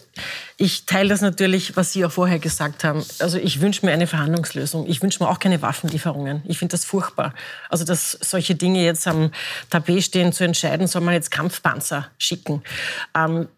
ich 0.56 0.84
teile 0.84 1.08
das 1.08 1.20
natürlich, 1.20 1.76
was 1.76 1.92
Sie 1.92 2.04
auch 2.04 2.10
vorher 2.10 2.40
gesagt 2.40 2.82
haben. 2.82 3.04
Also 3.20 3.38
ich 3.38 3.60
wünsche 3.60 3.86
mir 3.86 3.92
eine 3.92 4.08
Verhandlungslösung. 4.08 4.86
Ich 4.88 5.00
wünsche 5.00 5.22
mir 5.22 5.30
auch 5.30 5.38
keine 5.38 5.62
Waffenlieferungen. 5.62 6.42
Ich 6.44 6.58
finde 6.58 6.72
das 6.72 6.84
furchtbar. 6.84 7.34
Also 7.68 7.84
dass 7.84 8.18
solche 8.20 8.56
Dinge 8.56 8.84
jetzt 8.84 9.06
am 9.06 9.30
Tapet 9.70 10.02
stehen, 10.02 10.32
zu 10.32 10.44
entscheiden, 10.44 10.88
soll 10.88 11.02
man 11.02 11.14
jetzt 11.14 11.30
Kampfpanzer 11.30 12.08
schicken. 12.18 12.62
Ähm, 13.16 13.48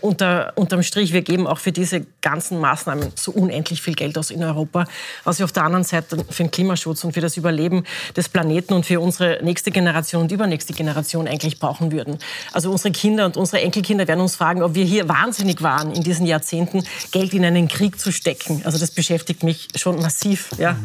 unter, 0.00 0.52
unterm 0.56 0.82
Strich, 0.82 1.12
wir 1.12 1.20
geben 1.20 1.46
auch 1.46 1.58
für 1.58 1.72
diese 1.72 2.06
ganzen 2.22 2.58
Maßnahmen 2.58 3.12
so 3.14 3.32
unendlich 3.32 3.82
viel 3.82 3.94
Geld 3.94 4.16
aus 4.16 4.30
in 4.30 4.42
Europa, 4.42 4.84
was 5.24 5.38
wir 5.38 5.44
auf 5.44 5.52
der 5.52 5.64
anderen 5.64 5.84
Seite 5.84 6.24
für 6.30 6.44
den 6.44 6.50
Klimaschutz 6.50 7.04
und 7.04 7.12
für 7.12 7.20
das 7.20 7.36
Überleben 7.36 7.84
des 8.16 8.30
Planeten 8.30 8.72
und 8.72 8.86
für 8.86 9.00
unsere 9.00 9.40
nächste 9.42 9.70
Generation 9.70 10.22
und 10.22 10.32
übernächste 10.32 10.72
Generation 10.72 11.28
eigentlich 11.28 11.58
brauchen 11.58 11.92
würden. 11.92 12.18
Also 12.52 12.70
unsere 12.70 12.92
Kinder 12.92 13.26
und 13.26 13.36
unsere 13.36 13.62
Enkelkinder 13.62 14.08
werden 14.08 14.20
uns 14.20 14.36
fragen, 14.36 14.62
ob 14.62 14.74
wir 14.74 14.84
hier 14.84 15.08
wahnsinnig 15.08 15.57
waren, 15.62 15.92
in 15.92 16.02
diesen 16.02 16.26
Jahrzehnten 16.26 16.84
Geld 17.12 17.34
in 17.34 17.44
einen 17.44 17.68
Krieg 17.68 18.00
zu 18.00 18.12
stecken. 18.12 18.62
Also 18.64 18.78
das 18.78 18.90
beschäftigt 18.90 19.42
mich 19.42 19.68
schon 19.74 20.00
massiv. 20.00 20.50
Ja. 20.58 20.76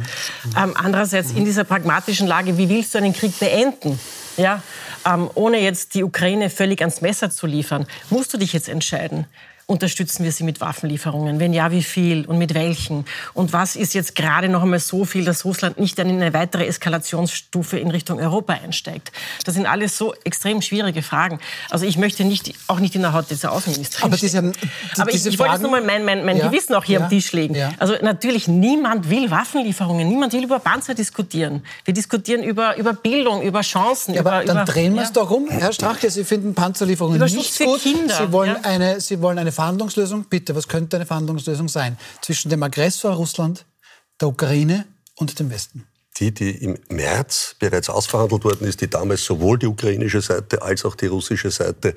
Ähm, 0.57 0.73
andererseits 0.75 1.31
in 1.31 1.45
dieser 1.45 1.63
pragmatischen 1.63 2.27
Lage, 2.27 2.57
wie 2.57 2.69
willst 2.69 2.93
du 2.93 2.99
einen 2.99 3.13
Krieg 3.13 3.37
beenden? 3.39 3.99
Ja, 4.37 4.61
ähm, 5.05 5.29
ohne 5.35 5.59
jetzt 5.59 5.93
die 5.93 6.03
Ukraine 6.03 6.49
völlig 6.49 6.81
ans 6.81 7.01
Messer 7.01 7.29
zu 7.29 7.45
liefern, 7.45 7.85
musst 8.09 8.33
du 8.33 8.37
dich 8.37 8.53
jetzt 8.53 8.69
entscheiden. 8.69 9.25
Unterstützen 9.77 10.23
wir 10.23 10.31
sie 10.31 10.43
mit 10.43 10.61
Waffenlieferungen? 10.61 11.39
Wenn 11.39 11.51
ja, 11.51 11.71
wie 11.71 11.81
viel 11.81 12.25
und 12.25 12.37
mit 12.37 12.53
welchen? 12.53 13.05
Und 13.33 13.53
was 13.53 13.75
ist 13.75 13.95
jetzt 13.95 14.13
gerade 14.13 14.47
noch 14.47 14.61
einmal 14.61 14.77
so 14.77 15.03
viel, 15.03 15.25
dass 15.25 15.45
Russland 15.45 15.79
nicht 15.79 15.97
dann 15.97 16.07
in 16.11 16.21
eine 16.21 16.31
weitere 16.31 16.67
Eskalationsstufe 16.67 17.79
in 17.79 17.89
Richtung 17.89 18.19
Europa 18.19 18.53
einsteigt? 18.53 19.11
Das 19.45 19.55
sind 19.55 19.65
alles 19.65 19.97
so 19.97 20.13
extrem 20.25 20.61
schwierige 20.61 21.01
Fragen. 21.01 21.39
Also 21.71 21.87
ich 21.87 21.97
möchte 21.97 22.23
nicht, 22.23 22.53
auch 22.67 22.79
nicht 22.79 22.93
in 22.93 23.01
der 23.01 23.13
Haut 23.13 23.31
dieser 23.31 23.51
Außenministerin 23.51 24.05
Aber 24.05 24.15
diese- 24.15 24.43
die- 24.43 25.01
Aber 25.01 25.11
ich, 25.11 25.25
ich 25.25 25.39
wollte 25.39 25.53
jetzt 25.53 25.61
nur 25.63 25.71
mal 25.71 25.81
mein, 25.83 26.05
mein, 26.05 26.23
mein 26.23 26.37
Ja, 26.37 26.49
Gewissen 26.49 26.75
auch 26.75 26.83
hier 26.83 26.99
ja, 26.99 27.05
am 27.05 27.09
Tisch 27.09 27.31
legen. 27.31 27.55
ja. 27.55 27.71
Also 27.79 27.95
natürlich, 28.03 28.47
niemand 28.47 29.09
will 29.09 29.31
Waffenlieferungen, 29.31 30.07
niemand 30.07 30.33
will 30.33 30.43
über 30.43 30.59
Panzer 30.59 30.93
diskutieren. 30.93 31.63
Wir 31.83 31.95
diskutieren 31.95 32.43
über, 32.43 32.77
über 32.77 32.93
Bildung, 32.93 33.41
über 33.41 33.61
Chancen. 33.61 34.13
Ja, 34.13 34.19
aber 34.21 34.43
über, 34.43 34.53
dann 34.53 34.57
über, 34.63 34.71
drehen 34.71 34.93
wir 34.93 35.01
es 35.01 35.07
ja. 35.09 35.13
doch 35.15 35.31
um. 35.31 35.49
Herr 35.49 35.73
Strache, 35.73 36.11
Sie 36.11 36.23
finden 36.23 36.53
Panzerlieferungen 36.53 37.19
nicht 37.19 37.57
gut. 37.57 37.81
Kinder, 37.81 38.15
Sie 38.15 38.31
wollen, 38.31 38.63
eine, 38.63 39.01
Sie 39.01 39.19
wollen 39.19 39.39
eine 39.39 39.51
Verhandlungslösung. 39.63 40.25
Bitte, 40.25 40.55
was 40.55 40.67
könnte 40.67 40.97
eine 40.97 41.05
Verhandlungslösung 41.05 41.69
sein? 41.69 41.97
Zwischen 42.21 42.49
dem 42.49 42.61
Aggressor 42.63 43.13
Russland, 43.13 43.65
der 44.19 44.27
Ukraine 44.27 44.85
und 45.15 45.39
dem 45.39 45.49
Westen. 45.49 45.87
Die, 46.17 46.31
die 46.31 46.51
im 46.51 46.77
März 46.89 47.55
bereits 47.59 47.89
ausverhandelt 47.89 48.43
worden 48.43 48.67
ist, 48.67 48.81
die 48.81 48.89
damals 48.89 49.23
sowohl 49.25 49.57
die 49.57 49.65
ukrainische 49.65 50.21
Seite 50.21 50.61
als 50.61 50.85
auch 50.85 50.95
die 50.95 51.07
russische 51.07 51.49
Seite 51.49 51.95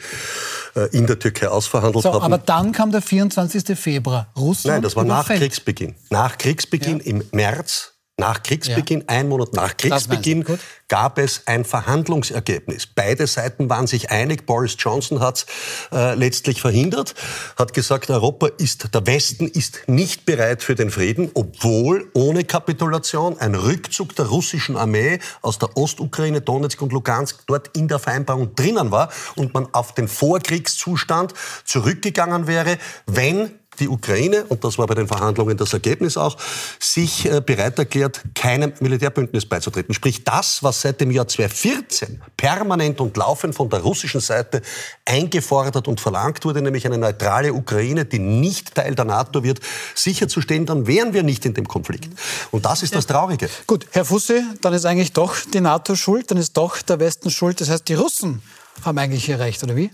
äh, 0.74 0.88
in 0.96 1.06
der 1.06 1.18
Türkei 1.18 1.48
ausverhandelt 1.48 2.02
So, 2.04 2.14
haben. 2.14 2.22
aber 2.22 2.38
dann 2.38 2.72
kam 2.72 2.92
der 2.92 3.02
24. 3.02 3.78
Februar. 3.78 4.28
Russland 4.36 4.76
Nein, 4.76 4.82
das 4.82 4.96
war 4.96 5.04
nach. 5.04 5.26
Kriegsbeginn. 5.26 5.96
Nach 6.08 6.38
Kriegsbeginn 6.38 7.00
im 7.00 7.24
März, 7.32 7.92
nach 8.18 8.42
Kriegsbeginn, 8.42 9.04
ein 9.08 9.28
Monat 9.28 9.52
nach 9.52 9.76
Kriegsbeginn, 9.76 10.46
gab 10.88 11.18
es 11.18 11.42
ein 11.44 11.66
Verhandlungsergebnis. 11.66 12.86
Beide 12.86 13.26
Seiten 13.26 13.68
waren 13.68 13.86
sich 13.86 14.10
einig. 14.10 14.46
Boris 14.46 14.76
Johnson 14.78 15.20
hat 15.20 15.38
es 15.38 15.46
äh, 15.92 16.14
letztlich 16.14 16.62
verhindert, 16.62 17.14
hat 17.58 17.74
gesagt, 17.74 18.08
Europa 18.08 18.48
ist, 18.58 18.94
der 18.94 19.06
Westen 19.06 19.48
ist 19.48 19.80
nicht 19.86 20.24
bereit 20.24 20.62
für 20.62 20.74
den 20.74 20.90
Frieden, 20.90 21.30
obwohl 21.34 22.10
ohne 22.14 22.44
Kapitulation 22.44 23.38
ein 23.38 23.54
Rückzug 23.54 24.16
der 24.16 24.26
russischen 24.26 24.78
Armee 24.78 25.18
aus 25.42 25.58
der 25.58 25.76
Ostukraine, 25.76 26.40
Donetsk 26.40 26.80
und 26.80 26.92
Lugansk 26.92 27.46
dort 27.46 27.76
in 27.76 27.86
der 27.86 27.98
Vereinbarung 27.98 28.54
drinnen 28.54 28.90
war 28.90 29.10
und 29.34 29.52
man 29.52 29.68
auf 29.74 29.92
den 29.92 30.08
Vorkriegszustand 30.08 31.34
zurückgegangen 31.64 32.46
wäre, 32.46 32.78
wenn 33.06 33.50
die 33.80 33.88
Ukraine, 33.88 34.44
und 34.44 34.64
das 34.64 34.78
war 34.78 34.86
bei 34.86 34.94
den 34.94 35.06
Verhandlungen 35.06 35.56
das 35.56 35.72
Ergebnis 35.72 36.16
auch, 36.16 36.36
sich 36.78 37.30
äh, 37.30 37.40
bereit 37.40 37.78
erklärt, 37.78 38.22
keinem 38.34 38.72
Militärbündnis 38.80 39.46
beizutreten. 39.46 39.94
Sprich, 39.94 40.24
das, 40.24 40.62
was 40.62 40.80
seit 40.80 41.00
dem 41.00 41.10
Jahr 41.10 41.28
2014 41.28 42.20
permanent 42.36 43.00
und 43.00 43.16
laufend 43.16 43.54
von 43.54 43.68
der 43.68 43.80
russischen 43.80 44.20
Seite 44.20 44.62
eingefordert 45.04 45.88
und 45.88 46.00
verlangt 46.00 46.44
wurde, 46.44 46.62
nämlich 46.62 46.86
eine 46.86 46.98
neutrale 46.98 47.52
Ukraine, 47.52 48.04
die 48.04 48.18
nicht 48.18 48.74
Teil 48.74 48.94
der 48.94 49.04
NATO 49.04 49.42
wird, 49.42 49.60
sicherzustellen, 49.94 50.66
dann 50.66 50.86
wären 50.86 51.12
wir 51.14 51.22
nicht 51.22 51.44
in 51.44 51.54
dem 51.54 51.68
Konflikt. 51.68 52.08
Und 52.50 52.64
das 52.64 52.82
ist 52.82 52.94
das 52.94 53.06
Traurige. 53.06 53.48
Gut, 53.66 53.86
Herr 53.92 54.04
Fusse, 54.04 54.42
dann 54.60 54.72
ist 54.72 54.84
eigentlich 54.84 55.12
doch 55.12 55.36
die 55.52 55.60
NATO 55.60 55.94
schuld, 55.94 56.30
dann 56.30 56.38
ist 56.38 56.56
doch 56.56 56.80
der 56.82 57.00
Westen 57.00 57.30
schuld. 57.30 57.60
Das 57.60 57.70
heißt, 57.70 57.88
die 57.88 57.94
Russen 57.94 58.42
haben 58.84 58.98
eigentlich 58.98 59.24
hier 59.24 59.38
recht, 59.38 59.62
oder 59.62 59.76
wie? 59.76 59.90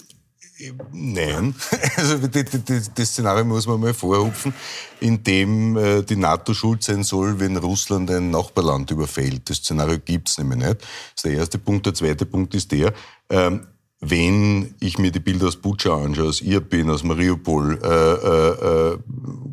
Nein, 0.93 1.55
also 1.97 2.19
das 2.95 3.09
Szenario 3.09 3.45
muss 3.45 3.67
man 3.67 3.81
mal 3.81 3.95
vorhupfen, 3.95 4.53
in 5.01 5.23
dem 5.25 5.77
äh, 5.77 6.03
die 6.03 6.17
NATO 6.17 6.55
schuld 6.55 6.83
sein 6.83 7.03
soll, 7.03 7.41
wenn 7.41 7.57
Russland 7.57 8.11
ein 8.11 8.31
Nachbarland 8.31 8.91
überfällt. 8.91 9.49
Das 9.51 9.59
Szenario 9.59 9.99
gibt 9.99 10.29
es 10.29 10.39
nämlich 10.39 10.59
nicht. 10.59 10.81
Das 10.81 11.13
ist 11.17 11.25
der 11.25 11.33
erste 11.33 11.59
Punkt. 11.59 11.87
Der 11.87 11.95
zweite 11.95 12.27
Punkt 12.27 12.55
ist 12.55 12.71
der, 12.73 12.93
ähm, 13.31 13.67
wenn 14.01 14.75
ich 14.81 14.99
mir 14.99 15.13
die 15.13 15.21
Bilder 15.21 15.47
aus 15.47 15.57
Bucha 15.57 15.97
anschaue, 15.97 16.29
aus 16.29 16.41
Irpin, 16.41 16.91
aus 16.91 17.05
Mariupol, 17.05 17.79
äh, 17.83 17.89
äh, 17.89 18.99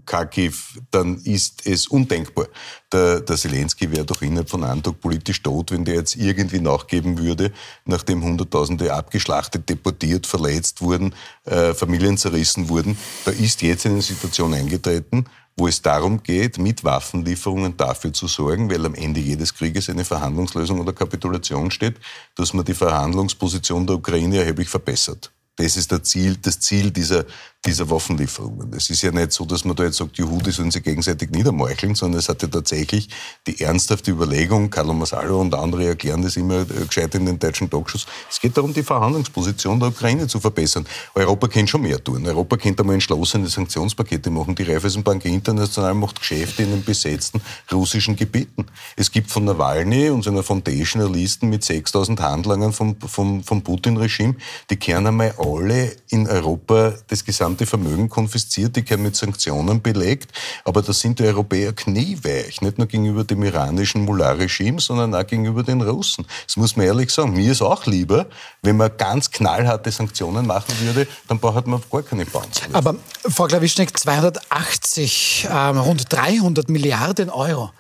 Kharkiv, 0.10 0.80
dann 0.90 1.18
ist 1.24 1.68
es 1.68 1.88
undenkbar. 1.88 2.48
Der, 2.92 3.22
der 3.22 3.38
Zelensky 3.38 3.92
wäre 3.92 4.06
doch 4.06 4.22
innerhalb 4.24 4.50
von 4.50 4.64
einem 4.64 4.82
Tag 4.82 5.00
politisch 5.00 5.42
tot, 5.44 5.72
wenn 5.72 5.86
der 5.86 5.96
jetzt 5.96 6.16
irgendwie 6.16 6.60
nachgeben 6.60 7.20
würde, 7.20 7.52
nachdem 7.86 8.24
Hunderttausende 8.24 8.92
abgeschlachtet, 8.92 9.70
deportiert, 9.70 10.26
verletzt 10.26 10.82
wurden, 10.82 11.14
äh, 11.46 11.76
Familien 11.76 12.18
zerrissen 12.18 12.70
wurden. 12.70 12.98
Da 13.24 13.32
ist 13.32 13.62
jetzt 13.62 13.86
eine 13.86 14.02
Situation 14.02 14.54
eingetreten, 14.56 15.26
wo 15.56 15.68
es 15.68 15.82
darum 15.82 16.24
geht, 16.24 16.58
mit 16.58 16.84
Waffenlieferungen 16.84 17.78
dafür 17.78 18.12
zu 18.12 18.28
sorgen, 18.28 18.72
weil 18.72 18.84
am 18.88 18.96
Ende 18.96 19.20
jedes 19.20 19.54
Krieges 19.54 19.90
eine 19.90 20.06
Verhandlungslösung 20.06 20.80
oder 20.80 20.94
Kapitulation 20.94 21.70
steht, 21.70 21.98
dass 22.36 22.54
man 22.54 22.66
die 22.66 22.74
Verhandlungsposition 22.74 23.86
der 23.86 23.98
Ukraine 23.98 24.40
erheblich 24.40 24.70
verbessert. 24.70 25.32
Das 25.60 25.76
ist 25.76 25.94
Ziel, 26.06 26.38
das 26.38 26.62
Ziel 26.62 26.90
dieser, 26.90 27.26
dieser 27.66 27.90
Waffenlieferungen. 27.90 28.72
Es 28.74 28.90
ist 28.90 29.02
ja 29.02 29.12
nicht 29.12 29.34
so, 29.34 29.44
dass 29.44 29.66
man 29.66 29.76
da 29.76 29.84
jetzt 29.84 29.98
sagt, 29.98 30.18
die 30.18 30.22
Juhu, 30.22 30.40
sollen 30.50 30.72
sich 30.72 30.82
gegenseitig 30.82 31.30
niedermeucheln, 31.30 31.94
sondern 31.94 32.20
es 32.20 32.30
hat 32.30 32.42
ja 32.42 32.48
tatsächlich 32.48 33.10
die 33.48 33.60
ernsthafte 33.60 34.12
Überlegung, 34.12 34.70
Carlo 34.70 34.94
Masallo 34.94 35.42
und 35.42 35.54
andere 35.54 35.88
erklären 35.88 36.22
das 36.22 36.38
immer 36.38 36.62
äh, 36.62 36.86
gescheit 36.88 37.14
in 37.16 37.26
den 37.26 37.38
deutschen 37.38 37.70
Talkshows, 37.70 38.08
es 38.30 38.40
geht 38.40 38.56
darum, 38.56 38.74
die 38.74 38.82
Verhandlungsposition 38.82 39.78
der 39.78 39.90
Ukraine 39.90 40.28
zu 40.28 40.40
verbessern. 40.40 40.86
Europa 41.14 41.50
kann 41.50 41.68
schon 41.68 41.82
mehr 41.82 42.02
tun. 42.02 42.26
Europa 42.26 42.56
könnte 42.56 42.84
einmal 42.84 42.94
entschlossene 42.94 43.48
Sanktionspakete 43.48 44.30
machen. 44.30 44.56
Die 44.56 44.64
Raiffeisenbank 44.64 45.26
International 45.26 45.94
macht 45.94 46.20
Geschäfte 46.20 46.64
in 46.64 46.72
den 46.72 46.84
besetzten 46.84 47.42
russischen 47.72 48.16
Gebieten. 48.16 48.68
Es 48.96 49.12
gibt 49.12 49.30
von 49.30 49.44
Nawalny 49.44 50.10
und 50.10 50.24
seiner 50.24 50.44
Foundation 50.44 51.02
eine 51.02 51.12
Listen 51.12 51.50
mit 51.50 51.66
6000 51.66 52.22
Handlangern 52.22 52.72
vom, 52.72 52.96
vom, 53.02 53.44
vom 53.44 53.62
Putin-Regime, 53.62 54.36
die 54.70 54.78
kehren 54.78 55.08
einmal 55.08 55.34
alle 55.38 55.96
in 56.10 56.28
Europa 56.28 56.94
das 57.08 57.26
gesamte 57.26 57.49
gesamte 57.50 57.66
Vermögen 57.66 58.10
konfisziert, 58.10 58.76
die 58.76 58.84
können 58.84 59.04
mit 59.04 59.16
Sanktionen 59.16 59.82
belegt. 59.82 60.32
Aber 60.66 60.82
da 60.82 60.94
sind 60.94 61.20
die 61.20 61.24
Europäer 61.24 61.74
knieweich, 61.74 62.62
nicht 62.62 62.78
nur 62.78 62.88
gegenüber 62.88 63.24
dem 63.24 63.44
iranischen 63.44 64.06
Mullah-Regime, 64.06 64.80
sondern 64.80 65.16
auch 65.16 65.26
gegenüber 65.26 65.64
den 65.64 65.82
Russen. 65.82 66.26
Das 66.46 66.58
muss 66.58 66.76
man 66.76 66.86
ehrlich 66.86 67.10
sagen. 67.12 67.34
Mir 67.34 67.52
ist 67.52 67.62
auch 67.62 67.86
lieber, 67.86 68.28
wenn 68.62 68.78
man 68.78 68.92
ganz 68.98 69.32
knallharte 69.32 69.92
Sanktionen 69.92 70.46
machen 70.46 70.74
würde, 70.82 71.08
dann 71.28 71.40
braucht 71.40 71.66
man 71.66 71.82
gar 71.92 72.04
keine 72.04 72.26
Panzer. 72.26 72.66
Aber 72.74 72.96
Frau 73.28 73.48
Klawischnik, 73.48 73.98
280, 73.98 75.48
ähm, 75.52 75.78
rund 75.78 76.06
300 76.12 76.70
Milliarden 76.70 77.30
Euro 77.30 77.72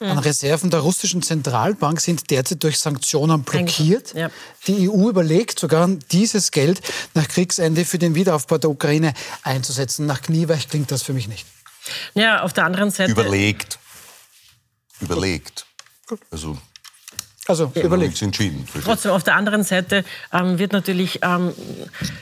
an 0.00 0.18
Reserven 0.18 0.70
der 0.70 0.80
russischen 0.80 1.22
Zentralbank 1.22 2.00
sind 2.00 2.30
derzeit 2.30 2.62
durch 2.62 2.78
Sanktionen 2.78 3.42
blockiert. 3.42 4.14
Ja. 4.14 4.30
Die 4.66 4.88
EU 4.88 5.08
überlegt 5.08 5.58
sogar, 5.58 5.88
dieses 6.10 6.50
Geld 6.50 6.80
nach 7.14 7.26
Kriegsende 7.26 7.84
für 7.84 7.98
den 7.98 8.14
Wiederaufbau 8.14 8.58
der 8.58 8.70
Ukraine 8.70 9.14
einzusetzen. 9.42 10.06
Nach 10.06 10.22
Knieweich 10.22 10.68
klingt 10.68 10.90
das 10.90 11.02
für 11.02 11.12
mich 11.12 11.28
nicht. 11.28 11.46
Ja, 12.14 12.42
auf 12.42 12.52
der 12.52 12.64
anderen 12.64 12.90
Seite. 12.90 13.10
Überlegt. 13.12 13.78
Überlegt. 15.00 15.66
Also 16.30 16.56
also 17.48 17.72
ja. 17.74 17.82
überlegt. 17.82 18.20
entschieden. 18.22 18.66
Trotzdem, 18.84 19.10
auf 19.12 19.24
der 19.24 19.34
anderen 19.34 19.64
Seite 19.64 20.04
ähm, 20.32 20.58
wird 20.58 20.72
natürlich 20.72 21.20
ähm, 21.22 21.52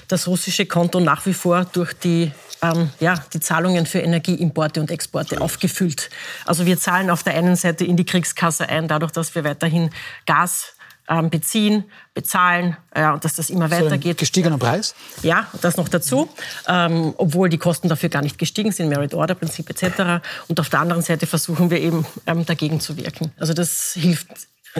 das 0.08 0.26
russische 0.26 0.66
Konto 0.66 1.00
nach 1.00 1.26
wie 1.26 1.34
vor 1.34 1.64
durch 1.72 1.92
die, 1.94 2.30
ähm, 2.62 2.90
ja, 3.00 3.14
die 3.32 3.40
Zahlungen 3.40 3.86
für 3.86 3.98
Energieimporte 3.98 4.80
und 4.80 4.90
Exporte 4.90 5.36
ja. 5.36 5.40
aufgefüllt. 5.40 6.10
Also 6.44 6.64
wir 6.64 6.78
zahlen 6.78 7.10
auf 7.10 7.24
der 7.24 7.34
einen 7.34 7.56
Seite 7.56 7.84
in 7.84 7.96
die 7.96 8.06
Kriegskasse 8.06 8.68
ein, 8.68 8.88
dadurch, 8.88 9.12
dass 9.12 9.34
wir 9.34 9.42
weiterhin 9.44 9.90
Gas 10.26 10.76
ähm, 11.08 11.30
beziehen, 11.30 11.84
bezahlen 12.14 12.76
ja, 12.94 13.14
und 13.14 13.24
dass 13.24 13.34
das 13.34 13.50
immer 13.50 13.70
weitergeht. 13.70 14.18
Gestiegener 14.18 14.58
Preis? 14.58 14.94
Ja, 15.22 15.46
das 15.60 15.76
noch 15.76 15.88
dazu, 15.88 16.28
ähm, 16.66 17.14
obwohl 17.16 17.48
die 17.48 17.58
Kosten 17.58 17.88
dafür 17.88 18.08
gar 18.08 18.22
nicht 18.22 18.38
gestiegen 18.38 18.72
sind, 18.72 18.88
Merit-Order-Prinzip 18.88 19.70
etc. 19.70 20.24
Und 20.48 20.58
auf 20.60 20.68
der 20.68 20.80
anderen 20.80 21.02
Seite 21.02 21.26
versuchen 21.26 21.70
wir 21.70 21.80
eben 21.80 22.06
ähm, 22.26 22.44
dagegen 22.44 22.80
zu 22.80 22.96
wirken. 22.96 23.32
Also 23.38 23.54
das 23.54 23.92
hilft 23.94 24.28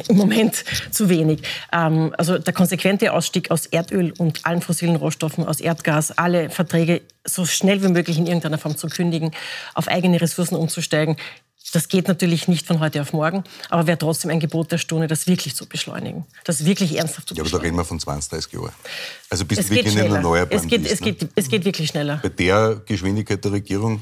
im 0.09 0.17
Moment 0.17 0.65
zu 0.91 1.09
wenig. 1.09 1.43
Ähm, 1.73 2.15
also 2.19 2.39
der 2.39 2.53
konsequente 2.53 3.13
Ausstieg 3.13 3.51
aus 3.51 3.67
Erdöl 3.67 4.13
und 4.19 4.45
allen 4.45 4.63
fossilen 4.63 4.97
Rohstoffen, 4.97 5.45
aus 5.45 5.61
Erdgas, 5.61 6.17
alle 6.17 6.51
Verträge 6.51 7.03
so 7.25 7.45
schnell 7.45 7.83
wie 7.83 7.89
möglich 7.89 8.19
in 8.19 8.27
irgendeiner 8.27 8.59
Form 8.59 8.77
zu 8.77 8.89
kündigen, 8.89 9.33
auf 9.75 9.89
eigene 9.89 10.21
Ressourcen 10.21 10.57
umzusteigen. 10.57 11.17
Das 11.73 11.89
geht 11.89 12.07
natürlich 12.07 12.47
nicht 12.47 12.67
von 12.67 12.79
heute 12.79 13.03
auf 13.03 13.13
morgen, 13.13 13.43
aber 13.71 13.89
wäre 13.89 13.99
trotzdem 13.99 14.31
ein 14.31 14.39
Gebot 14.39 14.71
der 14.71 14.79
Stunde, 14.79 15.09
das 15.09 15.27
wirklich 15.27 15.57
zu 15.57 15.67
beschleunigen, 15.67 16.25
das 16.45 16.65
wirklich 16.65 16.97
ernsthaft 16.97 17.29
zu 17.29 17.35
beschleunigen. 17.35 17.53
Ja, 17.53 17.57
aber 17.57 17.63
da 17.63 17.67
reden 17.67 17.77
wir 17.77 17.85
von 17.85 17.99
20, 17.99 18.31
30 18.31 18.53
Jahren. 18.53 18.73
Also 19.31 19.45
bis 19.45 19.59
es 19.59 19.71
wirklich 19.71 19.97
in 19.97 20.03
den 20.03 20.15
Erneuerbaren 20.15 20.65
es 20.65 20.71
geht, 20.71 20.91
es, 20.91 21.01
geht, 21.01 21.29
es 21.35 21.49
geht 21.49 21.65
wirklich 21.65 21.89
schneller. 21.89 22.21
Bei 22.23 22.29
der 22.29 22.83
Geschwindigkeit 22.87 23.45
der 23.45 23.53
Regierung 23.53 24.01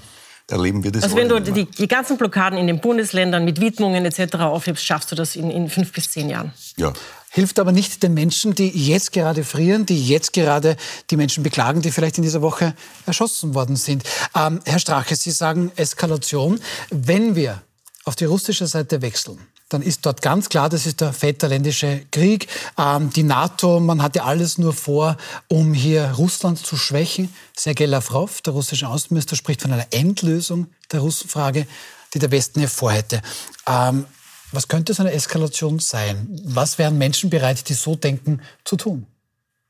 erleben 0.50 0.84
wir 0.84 0.92
das 0.92 1.04
Also 1.04 1.16
wenn 1.16 1.28
du 1.28 1.40
die, 1.40 1.64
die, 1.64 1.88
ganzen 1.88 2.18
Blockaden 2.18 2.58
in 2.58 2.66
den 2.66 2.80
Bundesländern 2.80 3.44
mit 3.44 3.60
Widmungen 3.60 4.04
etc. 4.04 4.36
aufhebst, 4.36 4.84
schaffst 4.84 5.10
du 5.12 5.16
das 5.16 5.36
in, 5.36 5.50
in 5.50 5.70
fünf 5.70 5.92
bis 5.92 6.10
zehn 6.10 6.28
Jahren. 6.28 6.52
Ja. 6.76 6.92
Hilft 7.30 7.58
aber 7.58 7.72
nicht 7.72 8.02
den 8.02 8.14
Menschen, 8.14 8.54
die 8.54 8.68
jetzt 8.68 9.12
gerade 9.12 9.42
frieren, 9.42 9.86
die 9.86 10.06
jetzt 10.06 10.32
gerade 10.32 10.76
die 11.10 11.16
Menschen 11.16 11.42
beklagen, 11.42 11.82
die 11.82 11.90
vielleicht 11.90 12.16
in 12.18 12.22
dieser 12.22 12.42
Woche 12.42 12.74
erschossen 13.06 13.54
worden 13.54 13.76
sind. 13.76 14.04
Ähm, 14.36 14.60
Herr 14.64 14.78
Strache, 14.78 15.16
Sie 15.16 15.32
sagen 15.32 15.72
Eskalation. 15.76 16.60
Wenn 16.90 17.34
wir 17.34 17.62
auf 18.04 18.14
die 18.14 18.26
russische 18.26 18.66
Seite 18.66 19.02
wechseln, 19.02 19.38
dann 19.68 19.82
ist 19.82 20.04
dort 20.06 20.22
ganz 20.22 20.48
klar, 20.48 20.68
das 20.68 20.86
ist 20.86 21.00
der 21.00 21.12
Väterländische 21.12 22.02
Krieg. 22.10 22.48
Ähm, 22.78 23.10
die 23.10 23.22
NATO, 23.22 23.80
man 23.80 24.02
hatte 24.02 24.24
alles 24.24 24.58
nur 24.58 24.72
vor, 24.72 25.16
um 25.48 25.74
hier 25.74 26.12
Russland 26.12 26.58
zu 26.58 26.76
schwächen. 26.76 27.34
Sergei 27.56 27.86
Lavrov, 27.86 28.42
der 28.42 28.52
russische 28.52 28.88
Außenminister, 28.88 29.36
spricht 29.36 29.62
von 29.62 29.72
einer 29.72 29.86
Endlösung 29.90 30.68
der 30.92 31.00
Russenfrage, 31.00 31.66
die 32.12 32.18
der 32.18 32.30
Westen 32.30 32.60
hier 32.60 32.68
vorhätte. 32.68 33.22
Ähm, 33.66 34.04
was 34.52 34.68
könnte 34.68 34.94
so 34.94 35.02
eine 35.02 35.12
Eskalation 35.12 35.80
sein? 35.80 36.28
Was 36.44 36.78
wären 36.78 36.96
Menschen 36.96 37.30
bereit, 37.30 37.68
die 37.68 37.74
so 37.74 37.96
denken, 37.96 38.40
zu 38.64 38.76
tun? 38.76 39.06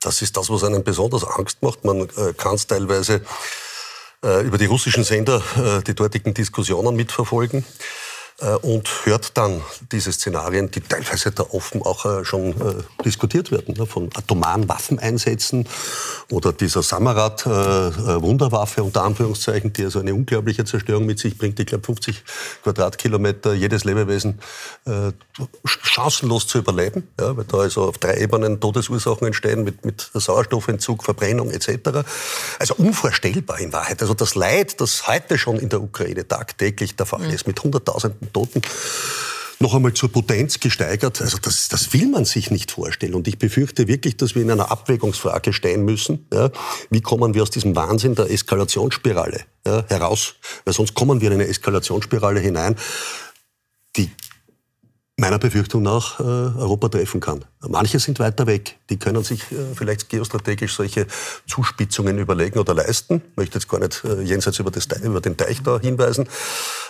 Das 0.00 0.20
ist 0.20 0.36
das, 0.36 0.50
was 0.50 0.64
einen 0.64 0.84
besonders 0.84 1.24
Angst 1.24 1.62
macht. 1.62 1.84
Man 1.84 2.02
äh, 2.02 2.34
kann 2.36 2.56
es 2.56 2.66
teilweise 2.66 3.22
äh, 4.22 4.42
über 4.44 4.58
die 4.58 4.66
russischen 4.66 5.04
Sender 5.04 5.42
äh, 5.56 5.82
die 5.82 5.94
dortigen 5.94 6.34
Diskussionen 6.34 6.94
mitverfolgen. 6.94 7.64
Äh, 8.40 8.56
und 8.56 8.88
hört 9.04 9.36
dann 9.36 9.62
diese 9.92 10.12
Szenarien, 10.12 10.70
die 10.70 10.80
teilweise 10.80 11.30
da 11.30 11.44
offen 11.50 11.82
auch 11.82 12.04
äh, 12.04 12.24
schon 12.24 12.50
äh, 12.50 13.02
diskutiert 13.04 13.52
werden, 13.52 13.74
ne, 13.78 13.86
von 13.86 14.10
atomaren 14.14 14.68
Waffeneinsätzen 14.68 15.68
oder 16.30 16.52
dieser 16.52 16.82
Samarat-Wunderwaffe 16.82 18.82
unter 18.82 19.04
Anführungszeichen, 19.04 19.72
die 19.72 19.84
also 19.84 20.00
eine 20.00 20.14
unglaubliche 20.14 20.64
Zerstörung 20.64 21.06
mit 21.06 21.20
sich 21.20 21.38
bringt. 21.38 21.60
Ich 21.60 21.66
glaube 21.66 21.84
50 21.84 22.24
Quadratkilometer, 22.62 23.54
jedes 23.54 23.84
Lebewesen 23.84 24.40
chancenlos 25.64 26.46
zu 26.46 26.58
überleben, 26.58 27.08
ja, 27.20 27.36
weil 27.36 27.44
da 27.44 27.58
also 27.58 27.84
auf 27.84 27.98
drei 27.98 28.18
Ebenen 28.18 28.60
Todesursachen 28.60 29.26
entstehen 29.26 29.64
mit, 29.64 29.84
mit 29.84 30.10
Sauerstoffentzug, 30.14 31.04
Verbrennung 31.04 31.50
etc. 31.50 32.04
Also 32.58 32.74
unvorstellbar 32.74 33.60
in 33.60 33.72
Wahrheit. 33.72 34.02
Also 34.02 34.14
das 34.14 34.34
Leid, 34.34 34.80
das 34.80 35.06
heute 35.06 35.38
schon 35.38 35.58
in 35.58 35.68
der 35.68 35.82
Ukraine 35.82 36.26
tagtäglich 36.26 36.96
der 36.96 37.06
Fall 37.06 37.26
mhm. 37.26 37.30
ist, 37.30 37.46
mit 37.46 37.56
Toten 38.32 38.62
noch 39.60 39.74
einmal 39.74 39.94
zur 39.94 40.10
Potenz 40.10 40.60
gesteigert. 40.60 41.20
Also 41.20 41.38
das, 41.38 41.68
das 41.68 41.92
will 41.92 42.08
man 42.08 42.24
sich 42.24 42.50
nicht 42.50 42.70
vorstellen. 42.70 43.14
Und 43.14 43.26
ich 43.28 43.38
befürchte 43.38 43.88
wirklich, 43.88 44.16
dass 44.16 44.34
wir 44.34 44.42
in 44.42 44.50
einer 44.50 44.70
Abwägungsfrage 44.70 45.52
stehen 45.52 45.84
müssen. 45.84 46.26
Ja, 46.32 46.50
wie 46.90 47.00
kommen 47.00 47.34
wir 47.34 47.42
aus 47.42 47.50
diesem 47.50 47.74
Wahnsinn 47.74 48.14
der 48.14 48.30
Eskalationsspirale 48.30 49.40
ja, 49.66 49.84
heraus? 49.88 50.34
Weil 50.64 50.74
sonst 50.74 50.94
kommen 50.94 51.20
wir 51.20 51.28
in 51.28 51.34
eine 51.34 51.46
Eskalationsspirale 51.46 52.40
hinein, 52.40 52.76
die 53.96 54.10
meiner 55.16 55.38
Befürchtung 55.38 55.82
nach 55.82 56.20
äh, 56.20 56.22
Europa 56.22 56.88
treffen 56.88 57.20
kann. 57.20 57.44
Manche 57.68 57.98
sind 57.98 58.18
weiter 58.18 58.46
weg. 58.46 58.76
Die 58.90 58.98
können 58.98 59.24
sich 59.24 59.40
äh, 59.52 59.74
vielleicht 59.74 60.08
geostrategisch 60.08 60.74
solche 60.74 61.06
Zuspitzungen 61.46 62.18
überlegen 62.18 62.58
oder 62.58 62.74
leisten. 62.74 63.22
Ich 63.30 63.36
möchte 63.36 63.58
jetzt 63.58 63.68
gar 63.68 63.80
nicht 63.80 64.02
äh, 64.04 64.22
jenseits 64.22 64.58
über, 64.58 64.70
das, 64.70 64.86
über 65.02 65.20
den 65.20 65.36
Teich 65.36 65.62
da 65.62 65.78
hinweisen. 65.78 66.28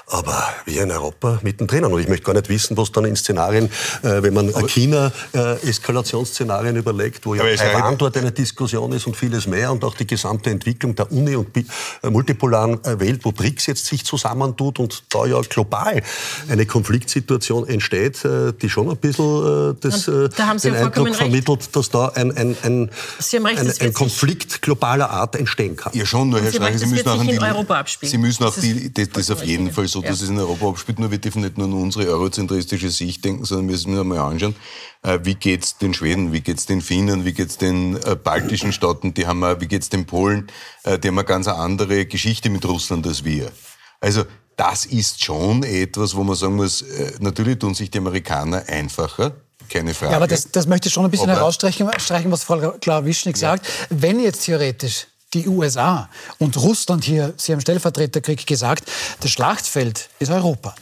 Aber 0.07 0.49
wir 0.67 0.83
in 0.83 0.91
Europa 0.91 1.39
mittendrin. 1.43 1.85
Und 1.85 1.99
ich 1.99 2.09
möchte 2.09 2.27
gar 2.27 2.35
nicht 2.35 2.49
wissen, 2.49 2.77
was 2.77 2.93
dann 2.93 3.05
in 3.05 3.17
Szenarien, 3.17 3.71
äh, 4.03 4.23
wenn 4.23 4.35
man 4.35 4.53
China-Eskalationsszenarien 4.67 6.77
überlegt, 6.77 7.25
wo 7.27 7.35
ja 7.35 7.45
Taiwan 7.57 7.97
dort 7.97 8.17
eine 8.17 8.33
Diskussion 8.33 8.93
ist 8.93 9.07
und 9.07 9.17
vieles 9.17 9.47
mehr 9.47 9.73
und 9.73 9.85
auch 9.85 9.95
die 9.95 10.07
gesamte 10.07 10.51
Entwicklung 10.51 10.95
der 10.95 11.11
Uni- 11.11 11.37
und 11.37 11.49
multipolaren 12.03 12.81
Welt, 13.01 13.25
wo 13.25 13.33
BRICS 13.33 13.67
jetzt 13.67 13.87
sich 13.87 14.05
zusammentut 14.05 14.79
und 14.79 15.05
da 15.09 15.27
ja 15.27 15.41
global 15.41 16.03
eine 16.49 16.67
Konfliktsituation 16.67 17.67
entsteht, 17.69 18.21
die 18.25 18.69
schon 18.69 18.91
ein 18.91 18.97
bisschen 18.97 19.77
das, 19.81 20.05
da 20.05 20.47
den 20.65 20.75
Eindruck 20.75 21.15
vermittelt, 21.15 21.75
dass 21.77 21.91
da 21.91 22.09
ein, 22.09 22.37
ein, 22.37 22.57
ein, 22.63 22.91
recht, 23.45 23.59
ein, 23.59 23.73
ein 23.81 23.93
Konflikt 23.93 24.63
globaler 24.63 25.11
Art 25.11 25.37
entstehen 25.37 25.77
kann. 25.77 25.93
Ja 25.95 26.07
schon, 26.07 26.31
nur 26.31 26.41
Herr 26.41 26.53
Schreicher, 26.53 26.79
Sie, 26.79 26.87
müssen 26.87 27.09
auch 27.09 27.21
in 27.21 27.29
die, 27.29 27.39
Europa 27.39 27.79
abspielen. 27.79 28.11
Sie 28.11 28.19
müssen 28.19 28.45
auch 28.45 28.55
das 28.55 28.63
die, 28.63 28.93
das, 28.93 29.11
das 29.11 29.31
auf 29.31 29.45
jeden 29.45 29.73
Fall 29.73 29.89
so, 29.89 30.01
dass 30.01 30.21
ja. 30.21 30.25
es 30.25 30.31
in 30.31 30.39
Europa 30.39 30.69
abspielt, 30.69 30.99
nur 30.99 31.11
wir 31.11 31.19
dürfen 31.19 31.43
nicht 31.43 31.59
nur 31.59 31.67
an 31.67 31.73
unsere 31.75 32.09
eurozentristische 32.09 32.91
Sicht 32.91 33.25
denken, 33.25 33.45
sondern 33.45 33.69
wir 33.69 33.73
müssen 33.73 33.97
uns 33.97 34.07
mal 34.07 34.19
anschauen, 34.19 34.55
äh, 35.05 35.21
wie 35.23 35.35
geht's 35.35 35.77
den 35.77 35.93
Schweden, 35.93 36.33
wie 36.33 36.41
geht's 36.41 36.65
den 36.67 36.81
Finnen, 36.81 37.25
wie 37.25 37.33
geht's 37.33 37.59
den 37.59 37.97
äh, 38.03 38.17
baltischen 38.17 38.73
Staaten, 38.73 39.13
die 39.13 39.27
haben, 39.27 39.43
wie 39.61 39.67
geht's 39.67 39.91
den 39.91 40.07
Polen, 40.07 40.47
äh, 40.85 40.99
die 40.99 41.09
haben 41.09 41.19
eine 41.19 41.27
ganz 41.27 41.47
andere 41.47 42.07
Geschichte 42.07 42.49
mit 42.49 42.65
Russland 42.65 43.07
als 43.07 43.25
wir. 43.25 43.53
Also 44.01 44.25
das 44.57 44.87
ist 44.87 45.23
schon 45.23 45.63
etwas, 45.63 46.15
wo 46.15 46.25
man 46.25 46.37
sagen 46.37 46.57
muss, 46.57 46.85
natürlich 47.19 47.59
tun 47.59 47.75
sich 47.75 47.91
die 47.91 47.99
Amerikaner 47.99 48.63
einfacher, 48.69 49.35
keine 49.69 49.95
Frage. 49.95 50.13
Ja, 50.13 50.17
aber 50.17 50.27
das, 50.27 50.51
das 50.51 50.67
möchte 50.67 50.89
ich 50.89 50.95
schon 50.95 51.05
ein 51.05 51.11
bisschen 51.11 51.31
aber 51.31 51.41
herausstreichen, 51.41 51.87
was 52.31 52.45
Frau 52.45 52.73
Klawischnik 52.81 53.37
ja. 53.37 53.51
sagt. 53.51 53.67
Wenn 53.91 54.21
jetzt 54.21 54.45
theoretisch 54.45 55.07
die 55.35 55.49
USA 55.49 56.09
und 56.39 56.57
Russland 56.57 57.05
hier, 57.05 57.35
Sie 57.37 57.53
haben 57.53 57.61
Stellvertreterkrieg 57.61 58.47
gesagt, 58.47 58.91
das 59.21 59.31
Schlachtfeld 59.31 60.09
ist 60.19 60.31
Europa. 60.31 60.75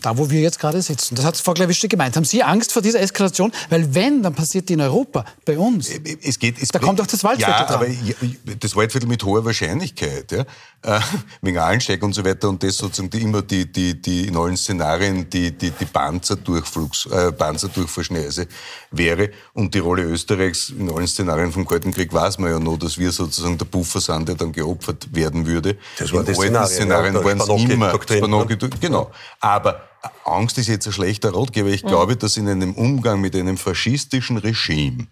Da, 0.00 0.16
wo 0.16 0.30
wir 0.30 0.40
jetzt 0.40 0.60
gerade 0.60 0.80
sitzen. 0.80 1.16
Das 1.16 1.24
hat 1.24 1.36
Frau 1.36 1.54
Klawische 1.54 1.88
gemeint. 1.88 2.14
Haben 2.14 2.24
Sie 2.24 2.40
Angst 2.42 2.72
vor 2.72 2.82
dieser 2.82 3.00
Eskalation? 3.00 3.52
Weil 3.68 3.92
wenn, 3.92 4.22
dann 4.22 4.32
passiert 4.32 4.68
die 4.68 4.74
in 4.74 4.80
Europa, 4.80 5.24
bei 5.44 5.58
uns. 5.58 5.90
Es 6.22 6.38
geht, 6.38 6.62
es 6.62 6.68
da 6.68 6.78
kommt 6.78 7.00
auch 7.00 7.06
das 7.06 7.24
Waldviertel 7.24 7.52
ja, 7.52 7.66
dran. 7.66 7.74
aber 7.74 8.56
das 8.60 8.76
Waldviertel 8.76 9.08
mit 9.08 9.24
hoher 9.24 9.44
Wahrscheinlichkeit, 9.44 10.30
ja, 10.30 10.44
äh, 10.82 11.00
wegen 11.40 11.58
Allensteig 11.58 12.02
und 12.02 12.12
so 12.12 12.24
weiter 12.24 12.48
und 12.48 12.62
das 12.62 12.76
sozusagen 12.76 13.10
die, 13.10 13.22
immer 13.22 13.42
die, 13.42 13.70
die, 13.70 14.00
die 14.00 14.28
in 14.28 14.36
allen 14.36 14.56
Szenarien 14.56 15.28
die, 15.28 15.50
die, 15.52 15.70
die 15.70 15.84
Panzerdurchflugs, 15.84 17.06
äh, 17.06 17.32
Panzerdurchfahrschneise 17.32 18.46
wäre. 18.90 19.30
Und 19.52 19.74
die 19.74 19.78
Rolle 19.78 20.02
Österreichs 20.02 20.70
in 20.70 20.90
allen 20.90 21.06
Szenarien 21.06 21.52
vom 21.52 21.66
Kalten 21.66 21.92
Krieg 21.92 22.12
weiß 22.12 22.38
man 22.38 22.50
ja 22.50 22.58
noch, 22.58 22.76
dass 22.78 22.98
wir 22.98 23.12
sozusagen 23.12 23.58
der 23.58 23.66
Puffer 23.66 24.00
sind, 24.00 24.28
der 24.28 24.34
dann 24.34 24.52
geopfert 24.52 25.14
werden 25.14 25.46
würde. 25.46 25.76
Das 25.98 26.12
war 26.12 26.26
in 26.26 26.56
alten 26.56 26.72
Szenarien, 26.72 27.14
ja, 27.14 27.24
waren 27.24 27.40
es 27.40 27.70
immer. 27.70 27.90
Spanocki, 27.90 28.56
genau. 28.80 29.10
Aber 29.40 29.88
Angst 30.24 30.58
ist 30.58 30.68
jetzt 30.68 30.86
ein 30.86 30.92
schlechter 30.92 31.34
Ratgeber. 31.34 31.68
Ich 31.68 31.84
mhm. 31.84 31.88
glaube, 31.88 32.16
dass 32.16 32.36
in 32.36 32.48
einem 32.48 32.74
Umgang 32.74 33.20
mit 33.20 33.36
einem 33.36 33.56
faschistischen 33.56 34.36
Regime 34.36 35.06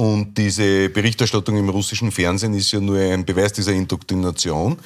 und 0.00 0.38
diese 0.38 0.88
Berichterstattung 0.88 1.58
im 1.58 1.68
russischen 1.68 2.10
Fernsehen 2.10 2.54
ist 2.54 2.72
ja 2.72 2.80
nur 2.80 2.98
ein 2.98 3.26
Beweis 3.26 3.52
dieser 3.52 3.72
Indoktrination. 3.72 4.78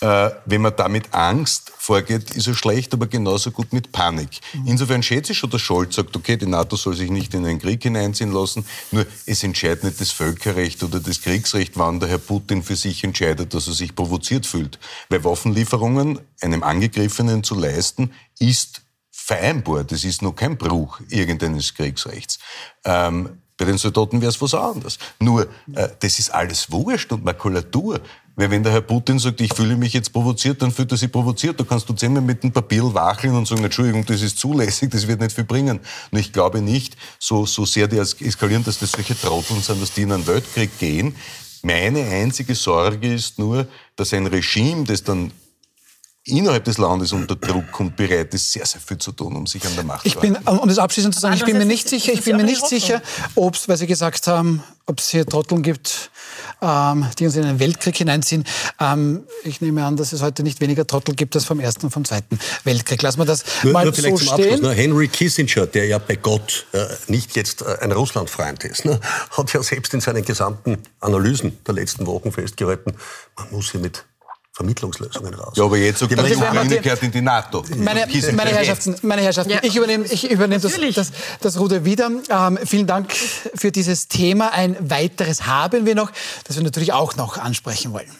Äh, 0.00 0.30
wenn 0.46 0.62
man 0.62 0.74
da 0.74 0.88
mit 0.88 1.12
Angst 1.12 1.70
vorgeht, 1.76 2.30
ist 2.30 2.46
es 2.46 2.56
schlecht, 2.56 2.94
aber 2.94 3.06
genauso 3.06 3.50
gut 3.50 3.74
mit 3.74 3.92
Panik. 3.92 4.40
Mhm. 4.54 4.68
Insofern 4.68 5.02
schätze 5.02 5.32
ich 5.32 5.38
schon, 5.38 5.50
dass 5.50 5.60
Scholz 5.60 5.96
sagt, 5.96 6.16
okay, 6.16 6.38
die 6.38 6.46
NATO 6.46 6.76
soll 6.76 6.94
sich 6.94 7.10
nicht 7.10 7.34
in 7.34 7.44
einen 7.44 7.58
Krieg 7.58 7.82
hineinziehen 7.82 8.32
lassen, 8.32 8.64
nur 8.92 9.04
es 9.26 9.44
entscheidet 9.44 9.84
nicht 9.84 10.00
das 10.00 10.10
Völkerrecht 10.10 10.82
oder 10.82 11.00
das 11.00 11.20
Kriegsrecht, 11.20 11.76
wann 11.76 12.00
der 12.00 12.08
Herr 12.08 12.16
Putin 12.16 12.62
für 12.62 12.76
sich 12.76 13.04
entscheidet, 13.04 13.52
dass 13.52 13.66
er 13.68 13.74
sich 13.74 13.94
provoziert 13.94 14.46
fühlt. 14.46 14.78
Weil 15.10 15.22
Waffenlieferungen 15.22 16.18
einem 16.40 16.62
Angegriffenen 16.62 17.44
zu 17.44 17.56
leisten, 17.56 18.12
ist 18.38 18.80
vereinbar. 19.10 19.84
Das 19.84 20.02
ist 20.02 20.22
noch 20.22 20.32
kein 20.32 20.56
Bruch 20.56 21.00
irgendeines 21.10 21.74
Kriegsrechts. 21.74 22.38
Ähm, 22.86 23.41
bei 23.64 23.70
den 23.70 23.78
Soldaten 23.78 24.20
wäre 24.20 24.30
es 24.30 24.40
was 24.40 24.54
anderes. 24.54 24.98
Nur, 25.20 25.42
äh, 25.74 25.88
das 26.00 26.18
ist 26.18 26.32
alles 26.32 26.70
Wurscht 26.70 27.12
und 27.12 27.24
Makulatur. 27.24 28.00
Weil 28.34 28.50
wenn 28.50 28.62
der 28.62 28.72
Herr 28.72 28.80
Putin 28.80 29.18
sagt, 29.18 29.40
ich 29.42 29.52
fühle 29.52 29.76
mich 29.76 29.92
jetzt 29.92 30.12
provoziert, 30.12 30.62
dann 30.62 30.72
fühlt 30.72 30.90
er 30.90 30.96
sich 30.96 31.12
provoziert. 31.12 31.60
Da 31.60 31.64
kannst 31.64 31.88
du 31.88 31.92
zehnmal 31.92 32.22
mit 32.22 32.42
dem 32.42 32.50
Papier 32.50 32.82
wacheln 32.94 33.34
und 33.34 33.46
sagen, 33.46 33.62
Entschuldigung, 33.62 34.06
das 34.06 34.22
ist 34.22 34.38
zulässig, 34.38 34.90
das 34.90 35.06
wird 35.06 35.20
nicht 35.20 35.34
viel 35.34 35.44
bringen. 35.44 35.80
Und 36.10 36.18
ich 36.18 36.32
glaube 36.32 36.62
nicht, 36.62 36.96
so, 37.18 37.44
so 37.44 37.66
sehr 37.66 37.88
die 37.88 37.98
eskalieren, 37.98 38.64
dass 38.64 38.78
das 38.78 38.92
solche 38.92 39.18
Trotteln 39.18 39.60
sind, 39.60 39.82
dass 39.82 39.92
die 39.92 40.02
in 40.02 40.12
einen 40.12 40.26
Weltkrieg 40.26 40.78
gehen. 40.78 41.14
Meine 41.62 42.04
einzige 42.04 42.54
Sorge 42.54 43.12
ist 43.12 43.38
nur, 43.38 43.66
dass 43.96 44.14
ein 44.14 44.26
Regime, 44.26 44.84
das 44.84 45.04
dann 45.04 45.30
innerhalb 46.24 46.64
des 46.64 46.78
Landes 46.78 47.12
unter 47.12 47.34
Druck 47.34 47.80
und 47.80 47.96
bereit 47.96 48.32
ist, 48.32 48.52
sehr, 48.52 48.64
sehr 48.64 48.80
viel 48.80 48.98
zu 48.98 49.12
tun, 49.12 49.34
um 49.34 49.46
sich 49.46 49.64
an 49.66 49.74
der 49.74 49.84
Macht 49.84 50.08
zu 50.08 50.20
halten. 50.20 50.36
Um 50.46 50.68
das 50.68 50.78
abschließend 50.78 51.14
zu 51.14 51.20
sagen, 51.20 51.34
ich 51.34 51.44
bin 51.44 51.58
mir 51.58 51.66
nicht 51.66 51.88
sicher, 51.88 52.12
ich 52.12 52.22
bin 52.22 52.36
mir 52.36 52.44
nicht 52.44 52.66
sicher, 52.66 53.02
ob 53.34 53.54
es, 53.54 53.68
weil 53.68 53.76
Sie 53.76 53.88
gesagt 53.88 54.28
haben, 54.28 54.62
ob 54.86 55.00
es 55.00 55.08
hier 55.08 55.26
Trotteln 55.26 55.62
gibt, 55.62 56.10
ähm, 56.60 57.06
die 57.18 57.26
uns 57.26 57.34
in 57.34 57.44
einen 57.44 57.58
Weltkrieg 57.58 57.96
hineinziehen. 57.96 58.44
Ähm, 58.80 59.24
ich 59.42 59.60
nehme 59.60 59.84
an, 59.84 59.96
dass 59.96 60.12
es 60.12 60.22
heute 60.22 60.44
nicht 60.44 60.60
weniger 60.60 60.86
Trottel 60.86 61.14
gibt 61.14 61.34
als 61.34 61.44
vom 61.44 61.58
Ersten 61.58 61.86
und 61.86 61.90
vom 61.90 62.04
Zweiten 62.04 62.38
Weltkrieg. 62.64 63.02
Lassen 63.02 63.18
wir 63.18 63.24
das 63.24 63.44
nur, 63.64 63.72
mal 63.72 63.84
nur 63.84 63.92
vielleicht 63.92 64.18
so 64.18 64.24
zum 64.24 64.34
stehen. 64.34 64.54
Abschluss, 64.54 64.70
ne? 64.70 64.74
Henry 64.74 65.08
Kissinger, 65.08 65.66
der 65.66 65.86
ja 65.86 65.98
bei 65.98 66.16
Gott 66.16 66.66
äh, 66.72 66.86
nicht 67.08 67.34
jetzt 67.34 67.62
äh, 67.62 67.78
ein 67.80 67.90
Russlandfreund 67.90 68.62
ist, 68.64 68.84
ne? 68.84 69.00
hat 69.30 69.52
ja 69.52 69.62
selbst 69.62 69.92
in 69.94 70.00
seinen 70.00 70.24
gesamten 70.24 70.78
Analysen 71.00 71.58
der 71.66 71.74
letzten 71.74 72.06
Wochen 72.06 72.30
festgehalten, 72.30 72.92
man 73.36 73.50
muss 73.50 73.72
hier 73.72 73.80
mit 73.80 74.04
Vermittlungslösungen 74.62 75.34
raus. 75.34 75.54
Ja, 75.56 75.64
aber 75.64 75.76
jetzt 75.76 75.98
sagt 75.98 76.12
die 76.12 76.16
Ukraine 76.16 76.80
gehört 76.80 77.02
in 77.02 77.10
die 77.10 77.20
NATO. 77.20 77.64
Meine, 77.76 78.06
meine 78.32 78.50
Herrschaften, 78.50 78.94
meine 79.02 79.22
Herrschaften 79.22 79.52
ja. 79.52 79.58
ich 79.62 79.76
übernehme, 79.76 80.04
ich 80.04 80.30
übernehme 80.30 80.60
das, 80.60 80.78
das, 80.94 81.12
das 81.40 81.58
Ruder 81.58 81.84
wieder. 81.84 82.10
Ähm, 82.30 82.58
vielen 82.64 82.86
Dank 82.86 83.12
für 83.12 83.72
dieses 83.72 84.08
Thema. 84.08 84.52
Ein 84.52 84.76
weiteres 84.78 85.46
haben 85.46 85.84
wir 85.84 85.94
noch, 85.94 86.12
das 86.44 86.56
wir 86.56 86.62
natürlich 86.62 86.92
auch 86.92 87.16
noch 87.16 87.38
ansprechen 87.38 87.92
wollen. 87.92 88.10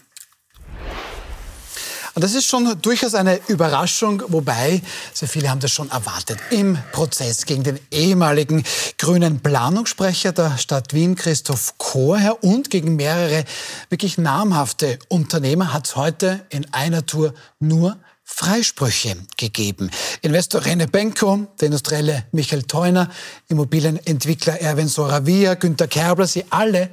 Und 2.14 2.22
das 2.22 2.34
ist 2.34 2.46
schon 2.46 2.80
durchaus 2.82 3.14
eine 3.14 3.40
Überraschung, 3.48 4.22
wobei 4.28 4.82
sehr 5.14 5.28
viele 5.28 5.48
haben 5.48 5.60
das 5.60 5.70
schon 5.70 5.90
erwartet. 5.90 6.38
Im 6.50 6.76
Prozess 6.92 7.46
gegen 7.46 7.62
den 7.62 7.80
ehemaligen 7.90 8.64
grünen 8.98 9.40
Planungssprecher 9.40 10.32
der 10.32 10.58
Stadt 10.58 10.92
Wien, 10.92 11.14
Christoph 11.14 11.78
Chorherr, 11.78 12.42
und 12.44 12.68
gegen 12.68 12.96
mehrere 12.96 13.44
wirklich 13.88 14.18
namhafte 14.18 14.98
Unternehmer 15.08 15.72
hat 15.72 15.86
es 15.86 15.96
heute 15.96 16.44
in 16.50 16.70
einer 16.72 17.06
Tour 17.06 17.32
nur 17.60 17.96
Freisprüche 18.24 19.16
gegeben. 19.36 19.90
Investor 20.20 20.64
Rene 20.64 20.88
Benko, 20.88 21.46
der 21.60 21.66
Industrielle 21.66 22.24
Michael 22.32 22.62
Theuner, 22.64 23.10
Immobilienentwickler 23.48 24.60
Erwin 24.60 24.88
Soravia, 24.88 25.54
Günter 25.54 25.88
Kerbler, 25.88 26.26
sie 26.26 26.44
alle 26.50 26.90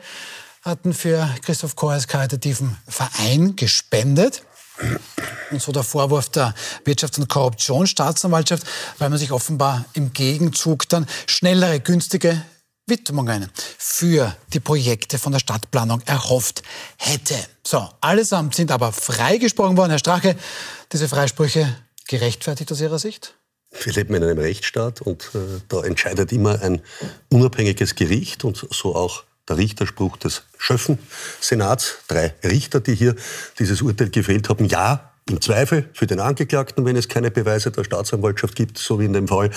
hatten 0.61 0.93
für 0.93 1.29
Christoph 1.41 1.75
Chorhers 1.75 2.07
karitativen 2.07 2.77
Verein 2.87 3.55
gespendet. 3.55 4.43
Und 5.51 5.61
so 5.61 5.71
der 5.71 5.83
Vorwurf 5.83 6.29
der 6.29 6.53
Wirtschafts- 6.85 7.19
und 7.19 7.27
Korruptionsstaatsanwaltschaft, 7.27 8.63
weil 8.99 9.09
man 9.09 9.17
sich 9.17 9.31
offenbar 9.31 9.85
im 9.93 10.13
Gegenzug 10.13 10.87
dann 10.89 11.07
schnellere, 11.27 11.79
günstige 11.79 12.41
Widmungen 12.89 13.49
für 13.77 14.35
die 14.53 14.59
Projekte 14.59 15.17
von 15.17 15.31
der 15.31 15.39
Stadtplanung 15.39 16.01
erhofft 16.05 16.63
hätte. 16.97 17.35
So, 17.63 17.87
allesamt 18.01 18.55
sind 18.55 18.71
aber 18.71 18.91
freigesprochen 18.91 19.77
worden. 19.77 19.91
Herr 19.91 19.99
Strache, 19.99 20.35
diese 20.91 21.07
Freisprüche 21.07 21.75
gerechtfertigt 22.07 22.71
aus 22.71 22.81
Ihrer 22.81 22.99
Sicht? 22.99 23.35
Wir 23.83 23.93
leben 23.93 24.15
in 24.15 24.23
einem 24.23 24.39
Rechtsstaat 24.39 25.01
und 25.01 25.29
äh, 25.35 25.61
da 25.67 25.83
entscheidet 25.83 26.31
immer 26.31 26.59
ein 26.61 26.81
unabhängiges 27.29 27.93
Gericht 27.93 28.43
und 28.43 28.67
so 28.71 28.95
auch 28.95 29.23
der 29.49 29.57
Richterspruch 29.57 30.17
des 30.17 30.43
Schöffen-Senats. 30.57 31.97
Drei 32.07 32.33
Richter, 32.43 32.79
die 32.79 32.95
hier 32.95 33.15
dieses 33.57 33.81
Urteil 33.81 34.09
gefällt 34.09 34.49
haben. 34.49 34.65
Ja, 34.65 35.08
im 35.29 35.41
Zweifel 35.41 35.89
für 35.93 36.07
den 36.07 36.19
Angeklagten, 36.19 36.85
wenn 36.85 36.95
es 36.95 37.07
keine 37.07 37.31
Beweise 37.31 37.71
der 37.71 37.83
Staatsanwaltschaft 37.83 38.55
gibt, 38.55 38.77
so 38.77 38.99
wie 38.99 39.05
in 39.05 39.13
dem 39.13 39.27
Fall. 39.27 39.51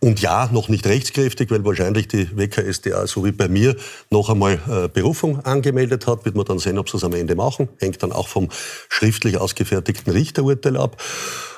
Und 0.00 0.20
ja, 0.20 0.48
noch 0.52 0.68
nicht 0.68 0.86
rechtskräftig, 0.86 1.50
weil 1.50 1.64
wahrscheinlich 1.64 2.08
die 2.08 2.36
WKSDA, 2.36 3.06
so 3.06 3.24
wie 3.24 3.32
bei 3.32 3.48
mir, 3.48 3.76
noch 4.10 4.30
einmal 4.30 4.60
äh, 4.68 4.88
Berufung 4.88 5.44
angemeldet 5.44 6.06
hat. 6.06 6.24
Wird 6.24 6.36
man 6.36 6.44
dann 6.44 6.58
sehen, 6.58 6.78
ob 6.78 6.88
sie 6.88 6.96
es 6.96 7.04
am 7.04 7.12
Ende 7.12 7.34
machen. 7.34 7.68
Hängt 7.78 8.02
dann 8.02 8.12
auch 8.12 8.28
vom 8.28 8.48
schriftlich 8.88 9.36
ausgefertigten 9.36 10.12
Richterurteil 10.12 10.76
ab. 10.76 11.02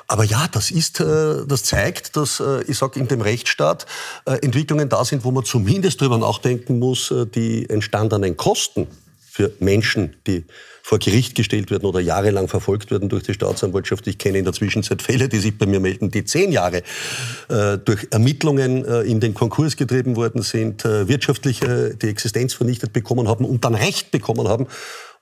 Aber 0.07 0.25
ja, 0.25 0.47
das 0.51 0.69
ist, 0.69 0.99
äh, 0.99 1.45
das 1.47 1.63
zeigt, 1.63 2.17
dass, 2.17 2.39
äh, 2.39 2.63
ich 2.63 2.77
sage, 2.77 2.99
in 2.99 3.07
dem 3.07 3.21
Rechtsstaat 3.21 3.85
Entwicklungen 4.25 4.89
da 4.89 5.05
sind, 5.05 5.23
wo 5.23 5.31
man 5.31 5.45
zumindest 5.45 6.01
darüber 6.01 6.17
nachdenken 6.17 6.79
muss, 6.79 7.13
die 7.33 7.69
entstandenen 7.69 8.37
Kosten 8.37 8.87
für 9.19 9.51
Menschen, 9.59 10.15
die 10.27 10.45
vor 10.85 10.99
Gericht 10.99 11.35
gestellt 11.35 11.71
werden 11.71 11.85
oder 11.85 12.01
jahrelang 12.01 12.49
verfolgt 12.49 12.91
werden 12.91 13.07
durch 13.07 13.23
die 13.23 13.33
Staatsanwaltschaft. 13.33 14.05
Ich 14.05 14.17
kenne 14.17 14.39
in 14.39 14.43
der 14.43 14.53
Zwischenzeit 14.53 15.01
Fälle, 15.01 15.29
die 15.29 15.39
sich 15.39 15.57
bei 15.57 15.65
mir 15.65 15.79
melden, 15.79 16.11
die 16.11 16.25
zehn 16.25 16.51
Jahre 16.51 16.83
äh, 17.47 17.77
durch 17.77 18.07
Ermittlungen 18.11 18.83
äh, 18.83 19.01
in 19.03 19.21
den 19.21 19.33
Konkurs 19.33 19.77
getrieben 19.77 20.17
worden 20.17 20.41
sind, 20.41 20.83
äh, 20.83 21.07
wirtschaftlich 21.07 21.63
äh, 21.63 21.95
die 21.95 22.09
Existenz 22.09 22.53
vernichtet 22.53 22.91
bekommen 22.91 23.29
haben 23.29 23.45
und 23.45 23.63
dann 23.63 23.75
Recht 23.75 24.11
bekommen 24.11 24.49
haben 24.49 24.67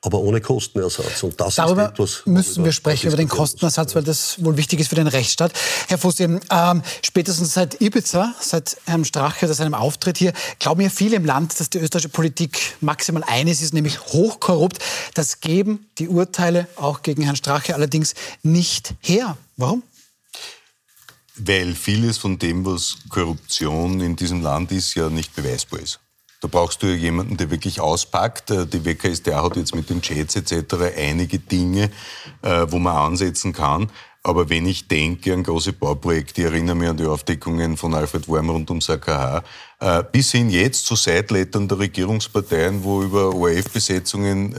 aber 0.04 0.20
ohne 0.20 0.42
Kostenersatz. 0.42 1.22
Und 1.24 1.40
das 1.40 1.56
Darüber 1.56 1.86
ist 1.86 1.92
etwas, 1.92 2.22
müssen 2.26 2.66
wir 2.66 2.72
sprechen, 2.72 3.08
über 3.08 3.18
den 3.18 3.28
Kostenersatz, 3.28 3.94
weil 3.96 4.04
das 4.04 4.44
wohl 4.44 4.58
wichtig 4.58 4.80
ist 4.80 4.88
für 4.88 4.96
den 4.96 5.08
Rechtsstaat. 5.08 5.54
Herr 5.88 6.00
Fussi, 6.00 6.24
ähm, 6.24 6.82
spätestens 7.04 7.54
seit 7.54 7.80
Ibiza, 7.82 8.34
seit 8.40 8.78
Herrn 8.86 9.06
Strache, 9.06 9.48
seit 9.48 9.58
seinem 9.58 9.76
Auftritt 9.76 10.18
hier, 10.18 10.34
glauben 10.58 10.82
ja 10.82 10.90
viele 10.90 11.18
im 11.18 11.26
Land, 11.26 11.60
dass 11.60 11.70
die 11.70 11.78
österreichische 11.78 12.10
Politik 12.10 12.60
maximal 12.82 13.24
eines 13.28 13.62
ist, 13.62 13.74
nämlich 13.74 14.00
hochkorrupt. 14.00 14.80
Das 15.14 15.40
geben 15.40 15.86
die 16.00 16.08
Urteile 16.08 16.68
auch 16.78 17.04
gegen 17.04 17.22
Herrn 17.22 17.36
Strache 17.36 17.76
allerdings 17.76 18.16
nicht 18.42 18.96
her. 19.02 19.38
Warum? 19.56 19.84
Weil 21.36 21.76
vieles 21.76 22.18
von 22.18 22.40
dem, 22.40 22.66
was 22.66 22.98
Korruption 23.10 24.02
in 24.02 24.16
diesem 24.16 24.42
Land 24.42 24.72
ist, 24.72 24.96
ja 24.96 25.10
nicht 25.10 25.36
beweisbar 25.36 25.80
ist. 25.80 26.00
Da 26.42 26.48
brauchst 26.48 26.82
du 26.82 26.88
ja 26.88 26.96
jemanden, 26.96 27.38
der 27.38 27.52
wirklich 27.52 27.80
auspackt. 27.80 28.50
Äh, 28.50 28.66
die 28.66 28.84
WKStA 28.84 29.44
hat 29.44 29.56
jetzt 29.56 29.76
mit 29.76 29.90
den 29.90 30.02
Chats 30.02 30.36
etc. 30.36 30.76
einige 30.98 31.38
Dinge, 31.38 31.92
äh, 32.42 32.66
wo 32.68 32.80
man 32.80 32.96
ansetzen 32.96 33.54
kann. 33.54 33.92
Aber 34.24 34.50
wenn 34.50 34.66
ich 34.66 34.88
denke 34.88 35.34
an 35.34 35.44
große 35.44 35.74
Bauprojekte, 35.74 36.42
ich 36.42 36.48
erinnere 36.48 36.76
mich 36.76 36.90
an 36.90 36.98
die 36.98 37.06
Aufdeckungen 37.06 37.78
von 37.78 37.94
Alfred 37.94 38.28
Worm 38.28 38.50
rund 38.50 38.70
ums 38.70 38.90
AKH, 38.90 39.44
äh, 39.80 40.04
bis 40.12 40.32
hin 40.32 40.50
jetzt 40.50 40.86
zu 40.86 40.96
Seitlettern 40.96 41.68
der 41.68 41.78
Regierungsparteien, 41.80 42.84
wo 42.84 43.04
über 43.04 43.36
ORF-Besetzungen 43.36 44.56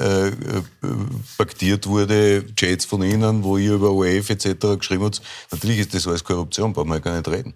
paktiert 1.37 1.87
wurde, 1.87 2.45
Chats 2.55 2.85
von 2.85 3.03
Ihnen, 3.03 3.43
wo 3.43 3.57
ihr 3.57 3.75
über 3.75 3.93
ORF 3.93 4.31
etc. 4.31 4.79
geschrieben 4.79 5.05
habt. 5.05 5.21
Natürlich 5.51 5.81
ist 5.81 5.95
das 5.95 6.07
alles 6.07 6.23
Korruption, 6.23 6.73
brauchen 6.73 6.89
wir 6.89 6.97
ja 6.97 7.01
gar 7.01 7.17
nicht 7.17 7.29
reden. 7.29 7.55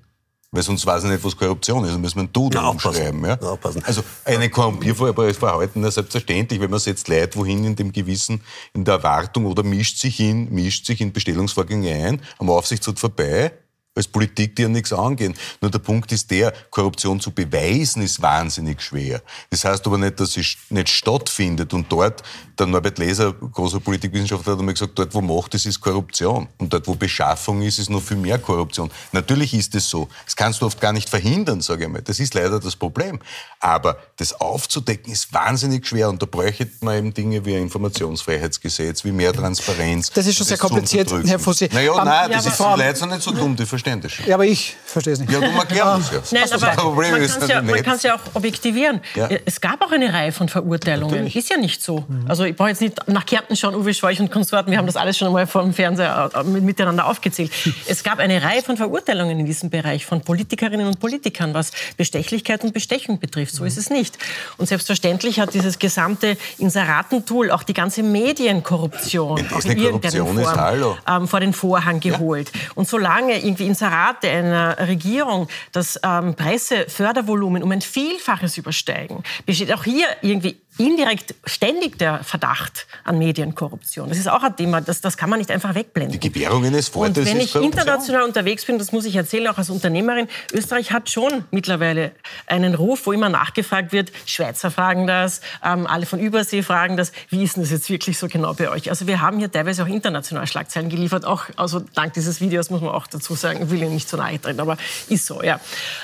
Weil 0.56 0.62
sonst 0.62 0.86
weiß 0.86 1.04
ich 1.04 1.10
nicht, 1.10 1.22
was 1.22 1.36
Korruption 1.36 1.84
ist. 1.84 1.92
Dann 1.92 2.00
müssen 2.00 2.16
wir 2.16 2.22
einen 2.22 2.32
Duden 2.32 2.58
ja, 2.58 2.68
umschreiben. 2.68 3.22
Ja? 3.26 3.38
Ja, 3.42 3.58
also 3.82 4.02
eine 4.24 4.48
korrumpierbares 4.48 5.36
Verhalten, 5.36 5.84
ist 5.84 5.94
selbstverständlich, 5.94 6.58
wenn 6.60 6.70
man 6.70 6.80
setzt 6.80 7.08
Leid 7.08 7.36
wohin 7.36 7.62
in 7.64 7.76
dem 7.76 7.92
Gewissen, 7.92 8.40
in 8.72 8.84
der 8.84 8.94
Erwartung 8.94 9.44
oder 9.44 9.62
mischt 9.62 9.98
sich 9.98 10.18
in, 10.18 10.50
mischt 10.52 10.86
sich 10.86 11.02
in 11.02 11.12
Bestellungsvorgänge 11.12 11.92
ein, 11.92 12.22
am 12.38 12.48
Aufsichtsrat 12.48 12.98
vorbei, 12.98 13.52
als 13.96 14.06
Politik, 14.06 14.54
die 14.56 14.62
ja 14.62 14.68
nichts 14.68 14.92
angehen. 14.92 15.34
Nur 15.60 15.70
der 15.70 15.78
Punkt 15.78 16.12
ist 16.12 16.30
der, 16.30 16.52
Korruption 16.70 17.18
zu 17.18 17.30
beweisen 17.30 18.02
ist 18.02 18.20
wahnsinnig 18.20 18.82
schwer. 18.82 19.22
Das 19.50 19.64
heißt 19.64 19.86
aber 19.86 19.98
nicht, 19.98 20.20
dass 20.20 20.32
sie 20.32 20.44
nicht 20.70 20.88
stattfindet. 20.88 21.72
Und 21.72 21.90
dort, 21.90 22.22
der 22.58 22.66
Norbert 22.66 22.98
Leser, 22.98 23.32
großer 23.32 23.80
Politikwissenschaftler, 23.80 24.52
hat 24.52 24.60
einmal 24.60 24.74
gesagt, 24.74 24.98
dort, 24.98 25.14
wo 25.14 25.20
Macht 25.20 25.54
ist, 25.54 25.66
ist 25.66 25.80
Korruption. 25.80 26.48
Und 26.58 26.72
dort, 26.72 26.86
wo 26.86 26.94
Beschaffung 26.94 27.62
ist, 27.62 27.78
ist 27.78 27.90
noch 27.90 28.02
viel 28.02 28.18
mehr 28.18 28.38
Korruption. 28.38 28.90
Natürlich 29.12 29.54
ist 29.54 29.74
es 29.74 29.88
so. 29.88 30.08
Das 30.24 30.36
kannst 30.36 30.60
du 30.60 30.66
oft 30.66 30.80
gar 30.80 30.92
nicht 30.92 31.08
verhindern, 31.08 31.60
sage 31.62 31.84
ich 31.84 31.90
mal. 31.90 32.02
Das 32.02 32.20
ist 32.20 32.34
leider 32.34 32.60
das 32.60 32.76
Problem. 32.76 33.18
Aber 33.60 33.98
das 34.16 34.38
aufzudecken 34.38 35.12
ist 35.12 35.32
wahnsinnig 35.32 35.86
schwer. 35.86 36.10
Und 36.10 36.20
da 36.20 36.26
bräuchte 36.26 36.68
man 36.80 36.98
eben 36.98 37.14
Dinge 37.14 37.44
wie 37.44 37.56
ein 37.56 37.62
Informationsfreiheitsgesetz, 37.62 39.04
wie 39.04 39.12
mehr 39.12 39.32
Transparenz. 39.32 40.10
Das 40.10 40.26
ist 40.26 40.36
schon 40.36 40.46
sehr 40.46 40.58
kompliziert, 40.58 41.10
Herr 41.24 41.38
Fossi. 41.38 41.68
Naja, 41.72 41.92
um, 41.92 42.04
nein, 42.04 42.30
das 42.30 42.44
ja, 42.44 42.50
ist 42.50 42.60
die 42.60 42.82
Leute 42.82 42.98
sind 42.98 43.10
nicht 43.10 43.22
so 43.22 43.30
dumm, 43.32 43.56
die 43.56 43.66
verstehen 43.66 43.85
verständlich. 43.86 44.26
Ja, 44.26 44.34
aber 44.34 44.44
ich 44.44 44.76
verstehe 44.84 45.12
es 45.12 45.20
nicht. 45.20 45.32
Ja, 45.32 45.40
du 45.40 45.46
erklärst 45.58 46.12
es 46.12 46.30
ja. 46.30 46.40
Nein, 46.40 46.52
aber 46.52 46.66
Problem 46.82 47.10
man 47.12 47.26
kann 47.26 47.42
es 47.42 47.48
ja, 47.48 47.62
man 47.62 47.98
ja 48.02 48.14
auch 48.16 48.34
objektivieren. 48.34 49.00
Ja. 49.14 49.28
Es 49.44 49.60
gab 49.60 49.82
auch 49.82 49.92
eine 49.92 50.12
Reihe 50.12 50.32
von 50.32 50.48
Verurteilungen. 50.48 51.14
Natürlich. 51.14 51.36
Ist 51.36 51.50
ja 51.50 51.56
nicht 51.56 51.82
so. 51.82 52.04
Mhm. 52.08 52.24
Also 52.28 52.44
ich 52.44 52.56
brauche 52.56 52.70
jetzt 52.70 52.80
nicht 52.80 53.08
nach 53.08 53.26
Kärnten 53.26 53.56
schauen, 53.56 53.74
Uwe 53.74 53.94
Scheuch 53.94 54.20
und 54.20 54.30
Konsorten, 54.30 54.70
wir 54.70 54.78
haben 54.78 54.86
das 54.86 54.96
alles 54.96 55.16
schon 55.16 55.28
einmal 55.28 55.46
vor 55.46 55.62
dem 55.62 55.72
Fernseher 55.72 56.30
äh, 56.34 56.42
miteinander 56.44 57.06
aufgezählt. 57.06 57.52
Es 57.88 58.02
gab 58.02 58.18
eine 58.18 58.42
Reihe 58.42 58.62
von 58.62 58.76
Verurteilungen 58.76 59.38
in 59.38 59.46
diesem 59.46 59.70
Bereich 59.70 60.04
von 60.04 60.20
Politikerinnen 60.20 60.86
und 60.86 60.98
Politikern, 60.98 61.54
was 61.54 61.70
Bestechlichkeit 61.96 62.64
und 62.64 62.74
Bestechung 62.74 63.18
betrifft. 63.18 63.54
So 63.54 63.62
mhm. 63.62 63.68
ist 63.68 63.78
es 63.78 63.90
nicht. 63.90 64.18
Und 64.56 64.66
selbstverständlich 64.66 65.40
hat 65.40 65.54
dieses 65.54 65.78
gesamte 65.78 66.36
Inseratentool 66.58 67.50
auch 67.50 67.62
die 67.62 67.74
ganze 67.74 68.02
Medienkorruption 68.02 69.46
in 69.64 69.78
irgendeiner 69.78 70.26
Form 70.26 70.96
ähm, 71.08 71.28
vor 71.28 71.40
den 71.40 71.52
Vorhang 71.52 72.00
geholt. 72.00 72.50
Ja. 72.52 72.60
Und 72.74 72.88
solange 72.88 73.38
irgendwie 73.44 73.66
Inserate 73.76 74.30
einer 74.30 74.78
Regierung 74.88 75.48
das 75.72 76.00
ähm, 76.02 76.34
Pressefördervolumen 76.34 77.62
um 77.62 77.70
ein 77.72 77.82
Vielfaches 77.82 78.56
übersteigen, 78.56 79.22
besteht 79.44 79.72
auch 79.74 79.84
hier 79.84 80.06
irgendwie 80.22 80.56
indirekt 80.78 81.34
ständig 81.44 81.98
der 81.98 82.22
Verdacht 82.22 82.86
an 83.04 83.18
Medienkorruption. 83.18 84.08
Das 84.08 84.18
ist 84.18 84.28
auch 84.28 84.42
ein 84.42 84.56
Thema, 84.56 84.80
das, 84.80 85.00
das 85.00 85.16
kann 85.16 85.30
man 85.30 85.38
nicht 85.38 85.50
einfach 85.50 85.74
wegblenden. 85.74 86.18
Die 86.18 86.30
Gewährungen 86.30 86.74
ist 86.74 86.90
vor, 86.90 87.06
Und 87.06 87.16
wenn 87.16 87.40
ich 87.40 87.54
international 87.54 88.22
unterwegs 88.22 88.64
bin, 88.64 88.78
das 88.78 88.92
muss 88.92 89.04
ich 89.04 89.16
erzählen, 89.16 89.48
auch 89.48 89.58
als 89.58 89.70
Unternehmerin, 89.70 90.28
Österreich 90.52 90.92
hat 90.92 91.10
schon 91.10 91.44
mittlerweile 91.50 92.12
einen 92.46 92.74
Ruf, 92.74 93.06
wo 93.06 93.12
immer 93.12 93.28
nachgefragt 93.28 93.92
wird, 93.92 94.12
Schweizer 94.26 94.70
fragen 94.70 95.06
das, 95.06 95.40
ähm, 95.64 95.86
alle 95.86 96.04
von 96.04 96.20
Übersee 96.20 96.62
fragen 96.62 96.96
das, 96.96 97.12
wie 97.30 97.42
ist 97.42 97.56
denn 97.56 97.62
das 97.62 97.72
jetzt 97.72 97.88
wirklich 97.88 98.18
so 98.18 98.28
genau 98.28 98.52
bei 98.52 98.70
euch? 98.70 98.90
Also 98.90 99.06
wir 99.06 99.20
haben 99.20 99.38
hier 99.38 99.50
teilweise 99.50 99.82
auch 99.82 99.88
international 99.88 100.46
Schlagzeilen 100.46 100.90
geliefert, 100.90 101.24
auch 101.24 101.44
also 101.56 101.80
dank 101.94 102.12
dieses 102.12 102.40
Videos 102.40 102.70
muss 102.70 102.82
man 102.82 102.90
auch 102.90 103.06
dazu 103.06 103.34
sagen, 103.34 103.70
will 103.70 103.82
Ihnen 103.82 103.94
nicht 103.94 104.08
so 104.08 104.16
nahe 104.16 104.40
treten, 104.40 104.60
aber 104.60 104.76
ist 105.08 105.26
so, 105.26 105.42
ja. 105.42 105.58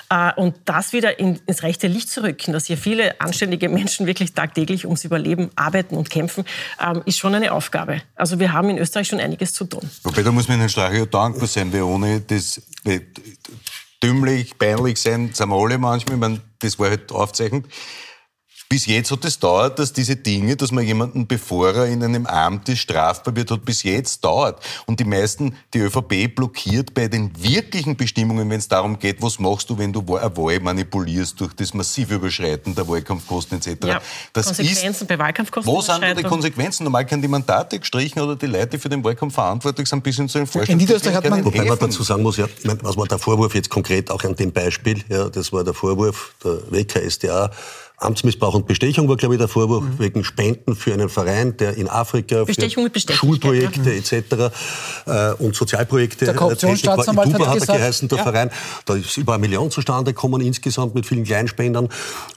Äh, 0.09 0.33
und 0.37 0.55
das 0.64 0.93
wieder 0.93 1.18
in, 1.18 1.41
ins 1.47 1.62
rechte 1.62 1.89
Licht 1.89 2.11
zu 2.11 2.23
rücken, 2.23 2.53
dass 2.53 2.66
hier 2.66 2.79
viele 2.79 3.20
anständige 3.20 3.68
Menschen 3.68 4.07
wirklich 4.07 4.33
tagtäglich 4.33 4.62
tagtäglich 4.63 4.87
ums 4.87 5.05
Überleben 5.05 5.51
arbeiten 5.57 5.97
und 5.97 6.11
kämpfen, 6.11 6.45
ähm, 6.81 7.03
ist 7.05 7.19
schon 7.19 7.35
eine 7.35 7.53
Aufgabe. 7.53 8.03
Also 8.15 8.39
wir 8.39 8.53
haben 8.53 8.71
in 8.71 8.79
Österreich 8.79 9.09
schon 9.09 9.21
einiges 9.21 9.53
zu 9.53 9.65
tun. 9.65 9.89
Wobei, 10.05 10.23
da 10.23 10.33
muss 10.33 10.49
man 10.49 10.59
Herrn 10.59 10.69
Strache 10.69 11.07
dankbar 11.07 11.49
sein, 11.49 11.73
weil 11.73 11.83
ohne 11.83 12.21
das 12.21 12.63
dümmlich, 14.03 14.59
peinlich 14.59 14.99
sein, 14.99 15.31
sind 15.33 15.49
wir 15.49 15.57
alle 15.57 15.79
manchmal, 15.79 16.15
ich 16.15 16.21
meine, 16.21 16.41
das 16.61 16.79
war 16.79 16.91
halt 16.91 17.11
aufzeichnend, 17.13 17.67
bis 18.73 18.87
jetzt 18.87 19.11
hat 19.11 19.23
es 19.27 19.39
dauert, 19.39 19.79
dass 19.79 19.93
diese 19.93 20.16
Dinge, 20.16 20.57
dass 20.57 20.73
man 20.73 20.83
jemanden, 20.83 21.27
bevor 21.27 21.75
er 21.75 21.87
in 21.89 22.03
einem 22.03 22.25
Amt 22.25 22.70
ist, 22.70 22.79
strafbar 22.79 23.37
wird, 23.37 23.51
hat 23.51 23.66
bis 23.66 23.83
jetzt 23.83 24.25
dauert. 24.25 24.62
Und 24.87 24.99
die 24.99 25.05
meisten, 25.05 25.55
die 25.75 25.81
ÖVP 25.81 26.35
blockiert 26.35 26.95
bei 26.95 27.07
den 27.07 27.31
wirklichen 27.37 27.97
Bestimmungen, 27.97 28.49
wenn 28.49 28.61
es 28.61 28.68
darum 28.68 28.99
geht, 28.99 29.20
was 29.20 29.39
machst 29.39 29.68
du, 29.68 29.77
wenn 29.77 29.93
du 29.93 30.01
eine 30.16 30.35
Wahl 30.39 30.59
manipulierst 30.61 31.39
durch 31.39 31.53
das 31.53 31.75
massive 31.75 32.14
Überschreiten 32.14 32.75
der 32.75 32.89
Wahlkampfkosten 32.89 33.59
etc. 33.59 33.77
Ja, 33.85 34.01
das 34.33 34.47
Konsequenzen 34.47 35.03
ist, 35.03 35.07
bei 35.07 35.18
Wahlkampfkosten. 35.18 35.70
Wo 35.70 35.83
sind 35.83 36.03
da 36.03 36.14
die 36.14 36.23
Konsequenzen? 36.23 36.85
Normal 36.85 37.05
können 37.05 37.20
die 37.20 37.29
Mandate 37.29 37.79
gestrichen 37.79 38.23
oder 38.23 38.37
die 38.37 38.47
Leute, 38.47 38.68
die 38.68 38.79
für 38.79 38.89
den 38.89 39.05
Wahlkampf 39.05 39.35
verantwortlich 39.35 39.87
sind, 39.87 40.03
bis 40.03 40.16
hin 40.16 40.31
zu 40.31 40.39
den 40.39 40.47
Vorstand. 40.47 40.70
In 40.70 40.79
Niederösterreich 40.79 41.16
hat 41.16 41.29
man... 41.29 41.45
Wobei 41.45 41.66
man 41.66 41.79
dazu 41.79 42.03
sagen 42.03 42.23
muss, 42.23 42.39
ja, 42.39 42.47
was 42.64 42.97
war 42.97 43.07
der 43.07 43.18
Vorwurf 43.18 43.55
jetzt 43.55 43.68
konkret 43.68 44.11
auch 44.11 44.25
an 44.25 44.35
dem 44.35 44.51
Beispiel, 44.51 45.05
ja, 45.11 45.29
das 45.29 45.53
war 45.53 45.62
der 45.62 45.75
Vorwurf 45.75 46.35
der 46.43 46.59
WKSDA, 46.70 47.51
Amtsmissbrauch 48.03 48.55
und 48.55 48.67
Bestechung 48.67 49.09
war, 49.09 49.17
glaube 49.17 49.35
ich, 49.35 49.39
der 49.39 49.49
Vorwurf 49.49 49.85
mhm. 49.85 49.99
wegen 49.99 50.25
Spenden 50.25 50.77
für 50.77 50.93
einen 50.93 51.09
Verein, 51.09 51.57
der 51.57 51.77
in 51.77 51.89
Afrika 51.89 52.45
Bestechung 52.45 52.89
für 52.93 53.13
Schulprojekte 53.13 53.95
etc. 53.95 54.53
Äh, 55.07 55.33
und 55.39 55.55
Sozialprojekte 55.55 56.27
der 56.27 56.35
Korruptionsstaatsanwalt 56.35 57.35
hat, 57.35 57.47
hat 57.47 57.69
er 57.69 57.79
geheißen, 57.79 58.09
der 58.09 58.19
ja. 58.19 58.25
Verein. 58.25 58.51
Da 58.85 58.95
ist 58.95 59.17
über 59.17 59.35
eine 59.35 59.41
Million 59.41 59.71
zustande 59.71 60.13
gekommen 60.13 60.41
insgesamt 60.41 60.95
mit 60.95 61.07
vielen 61.07 61.25
Kleinspendern. 61.25 61.89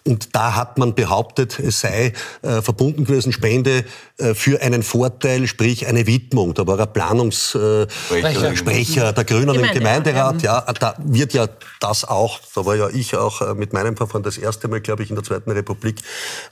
Und 0.05 0.35
da 0.35 0.55
hat 0.55 0.77
man 0.77 0.95
behauptet, 0.95 1.59
es 1.59 1.79
sei 1.79 2.13
äh, 2.41 2.61
verbunden 2.61 3.05
gewesen, 3.05 3.31
Spende 3.31 3.85
äh, 4.17 4.33
für 4.33 4.61
einen 4.61 4.83
Vorteil, 4.83 5.47
sprich 5.47 5.87
eine 5.87 6.07
Widmung. 6.07 6.53
Da 6.53 6.67
war 6.67 6.79
er 6.79 6.87
Planungssprecher 6.87 9.09
äh, 9.09 9.13
der 9.13 9.23
Grünen 9.23 9.47
Gemeinde, 9.47 9.67
im 9.67 9.73
Gemeinderat. 9.73 10.41
Ja. 10.41 10.63
ja, 10.65 10.73
da 10.73 10.95
wird 11.03 11.33
ja 11.33 11.47
das 11.79 12.05
auch, 12.05 12.39
da 12.53 12.65
war 12.65 12.75
ja 12.75 12.89
ich 12.89 13.15
auch 13.15 13.41
äh, 13.41 13.53
mit 13.53 13.73
meinem 13.73 13.97
Verfahren 13.97 14.23
das 14.23 14.37
erste 14.37 14.67
Mal, 14.67 14.81
glaube 14.81 15.03
ich, 15.03 15.09
in 15.09 15.15
der 15.15 15.23
Zweiten 15.23 15.51
Republik 15.55 16.01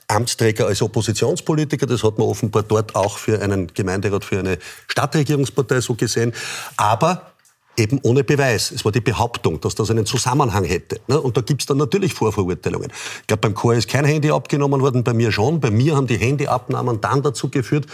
Amtsträger 0.07 0.67
als 0.67 0.81
Oppositionspolitiker. 0.81 1.85
Das 1.85 2.03
hat 2.03 2.17
man 2.17 2.27
offenbar 2.27 2.63
dort 2.63 2.95
auch 2.95 3.17
für 3.17 3.41
einen 3.41 3.67
Gemeinderat, 3.73 4.25
für 4.25 4.39
eine 4.39 4.57
Stadtregierungspartei 4.87 5.81
so 5.81 5.95
gesehen. 5.95 6.33
Aber 6.77 7.32
eben 7.78 7.99
ohne 8.03 8.24
Beweis. 8.24 8.71
Es 8.71 8.86
war 8.86 8.91
die 8.91 9.01
Behauptung, 9.01 9.59
dass 9.61 9.76
das 9.76 9.89
einen 9.89 10.05
Zusammenhang 10.05 10.63
hätte. 10.63 10.99
Ne? 11.07 11.19
Und 11.19 11.38
da 11.38 11.41
gibt's 11.41 11.65
dann 11.65 11.78
natürlich 11.78 12.13
Vorverurteilungen. 12.13 12.91
Ich 13.21 13.28
glaube, 13.28 13.41
beim 13.41 13.55
Chor 13.55 13.74
ist 13.74 13.89
kein 13.89 14.05
Handy 14.05 14.32
abgenommen 14.32 14.82
worden, 14.82 15.03
bei 15.03 15.13
mir 15.13 15.32
schon. 15.32 15.59
Bei 15.59 15.71
mir 15.71 15.95
haben 15.95 16.07
die 16.07 16.17
Handyabnahmen 16.17 17.01
dann 17.01 17.24
dazu 17.24 17.49
geführt, 17.49 17.88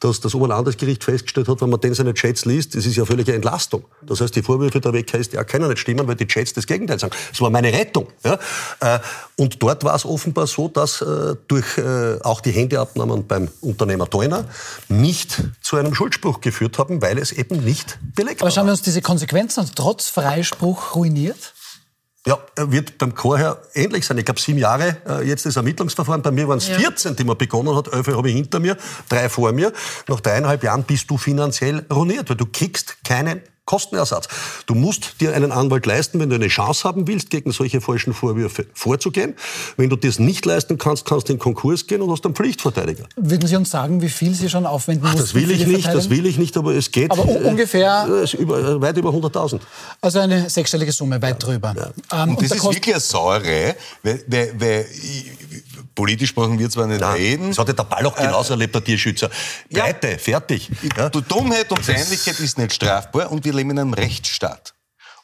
dass 0.00 0.20
das 0.20 0.34
Oberlandesgericht 0.34 1.04
festgestellt 1.04 1.48
hat, 1.48 1.60
wenn 1.60 1.70
man 1.70 1.80
denn 1.80 1.94
seine 1.94 2.14
Chats 2.14 2.44
liest, 2.44 2.74
das 2.74 2.86
ist 2.86 2.96
ja 2.96 3.04
völlige 3.04 3.34
Entlastung. 3.34 3.84
Das 4.02 4.20
heißt, 4.20 4.34
die 4.34 4.42
Vorwürfe 4.42 4.80
der 4.80 4.92
WKStA 4.92 5.44
können 5.44 5.68
nicht 5.68 5.80
stimmen, 5.80 6.08
weil 6.08 6.16
die 6.16 6.26
Chats 6.26 6.54
das 6.54 6.66
Gegenteil 6.66 6.98
sagen. 6.98 7.14
Das 7.30 7.40
war 7.40 7.50
meine 7.50 7.72
Rettung. 7.72 8.08
Ja? 8.24 8.38
Äh, 8.80 8.98
und 9.36 9.62
dort 9.62 9.84
war 9.84 9.94
es 9.94 10.06
offenbar 10.06 10.46
so, 10.46 10.68
dass 10.68 11.02
äh, 11.02 11.36
durch 11.46 11.76
äh, 11.76 12.18
auch 12.22 12.40
die 12.40 12.52
Handyabnahmen 12.52 13.26
beim 13.26 13.48
Unternehmer 13.60 14.08
Teuner 14.08 14.46
nicht 14.88 15.42
zu 15.60 15.76
einem 15.76 15.94
Schuldspruch 15.94 16.40
geführt 16.40 16.78
haben, 16.78 17.02
weil 17.02 17.18
es 17.18 17.32
eben 17.32 17.62
nicht 17.62 17.98
belegt 18.14 18.40
war. 18.40 18.46
Aber 18.46 18.50
schauen 18.50 18.66
wir 18.66 18.72
uns 18.72 18.82
diese 18.82 19.02
Konsequenzen 19.02 19.25
Konsequenzen 19.26 19.68
trotz 19.74 20.08
Freispruch 20.08 20.94
ruiniert? 20.94 21.52
Ja, 22.26 22.38
er 22.54 22.70
wird 22.70 22.98
beim 22.98 23.14
Chorherr 23.14 23.60
ähnlich 23.74 24.06
sein. 24.06 24.18
Ich 24.18 24.24
glaube, 24.24 24.40
sieben 24.40 24.58
Jahre 24.58 24.96
äh, 25.06 25.26
jetzt 25.26 25.46
das 25.46 25.56
Ermittlungsverfahren. 25.56 26.22
Bei 26.22 26.30
mir 26.30 26.46
waren 26.46 26.58
es 26.58 26.68
Ja. 26.68 26.76
14, 26.76 27.16
die 27.16 27.24
man 27.24 27.36
begonnen 27.36 27.74
hat. 27.74 27.92
Elf 27.92 28.06
habe 28.06 28.28
ich 28.28 28.36
hinter 28.36 28.60
mir, 28.60 28.76
drei 29.08 29.28
vor 29.28 29.52
mir. 29.52 29.72
Nach 30.08 30.20
dreieinhalb 30.20 30.62
Jahren 30.62 30.84
bist 30.84 31.10
du 31.10 31.18
finanziell 31.18 31.84
ruiniert, 31.92 32.28
weil 32.28 32.36
du 32.36 32.46
kriegst 32.46 32.96
keinen 33.04 33.42
Kostenersatz. 33.66 34.28
Du 34.66 34.74
musst 34.74 35.20
dir 35.20 35.34
einen 35.34 35.52
Anwalt 35.52 35.84
leisten, 35.86 36.18
wenn 36.20 36.30
du 36.30 36.36
eine 36.36 36.48
Chance 36.48 36.84
haben 36.84 37.06
willst, 37.06 37.30
gegen 37.30 37.50
solche 37.52 37.80
falschen 37.80 38.14
Vorwürfe 38.14 38.66
vorzugehen. 38.72 39.34
Wenn 39.76 39.90
du 39.90 39.96
das 39.96 40.18
nicht 40.18 40.46
leisten 40.46 40.78
kannst, 40.78 41.04
kannst 41.04 41.28
du 41.28 41.32
in 41.34 41.38
Konkurs 41.38 41.86
gehen 41.86 42.00
und 42.00 42.10
hast 42.10 42.24
einen 42.24 42.34
Pflichtverteidiger. 42.34 43.04
Würden 43.16 43.46
Sie 43.48 43.56
uns 43.56 43.70
sagen, 43.70 44.00
wie 44.00 44.08
viel 44.08 44.34
Sie 44.34 44.48
schon 44.48 44.64
aufwenden 44.66 45.02
mussten? 45.04 45.18
Das 45.20 45.34
will 45.34 45.50
ich 45.50 45.66
nicht, 45.66 45.86
das 45.86 46.08
will 46.10 46.24
ich 46.26 46.38
nicht, 46.38 46.56
aber 46.56 46.74
es 46.74 46.90
geht. 46.90 47.10
Aber 47.10 47.24
un- 47.28 47.44
äh, 47.44 47.48
ungefähr- 47.48 48.06
äh, 48.08 48.24
ist 48.24 48.34
über, 48.34 48.58
äh, 48.60 48.80
weit 48.80 48.96
über 48.96 49.10
100.000. 49.12 49.60
Also 50.00 50.20
eine 50.20 50.48
sechsstellige 50.48 50.92
Summe, 50.92 51.20
weit 51.20 51.42
drüber. 51.42 51.74
Ähm, 52.12 52.30
Und 52.30 52.40
das 52.42 52.48
der 52.48 52.56
ist 52.58 52.64
wirklich 52.64 52.94
eine 52.94 53.00
Sauerei, 53.00 53.74
weil, 54.02 54.24
weil, 54.28 54.52
weil 54.60 54.86
ich, 54.92 55.32
politisch 55.96 56.32
brauchen 56.32 56.60
wir 56.60 56.70
zwar 56.70 56.86
nicht 56.86 57.02
reden. 57.02 57.48
Das 57.48 57.58
hat 57.58 57.66
ja 57.66 57.74
der 57.74 57.82
Ball 57.82 58.06
auch 58.06 58.14
genauso 58.14 58.52
erlebt, 58.52 58.72
der 58.76 58.84
Tierschützer. 58.84 59.28
ja. 59.70 59.82
Pleite, 59.82 60.18
fertig. 60.20 60.70
Ja. 60.96 61.08
Du, 61.08 61.20
Dummheit 61.20 61.68
und 61.72 61.84
Peinlichkeit 61.84 62.38
ist 62.38 62.56
nicht 62.56 62.74
strafbar 62.74 63.32
und 63.32 63.44
wir 63.44 63.52
leben 63.52 63.70
in 63.70 63.80
einem 63.80 63.94
Rechtsstaat. 63.94 64.75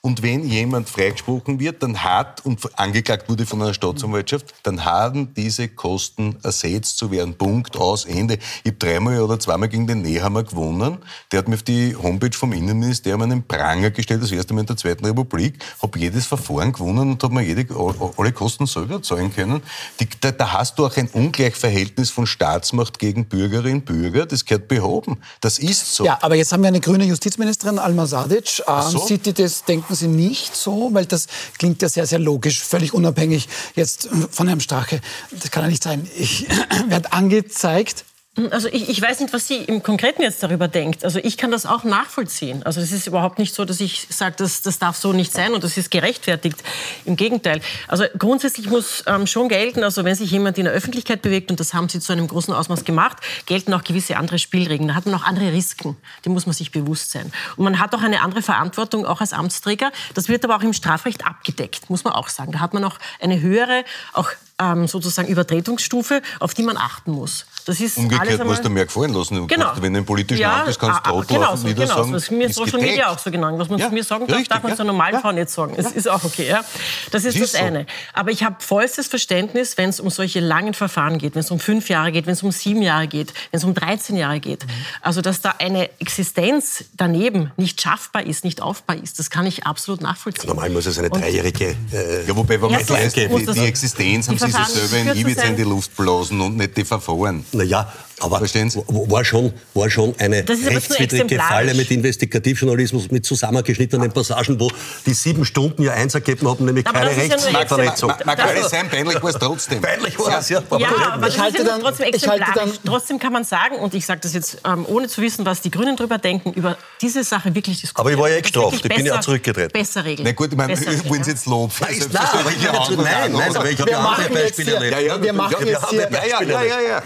Und 0.04 0.20
wenn 0.20 0.44
jemand 0.44 0.88
freigesprochen 0.88 1.60
wird, 1.60 1.80
dann 1.80 2.02
hat 2.02 2.44
und 2.44 2.58
angeklagt 2.76 3.28
wurde 3.28 3.46
von 3.46 3.62
einer 3.62 3.72
Staatsanwaltschaft, 3.72 4.52
dann 4.64 4.84
haben 4.84 5.32
diese 5.34 5.68
Kosten 5.68 6.38
ersetzt 6.42 6.98
zu 6.98 7.12
werden. 7.12 7.34
Punkt, 7.34 7.76
aus, 7.76 8.04
Ende. 8.04 8.38
Ich 8.64 8.72
habe 8.72 8.78
dreimal 8.78 9.20
oder 9.20 9.38
zweimal 9.38 9.68
gegen 9.68 9.86
den 9.86 10.02
Nehammer 10.02 10.42
gewonnen. 10.42 10.98
Der 11.30 11.38
hat 11.38 11.46
mir 11.46 11.54
auf 11.54 11.62
die 11.62 11.94
Homepage 11.94 12.36
vom 12.36 12.52
Innenministerium 12.52 13.22
einen 13.22 13.46
Pranger 13.46 13.92
gestellt, 13.92 14.24
das 14.24 14.32
erste 14.32 14.54
Mal 14.54 14.62
in 14.62 14.66
der 14.66 14.76
Zweiten 14.76 15.04
Republik. 15.04 15.64
Habe 15.80 15.96
jedes 16.00 16.26
Verfahren 16.26 16.72
gewonnen 16.72 17.12
und 17.12 17.22
habe 17.22 17.34
mir 17.34 17.42
jede, 17.42 17.72
alle 18.16 18.32
Kosten 18.32 18.66
selber 18.66 19.00
zahlen 19.02 19.32
können. 19.32 19.62
Die, 20.00 20.08
da, 20.20 20.32
da 20.32 20.52
hast 20.52 20.80
du 20.80 20.86
auch 20.86 20.96
ein 20.96 21.10
Ungleichverhältnis 21.12 22.10
von 22.10 22.26
Staatsmacht 22.26 22.98
gegen 22.98 23.26
Bürgerinnen 23.26 23.78
und 23.78 23.84
Bürger. 23.84 24.26
Das 24.26 24.44
gehört 24.44 24.66
behoben. 24.66 25.18
Das 25.40 25.60
ist 25.60 25.94
so. 25.94 26.04
Ja, 26.04 26.18
aber 26.22 26.34
jetzt 26.34 26.52
haben 26.52 26.62
wir 26.62 26.68
eine 26.68 26.80
grüne 26.80 27.04
Justizministerin, 27.04 27.78
Alma 27.78 28.04
Sadic. 28.06 28.64
Ähm, 28.66 28.82
so. 28.90 29.06
Sieht 29.06 29.26
die 29.26 29.32
das, 29.32 29.62
denken 29.62 29.91
Sie 29.94 30.08
nicht 30.08 30.56
so? 30.56 30.90
Weil 30.92 31.06
das 31.06 31.26
klingt 31.58 31.82
ja 31.82 31.88
sehr, 31.88 32.06
sehr 32.06 32.18
logisch, 32.18 32.62
völlig 32.62 32.94
unabhängig 32.94 33.48
jetzt 33.74 34.08
von 34.30 34.48
Herrn 34.48 34.60
Strache. 34.60 35.00
Das 35.30 35.50
kann 35.50 35.64
ja 35.64 35.70
nicht 35.70 35.82
sein. 35.82 36.08
Ich 36.16 36.46
werde 36.88 37.12
angezeigt. 37.12 38.04
Also 38.50 38.68
ich, 38.68 38.88
ich 38.88 39.02
weiß 39.02 39.20
nicht, 39.20 39.34
was 39.34 39.46
sie 39.46 39.56
im 39.56 39.82
Konkreten 39.82 40.22
jetzt 40.22 40.42
darüber 40.42 40.66
denkt. 40.66 41.04
Also 41.04 41.18
ich 41.22 41.36
kann 41.36 41.50
das 41.50 41.66
auch 41.66 41.84
nachvollziehen. 41.84 42.62
Also 42.62 42.80
es 42.80 42.90
ist 42.90 43.06
überhaupt 43.06 43.38
nicht 43.38 43.54
so, 43.54 43.66
dass 43.66 43.78
ich 43.78 44.06
sage, 44.08 44.36
das, 44.38 44.62
das 44.62 44.78
darf 44.78 44.96
so 44.96 45.12
nicht 45.12 45.34
sein 45.34 45.52
und 45.52 45.62
das 45.62 45.76
ist 45.76 45.90
gerechtfertigt. 45.90 46.56
Im 47.04 47.16
Gegenteil. 47.16 47.60
Also 47.88 48.04
grundsätzlich 48.16 48.70
muss 48.70 49.04
ähm, 49.06 49.26
schon 49.26 49.50
gelten, 49.50 49.84
also 49.84 50.04
wenn 50.04 50.14
sich 50.14 50.30
jemand 50.30 50.56
in 50.56 50.64
der 50.64 50.72
Öffentlichkeit 50.72 51.20
bewegt, 51.20 51.50
und 51.50 51.60
das 51.60 51.74
haben 51.74 51.90
sie 51.90 52.00
zu 52.00 52.10
einem 52.10 52.26
großen 52.26 52.54
Ausmaß 52.54 52.86
gemacht, 52.86 53.18
gelten 53.44 53.74
auch 53.74 53.84
gewisse 53.84 54.16
andere 54.16 54.38
Spielregeln. 54.38 54.88
Da 54.88 54.94
hat 54.94 55.04
man 55.04 55.14
auch 55.14 55.24
andere 55.24 55.52
Risiken. 55.52 55.98
Die 56.24 56.30
muss 56.30 56.46
man 56.46 56.54
sich 56.54 56.72
bewusst 56.72 57.10
sein. 57.10 57.30
Und 57.58 57.64
man 57.64 57.80
hat 57.80 57.94
auch 57.94 58.02
eine 58.02 58.22
andere 58.22 58.40
Verantwortung, 58.40 59.04
auch 59.04 59.20
als 59.20 59.34
Amtsträger. 59.34 59.92
Das 60.14 60.30
wird 60.30 60.42
aber 60.46 60.56
auch 60.56 60.62
im 60.62 60.72
Strafrecht 60.72 61.26
abgedeckt, 61.26 61.90
muss 61.90 62.04
man 62.04 62.14
auch 62.14 62.30
sagen. 62.30 62.52
Da 62.52 62.60
hat 62.60 62.72
man 62.72 62.82
auch 62.84 62.98
eine 63.20 63.42
höhere, 63.42 63.84
auch 64.14 64.30
ähm, 64.58 64.86
sozusagen 64.86 65.28
Übertretungsstufe, 65.28 66.22
auf 66.40 66.54
die 66.54 66.62
man 66.62 66.76
achten 66.76 67.12
muss. 67.12 67.46
Das 67.64 67.78
ist 67.80 67.96
Umgekehrt 67.96 68.44
musst 68.44 68.64
du 68.64 68.70
mehr 68.70 68.86
gefallen 68.86 69.12
lassen. 69.14 69.36
Du 69.36 69.46
Genau. 69.46 69.66
kannst, 69.66 69.82
wenn 69.82 69.92
du 69.92 70.00
ein 70.00 70.04
politischer 70.04 70.40
ja, 70.40 70.56
Amt 70.56 70.66
bist, 70.66 70.80
kannst 70.80 71.06
du 71.06 71.10
ah, 71.10 71.18
ah, 71.20 71.24
genau 71.26 71.46
auf 71.46 71.58
so, 71.60 71.64
und 71.66 71.70
wieder 71.70 71.82
genau 71.84 71.94
sagen, 71.96 72.08
so. 72.08 72.14
Das 72.14 72.22
ist 72.24 72.30
mir 72.32 72.46
ist 72.48 72.54
Social. 72.56 72.80
Media 72.80 73.08
auch 73.10 73.18
so 73.18 73.30
genannt. 73.30 73.58
Was 73.58 73.68
man 73.68 73.78
Ja, 73.78 73.86
zu 73.88 73.94
mir 73.94 74.02
sagen 74.04 74.26
darf, 74.26 74.36
richtig, 74.36 74.48
darf 74.48 74.62
man 74.64 74.70
ja. 74.70 74.76
zu 74.76 74.82
einer 74.82 74.92
normalen 74.92 75.14
Ja. 75.14 75.20
Frau 75.20 75.30
nicht 75.32 75.48
sagen. 75.50 75.74
Es 75.76 75.92
ist 75.92 76.08
auch 76.08 76.24
okay. 76.24 76.48
Ja? 76.48 76.64
Das 77.12 77.24
ist 77.24 77.36
das 77.36 77.44
ist 77.44 77.52
so. 77.52 77.58
eine. 77.58 77.86
Aber 78.14 78.30
ich 78.32 78.42
habe 78.42 78.56
vollstes 78.58 79.06
Verständnis, 79.06 79.78
wenn 79.78 79.90
es 79.90 80.00
um 80.00 80.10
solche 80.10 80.40
langen 80.40 80.74
Verfahren 80.74 81.18
geht, 81.18 81.34
wenn 81.36 81.40
es 81.40 81.50
um 81.52 81.60
fünf 81.60 81.88
Jahre 81.88 82.10
geht, 82.10 82.26
wenn 82.26 82.32
es 82.32 82.42
um 82.42 82.50
sieben 82.50 82.82
Jahre 82.82 83.06
geht, 83.06 83.32
wenn 83.52 83.58
es 83.58 83.64
um 83.64 83.74
13 83.74 84.16
Jahre 84.16 84.40
geht. 84.40 84.66
Also, 85.00 85.20
dass 85.20 85.40
da 85.40 85.54
eine 85.58 85.88
Existenz 86.00 86.84
daneben 86.96 87.52
nicht 87.56 87.80
schaffbar 87.80 88.24
ist, 88.26 88.44
nicht 88.44 88.60
aufbar 88.60 88.96
ist, 88.96 89.18
das 89.18 89.30
kann 89.30 89.46
ich 89.46 89.66
absolut 89.66 90.00
nachvollziehen. 90.00 90.48
Normal 90.48 90.70
muss 90.70 90.86
es 90.86 90.98
eine 90.98 91.10
dreijährige. 91.10 91.76
Äh, 91.92 92.26
Ja, 92.26 92.36
wobei, 92.36 92.54
wenn 92.60 92.70
man 92.70 92.80
Erstens 92.80 92.96
weiß, 92.96 93.12
die, 93.14 93.44
das- 93.46 93.54
die 93.54 93.64
Existenz 93.66 94.26
die 94.26 94.38
haben 94.42 94.72
sie 94.72 94.86
selber 94.86 95.10
in 95.12 95.18
Ibiza 95.18 95.42
in 95.42 95.56
die 95.56 95.62
Luft 95.62 95.96
blasen 95.96 96.40
und 96.40 96.56
nicht 96.56 96.76
die 96.76 96.84
Verfahren. 96.84 97.44
Naja, 97.52 97.92
aber 98.22 98.38
Verstehen 98.38 98.70
Sie? 98.70 98.82
war 98.88 99.24
schon, 99.24 99.52
war 99.74 99.90
schon 99.90 100.14
eine 100.18 100.44
rechtswidrige. 100.48 101.38
Falle 101.38 101.74
mit 101.74 101.90
Investigativjournalismus, 101.90 103.10
mit 103.10 103.24
zusammengeschnittenen 103.26 104.12
Passagen, 104.12 104.58
wo 104.60 104.70
die 105.06 105.14
sieben 105.14 105.44
Stunden 105.44 105.82
ja 105.82 105.92
eins 105.92 106.14
ergeben 106.14 106.48
haben, 106.48 106.64
nämlich 106.64 106.86
Aber 106.86 107.00
keine 107.00 107.10
ja 107.12 107.16
Rechtsverletzung. 107.34 108.10
exemplarisch. 108.10 108.26
Mag 108.26 108.36
Das- 108.38 108.48
alles 108.48 108.70
sein, 108.70 108.88
peinlich 108.88 109.22
war 109.22 109.30
es 109.30 109.36
trotzdem. 109.36 109.80
Peinlich 109.80 110.18
war 110.18 110.38
es, 110.38 110.48
ja. 110.48 110.62
Ja, 110.78 110.88
aber 111.12 111.26
das 111.26 111.34
Ich 111.34 111.40
halte 111.40 111.58
ist 111.58 111.64
ja 111.66 111.70
dann- 111.72 111.80
trotzdem 111.82 112.06
ich 112.14 112.28
halte 112.28 112.44
dann- 112.54 112.72
trotzdem 112.84 113.18
kann 113.18 113.32
man 113.32 113.44
sagen, 113.44 113.76
und 113.76 113.94
ich 113.94 114.06
sage 114.06 114.20
das 114.22 114.34
jetzt 114.34 114.58
ähm, 114.64 114.84
ohne 114.88 115.08
zu 115.08 115.20
wissen, 115.22 115.44
was 115.44 115.60
die 115.60 115.70
Grünen 115.70 115.96
darüber 115.96 116.18
denken, 116.18 116.52
über 116.52 116.76
diese 117.00 117.24
Sache 117.24 117.54
wirklich 117.54 117.80
diskutieren. 117.80 118.00
Aber 118.06 118.12
ich 118.12 118.18
war 118.18 118.28
ja 118.30 118.36
eh 118.36 118.42
gestraft. 118.42 118.74
Ich 118.76 118.82
bin 118.82 119.04
ja 119.06 119.12
besser- 119.14 119.20
zurückgetreten. 119.22 119.72
Besser 119.72 120.04
regeln. 120.04 120.26
Na 120.26 120.32
gut, 120.32 120.50
ich 120.52 120.56
meine, 120.56 120.76
wollen 121.08 121.24
Sie 121.24 121.30
jetzt 121.30 121.46
Lob 121.46 121.70
Nein, 121.80 121.88
nein, 122.12 123.32
nein, 123.32 123.32
nein, 123.32 123.66
ich 123.72 123.80
habe 123.80 123.90
Wir 123.90 123.92
ja 123.92 123.98
andere 123.98 124.10
machen 124.10 124.24
jetzt 124.32 124.42
Beispiele 124.56 124.74
erlebt. 124.74 124.92
Ja, 124.92 124.98
ja, 125.00 125.22
Wir 125.22 125.32
machen 125.32 125.56
ja, 125.60 125.66
jetzt 125.66 125.90
hier- 125.90 126.08
ja, 126.10 126.24
ja, 126.26 126.42
ja, 126.42 126.62
ja, 126.64 126.80
ja. 126.80 127.02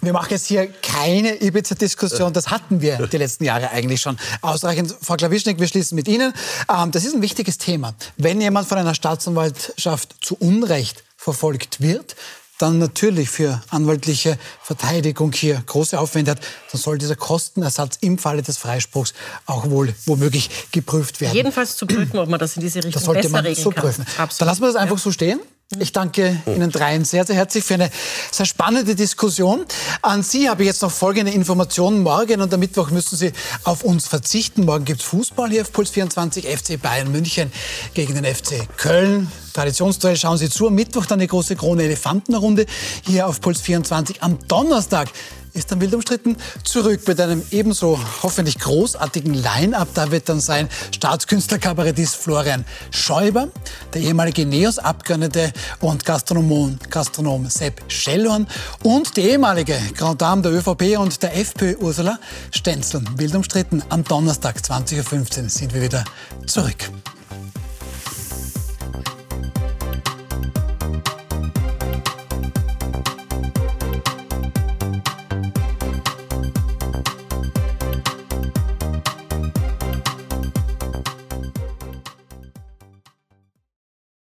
Wir 0.00 0.12
machen 0.12 0.28
jetzt 0.30 0.46
hier 0.46 0.66
keine 0.82 1.42
Ibiza-Diskussion. 1.42 2.32
Das 2.32 2.48
hatten 2.50 2.80
wir 2.80 3.06
die 3.06 3.18
letzten 3.18 3.44
Jahre 3.44 3.70
eigentlich 3.70 4.00
schon 4.00 4.16
ausreichend. 4.40 4.94
Frau 5.00 5.14
Klawischnik, 5.16 5.58
wir 5.60 5.66
schließen 5.66 5.96
mit 5.96 6.08
Ihnen. 6.08 6.32
Ähm, 6.68 6.90
das 6.90 7.04
ist 7.04 7.14
ein 7.14 7.22
wichtiges 7.22 7.58
Thema. 7.58 7.94
Wenn 8.16 8.40
jemand 8.40 8.68
von 8.68 8.78
einer 8.78 8.94
Staatsanwaltschaft 8.94 10.16
zu 10.20 10.36
Unrecht 10.36 11.04
verfolgt 11.16 11.80
wird, 11.80 12.16
dann 12.58 12.78
natürlich 12.78 13.28
für 13.28 13.60
anwaltliche 13.70 14.38
Verteidigung 14.62 15.32
hier 15.32 15.60
große 15.66 15.98
Aufwände 15.98 16.30
hat, 16.32 16.40
dann 16.70 16.80
soll 16.80 16.96
dieser 16.96 17.16
Kostenersatz 17.16 17.98
im 18.00 18.18
Falle 18.18 18.42
des 18.42 18.56
Freispruchs 18.56 19.14
auch 19.46 19.68
wohl 19.68 19.92
womöglich 20.06 20.48
geprüft 20.70 21.20
werden. 21.20 21.34
Jedenfalls 21.34 21.76
zu 21.76 21.86
prüfen, 21.86 22.18
ob 22.18 22.28
man 22.28 22.38
das 22.38 22.54
in 22.56 22.62
diese 22.62 22.78
Richtung 22.78 22.92
Das 22.92 23.04
sollte 23.04 23.22
besser 23.22 23.32
man 23.32 23.44
regeln 23.46 23.64
so 23.64 23.70
kann. 23.70 23.82
prüfen. 23.82 24.06
Absolut. 24.16 24.40
Dann 24.40 24.48
lassen 24.48 24.60
wir 24.62 24.66
das 24.68 24.76
einfach 24.76 24.98
so 24.98 25.10
stehen. 25.10 25.40
Ich 25.78 25.92
danke 25.92 26.42
Ihnen 26.46 26.70
dreien 26.70 27.04
sehr, 27.04 27.24
sehr 27.24 27.36
herzlich 27.36 27.64
für 27.64 27.74
eine 27.74 27.90
sehr 28.30 28.46
spannende 28.46 28.94
Diskussion. 28.94 29.64
An 30.02 30.22
Sie 30.22 30.48
habe 30.48 30.62
ich 30.62 30.66
jetzt 30.66 30.82
noch 30.82 30.90
folgende 30.90 31.32
Informationen. 31.32 32.02
Morgen 32.02 32.40
und 32.40 32.52
am 32.52 32.60
Mittwoch 32.60 32.90
müssen 32.90 33.16
Sie 33.16 33.32
auf 33.64 33.82
uns 33.82 34.06
verzichten. 34.06 34.64
Morgen 34.64 34.84
gibt 34.84 35.00
es 35.00 35.06
Fußball 35.06 35.50
hier 35.50 35.62
auf 35.62 35.72
Puls 35.72 35.90
24, 35.90 36.46
FC 36.46 36.80
Bayern 36.80 37.10
München 37.10 37.50
gegen 37.94 38.14
den 38.14 38.24
FC 38.24 38.68
Köln. 38.76 39.30
Traditionsduell 39.54 40.16
schauen 40.16 40.36
Sie 40.38 40.50
zu. 40.50 40.68
Am 40.68 40.74
Mittwoch 40.74 41.06
dann 41.06 41.20
die 41.20 41.26
große 41.26 41.56
Krone 41.56 41.84
Elefantenrunde 41.84 42.66
hier 43.04 43.26
auf 43.26 43.40
Puls 43.40 43.60
24. 43.60 44.22
Am 44.22 44.38
Donnerstag 44.48 45.08
ist 45.54 45.70
dann 45.70 45.80
wild 45.80 45.94
umstritten 45.94 46.36
zurück 46.64 47.06
mit 47.06 47.20
einem 47.20 47.42
ebenso 47.50 47.98
hoffentlich 48.22 48.58
großartigen 48.58 49.34
Line-up. 49.34 49.88
Da 49.94 50.10
wird 50.10 50.28
dann 50.28 50.40
sein 50.40 50.68
Staatskünstler-Kabarettist 50.94 52.16
Florian 52.16 52.64
Schäuber, 52.90 53.48
der 53.92 54.02
ehemalige 54.02 54.46
NEOS-Abgeordnete 54.46 55.52
und 55.80 56.04
Gastronom, 56.04 56.78
Gastronom 56.90 57.48
Sepp 57.48 57.82
Schellhorn 57.88 58.46
und 58.82 59.16
die 59.16 59.22
ehemalige 59.22 59.78
Grand 59.96 60.22
Dame 60.22 60.42
der 60.42 60.52
ÖVP 60.52 60.98
und 60.98 61.22
der 61.22 61.36
FPÖ 61.36 61.76
Ursula 61.78 62.18
Stenzel. 62.50 63.02
Wild 63.16 63.34
umstritten 63.34 63.82
am 63.88 64.04
Donnerstag 64.04 64.56
20.15 64.56 65.42
Uhr 65.44 65.48
sind 65.48 65.74
wir 65.74 65.82
wieder 65.82 66.04
zurück. 66.46 66.90